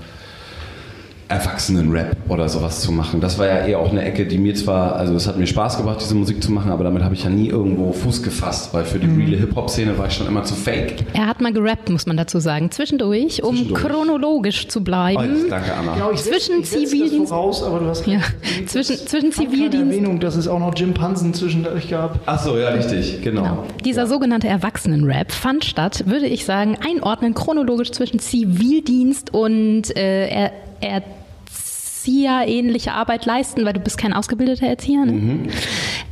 [1.27, 3.21] Erwachsenen-Rap oder sowas zu machen.
[3.21, 5.77] Das war ja eher auch eine Ecke, die mir zwar, also es hat mir Spaß
[5.77, 8.85] gebracht, diese Musik zu machen, aber damit habe ich ja nie irgendwo Fuß gefasst, weil
[8.85, 11.03] für die reale Hip-Hop-Szene war ich schon immer zu fake.
[11.13, 13.81] Er hat mal gerappt, muss man dazu sagen, zwischendurch, um Zwischendurch.
[13.83, 15.45] chronologisch zu Oh, bleiben.
[15.49, 15.93] danke, Anna.
[15.95, 18.19] Genau, ich Zwischen Zivildienst- voraus, aber du hast Ja,
[18.67, 19.75] zwischen, zwischen Zivildienst.
[19.91, 22.19] Erwähnung, dass es auch noch Jim Pansen zwischendurch gab.
[22.25, 23.41] Ach so, ja, richtig, genau.
[23.43, 23.63] Genau.
[23.83, 30.51] Dieser sogenannte Erwachsenenrap fand statt, würde ich sagen, einordnen chronologisch zwischen Zivildienst und äh, er,
[30.81, 35.05] Erzieher-ähnliche Arbeit leisten, weil du bist kein ausgebildeter Erzieher.
[35.05, 35.49] Ne?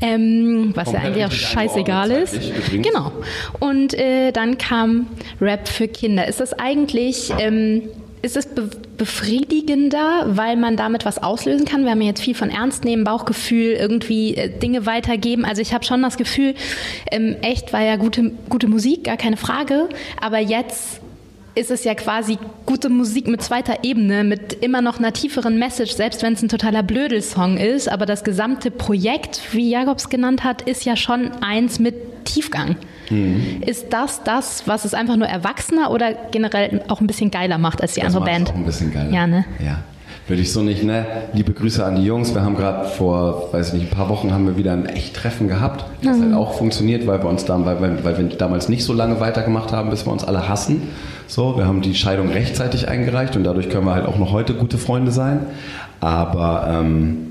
[0.02, 2.40] Ähm, was ja Komplett eigentlich auch scheißegal ist.
[2.72, 3.12] Genau.
[3.60, 5.08] Und äh, dann kam
[5.40, 6.28] Rap für Kinder.
[6.28, 7.32] Ist das eigentlich...
[7.40, 7.84] Ähm,
[8.24, 11.84] ist es be befriedigender, weil man damit was auslösen kann?
[11.84, 15.46] Wir haben ja jetzt viel von Ernst nehmen, Bauchgefühl, irgendwie äh, Dinge weitergeben.
[15.46, 16.56] Also ich habe schon das Gefühl,
[17.12, 19.90] ähm, echt war ja gute, gute Musik, gar keine Frage.
[20.22, 21.02] Aber jetzt
[21.56, 25.94] ist es ja quasi gute Musik mit zweiter Ebene, mit immer noch einer tieferen Message,
[25.94, 27.90] selbst wenn es ein totaler Blödelsong ist.
[27.90, 32.76] Aber das gesamte Projekt, wie Jakobs genannt hat, ist ja schon eins mit Tiefgang.
[33.10, 33.62] Mhm.
[33.66, 37.82] Ist das das, was es einfach nur erwachsener oder generell auch ein bisschen geiler macht
[37.82, 38.50] als die Das andere Band?
[38.50, 39.12] Auch ein bisschen geiler.
[39.12, 39.46] Ja, ne?
[39.64, 39.84] Ja.
[40.28, 41.06] Würde ich so nicht, ne?
[41.34, 42.34] Liebe Grüße an die Jungs.
[42.34, 45.14] Wir haben gerade vor, weiß ich nicht, ein paar Wochen haben wir wieder ein echt
[45.16, 45.84] Treffen gehabt.
[46.02, 46.32] Das Mhm.
[46.32, 49.20] hat auch funktioniert, weil wir uns da, weil, weil, weil wir damals nicht so lange
[49.20, 50.84] weitergemacht haben, bis wir uns alle hassen.
[51.28, 54.54] So, wir haben die Scheidung rechtzeitig eingereicht und dadurch können wir halt auch noch heute
[54.54, 55.42] gute Freunde sein.
[56.00, 57.28] Aber ähm,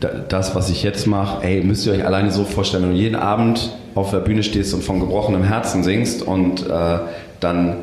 [0.00, 2.96] da- das, was ich jetzt mache, ey, müsst ihr euch alleine so vorstellen, wenn du
[2.96, 6.98] jeden Abend auf der Bühne stehst und von gebrochenem Herzen singst und äh,
[7.40, 7.76] dann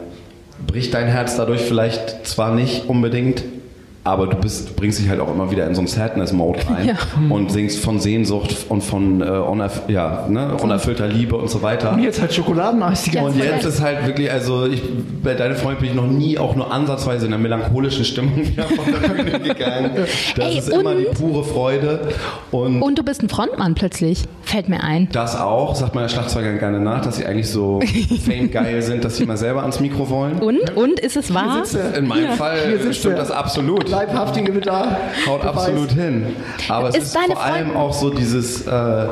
[0.65, 3.43] bricht dein Herz dadurch vielleicht zwar nicht unbedingt,
[4.03, 6.87] aber du, bist, du bringst dich halt auch immer wieder in so einen Sadness-Mode rein
[6.87, 6.95] Ja.
[7.29, 11.93] und singst von Sehnsucht und von äh, unerf ja, ne, unerfüllter Liebe und so weiter.
[11.93, 14.81] Und jetzt halt Schokoladeneis ganze Und jetzt ist halt wirklich, also ich,
[15.23, 18.63] bei deinem Freund bin ich noch nie auch nur ansatzweise in einer melancholischen Stimmung wieder
[18.63, 19.91] von der Bühne gegangen.
[20.35, 21.99] Das Ey, ist immer die pure Freude.
[22.51, 25.09] Und Und du bist ein Frontmann plötzlich, fällt mir ein.
[25.11, 27.79] das auch, sagt meine Schlagzeuger gerne nach, dass sie eigentlich so
[28.25, 30.39] fame-geil sind, dass sie mal selber ans Mikro wollen.
[30.39, 30.75] Und?
[30.75, 31.63] Und ist es wahr?
[31.65, 31.97] sitzt er.
[31.97, 33.19] In meinem Fall Hier sitzt stimmt er.
[33.21, 33.90] das absolut.
[33.91, 34.97] Leibhaftige mit da.
[35.27, 36.27] Haut absolut hin.
[36.69, 39.05] Aber es Ist ist, vor allem auch so dieses, äh,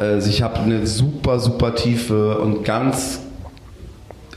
[0.00, 3.20] äh, ich habe eine super, super tiefe und ganz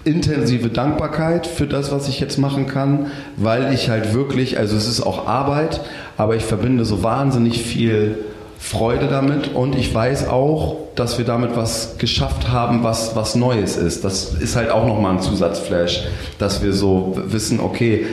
[0.03, 4.87] intensive Dankbarkeit für das, was ich jetzt machen kann, weil ich halt wirklich, also es
[4.87, 5.81] ist auch Arbeit,
[6.15, 8.17] aber ich verbinde so wahnsinnig viel
[8.57, 13.77] Freude damit und ich weiß auch, dass wir damit was geschafft haben, was was Neues
[13.77, 14.03] ist.
[14.03, 16.05] Das ist halt auch nochmal ein Zusatzflash,
[16.39, 18.07] dass wir so wissen, okay,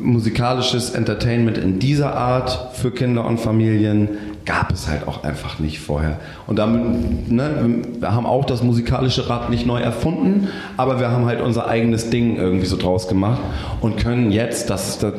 [0.00, 4.08] musikalisches Entertainment in dieser Art für Kinder und Familien
[4.44, 6.18] gab es halt auch einfach nicht vorher.
[6.46, 11.26] Und damit, ne, wir haben auch das musikalische Rad nicht neu erfunden, aber wir haben
[11.26, 13.40] halt unser eigenes Ding irgendwie so draus gemacht
[13.80, 15.14] und können jetzt, das, das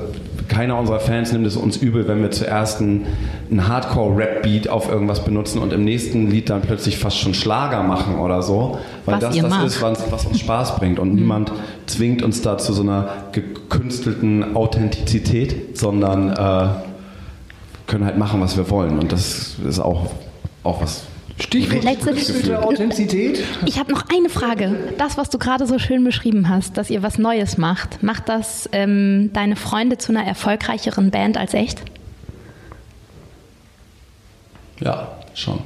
[0.48, 3.06] keiner unserer Fans nimmt es uns übel, wenn wir zuerst einen,
[3.50, 8.20] einen Hardcore-Rap-Beat auf irgendwas benutzen und im nächsten Lied dann plötzlich fast schon Schlager machen
[8.20, 9.66] oder so, weil Was das das macht.
[9.66, 11.00] ist, was, was uns Spaß bringt.
[11.00, 11.52] Und niemand
[11.86, 16.68] zwingt uns da zu so einer gekünstelten Authentizität, sondern äh,
[17.88, 19.00] können halt machen, was wir wollen.
[19.00, 20.08] Und das ist auch,
[20.64, 21.04] auch was
[21.40, 23.44] Stichwort Letzte- Authentizität.
[23.66, 24.76] Ich habe noch eine Frage.
[24.98, 28.70] Das, was du gerade so schön beschrieben hast, dass ihr was Neues macht, macht das
[28.72, 31.82] ähm, deine Freunde zu einer erfolgreicheren Band als echt?
[34.80, 35.60] ja, schon.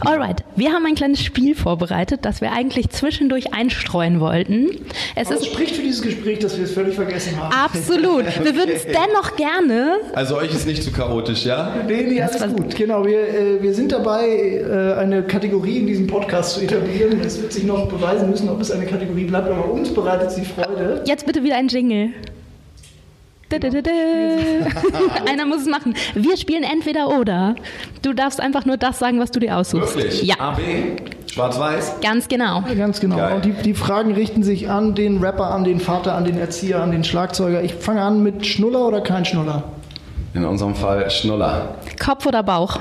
[0.00, 4.68] Alright, wir haben ein kleines Spiel vorbereitet, das wir eigentlich zwischendurch einstreuen wollten.
[5.14, 7.52] Es ist spricht für dieses Gespräch, dass wir es völlig vergessen haben.
[7.54, 8.24] absolut.
[8.44, 9.96] Wir würden es dennoch gerne.
[10.14, 11.74] Also euch ist nicht zu chaotisch, ja?
[11.86, 12.74] Nee, nee, Das alles war- gut.
[12.76, 17.20] Genau, wir, äh, wir sind dabei, äh, eine Kategorie in diesem Podcast zu etablieren.
[17.24, 20.44] Es wird sich noch beweisen müssen, ob es eine Kategorie bleibt, aber uns bereitet sie
[20.44, 21.02] Freude.
[21.06, 22.10] Jetzt bitte wieder ein Jingle.
[25.26, 25.94] Einer muss es machen.
[26.14, 27.54] Wir spielen entweder oder.
[28.02, 29.96] Du darfst einfach nur das sagen, was du dir aussuchst.
[29.96, 30.22] Wirklich?
[30.22, 30.96] Ja, A, B,
[31.32, 32.00] schwarz-weiß?
[32.02, 32.62] ganz genau.
[32.68, 33.16] Ja, Ganz genau.
[33.16, 33.34] Geil.
[33.36, 36.82] Und die, die Fragen richten sich an den Rapper, an den Vater, an den Erzieher,
[36.82, 37.62] an den Schlagzeuger.
[37.62, 39.62] Ich fange an mit Schnuller oder kein Schnuller?
[40.34, 42.78] In unserem Fall Schnuller, Kopf oder Bauch?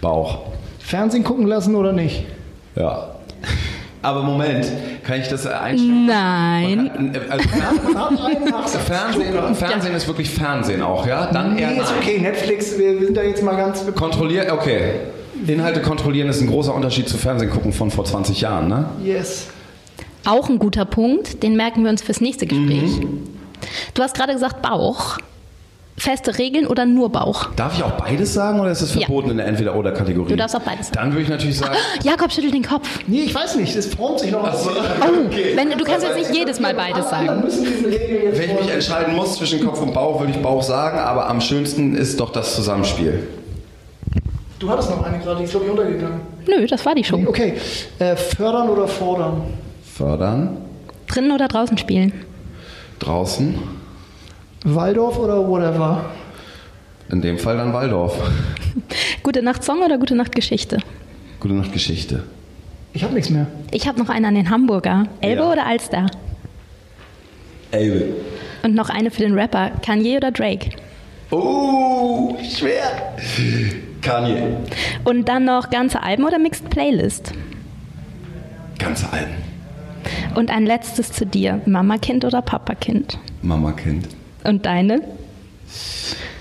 [0.00, 0.38] Bauch.
[0.78, 2.24] Fernsehen gucken lassen oder nicht?
[2.74, 3.15] Ja.
[4.06, 4.70] Aber Moment,
[5.02, 6.06] kann ich das einstellen?
[6.06, 6.90] Nein.
[6.96, 8.78] Man kann- Also.
[8.78, 11.26] Fernsehen, Fernsehen ist wirklich Fernsehen auch, ja?
[11.32, 11.98] Dann eher Nee, ist nein.
[12.00, 12.18] okay.
[12.20, 13.84] Netflix, wir, wir sind da jetzt mal ganz...
[13.96, 14.92] Kontrollieren, okay.
[15.44, 18.84] Inhalte kontrollieren ist ein großer Unterschied zu Fernsehen gucken von vor 20 Jahren, ne?
[19.02, 19.48] Yes.
[20.24, 23.00] Auch ein guter Punkt, den merken wir uns fürs nächste Gespräch.
[23.94, 25.18] Du hast gerade gesagt Bauch.
[25.98, 27.46] Feste Regeln oder nur Bauch?
[27.56, 29.00] Darf ich auch beides sagen oder ist es Ja.
[29.00, 30.28] verboten in der Entweder-Oder-Kategorie?
[30.28, 30.98] Du darfst auch beides sagen.
[30.98, 32.86] Dann würde ich natürlich sagen, Jakob schüttelt den Kopf.
[33.06, 33.74] Nee, ich weiß nicht.
[33.74, 34.66] Es formt sich noch was.
[35.00, 37.42] Oh, wenn, du kannst jetzt nicht jedes Mal beides sagen.
[37.44, 41.40] wenn ich mich entscheiden muss zwischen Kopf und Bauch, würde ich Bauch sagen, aber am
[41.40, 43.26] schönsten ist doch das Zusammenspiel.
[44.58, 46.20] Du hattest noch eine gerade, die ist glaube ich untergegangen.
[46.46, 47.26] Nö, das war die schon.
[47.26, 47.54] Okay.
[47.98, 49.42] Äh, fördern oder fordern?
[49.94, 50.56] Fördern,
[51.08, 52.12] Drinnen oder draußen spielen?
[52.98, 53.58] draußen,
[54.74, 56.04] Waldorf oder whatever?
[57.08, 58.18] in dem Fall dann Waldorf.
[59.22, 60.78] Gute Nacht Song oder Gute Nacht Geschichte?
[61.38, 62.24] Gute Nacht Geschichte.
[62.94, 63.46] Ich habe nichts mehr.
[63.70, 65.06] Ich habe noch eine an den Hamburger.
[65.20, 65.52] Elbe Ja.
[65.52, 66.06] oder Alster?
[67.70, 68.08] Elbe.
[68.64, 69.70] Und noch eine für den Rapper.
[69.84, 70.70] Kanye oder Drake?
[71.30, 73.14] Oh, schwer.
[74.02, 74.56] Kanye.
[75.04, 77.32] Und dann noch ganze Alben oder Mixed Playlist?
[78.80, 79.34] Ganze Alben.
[80.34, 81.60] Und ein letztes zu dir.
[81.66, 83.18] Mama-Kind oder Papa-Kind?
[83.42, 84.08] Mama Kind.
[84.46, 85.02] Und deine?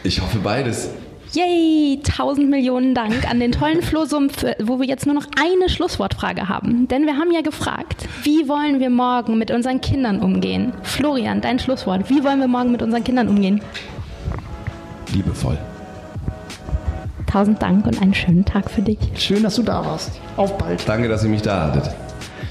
[0.03, 0.89] Ich hoffe beides.
[1.33, 1.99] Yay!
[2.03, 6.47] Tausend Millionen Dank an den tollen Flo Sumpf, wo wir jetzt nur noch eine Schlusswortfrage
[6.47, 6.87] haben.
[6.87, 10.71] Denn wir haben ja gefragt, wie wollen wir morgen mit unseren Kindern umgehen?
[10.83, 12.09] Florian, dein Schlusswort.
[12.09, 13.61] Wie wollen wir morgen mit unseren Kindern umgehen?
[15.13, 15.57] Liebevoll.
[17.25, 18.97] Tausend Dank und einen schönen Tag für dich.
[19.17, 20.21] Schön, dass du da warst.
[20.37, 20.87] Auf bald.
[20.87, 21.93] Danke, dass ihr mich da hattet.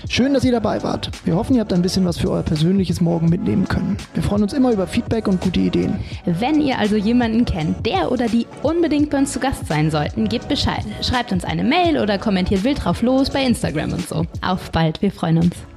[0.09, 1.11] Schön, dass ihr dabei wart.
[1.25, 3.97] Wir hoffen, ihr habt ein bisschen was für euer persönliches Morgen mitnehmen können.
[4.13, 5.97] Wir freuen uns immer über Feedback und gute Ideen.
[6.25, 10.29] Wenn ihr also jemanden kennt, der oder die unbedingt bei uns zu Gast sein sollten,
[10.29, 10.85] gebt Bescheid.
[11.03, 14.25] Schreibt uns eine Mail oder kommentiert wild drauf los bei Instagram und so.
[14.43, 15.74] Auf bald, wir freuen uns.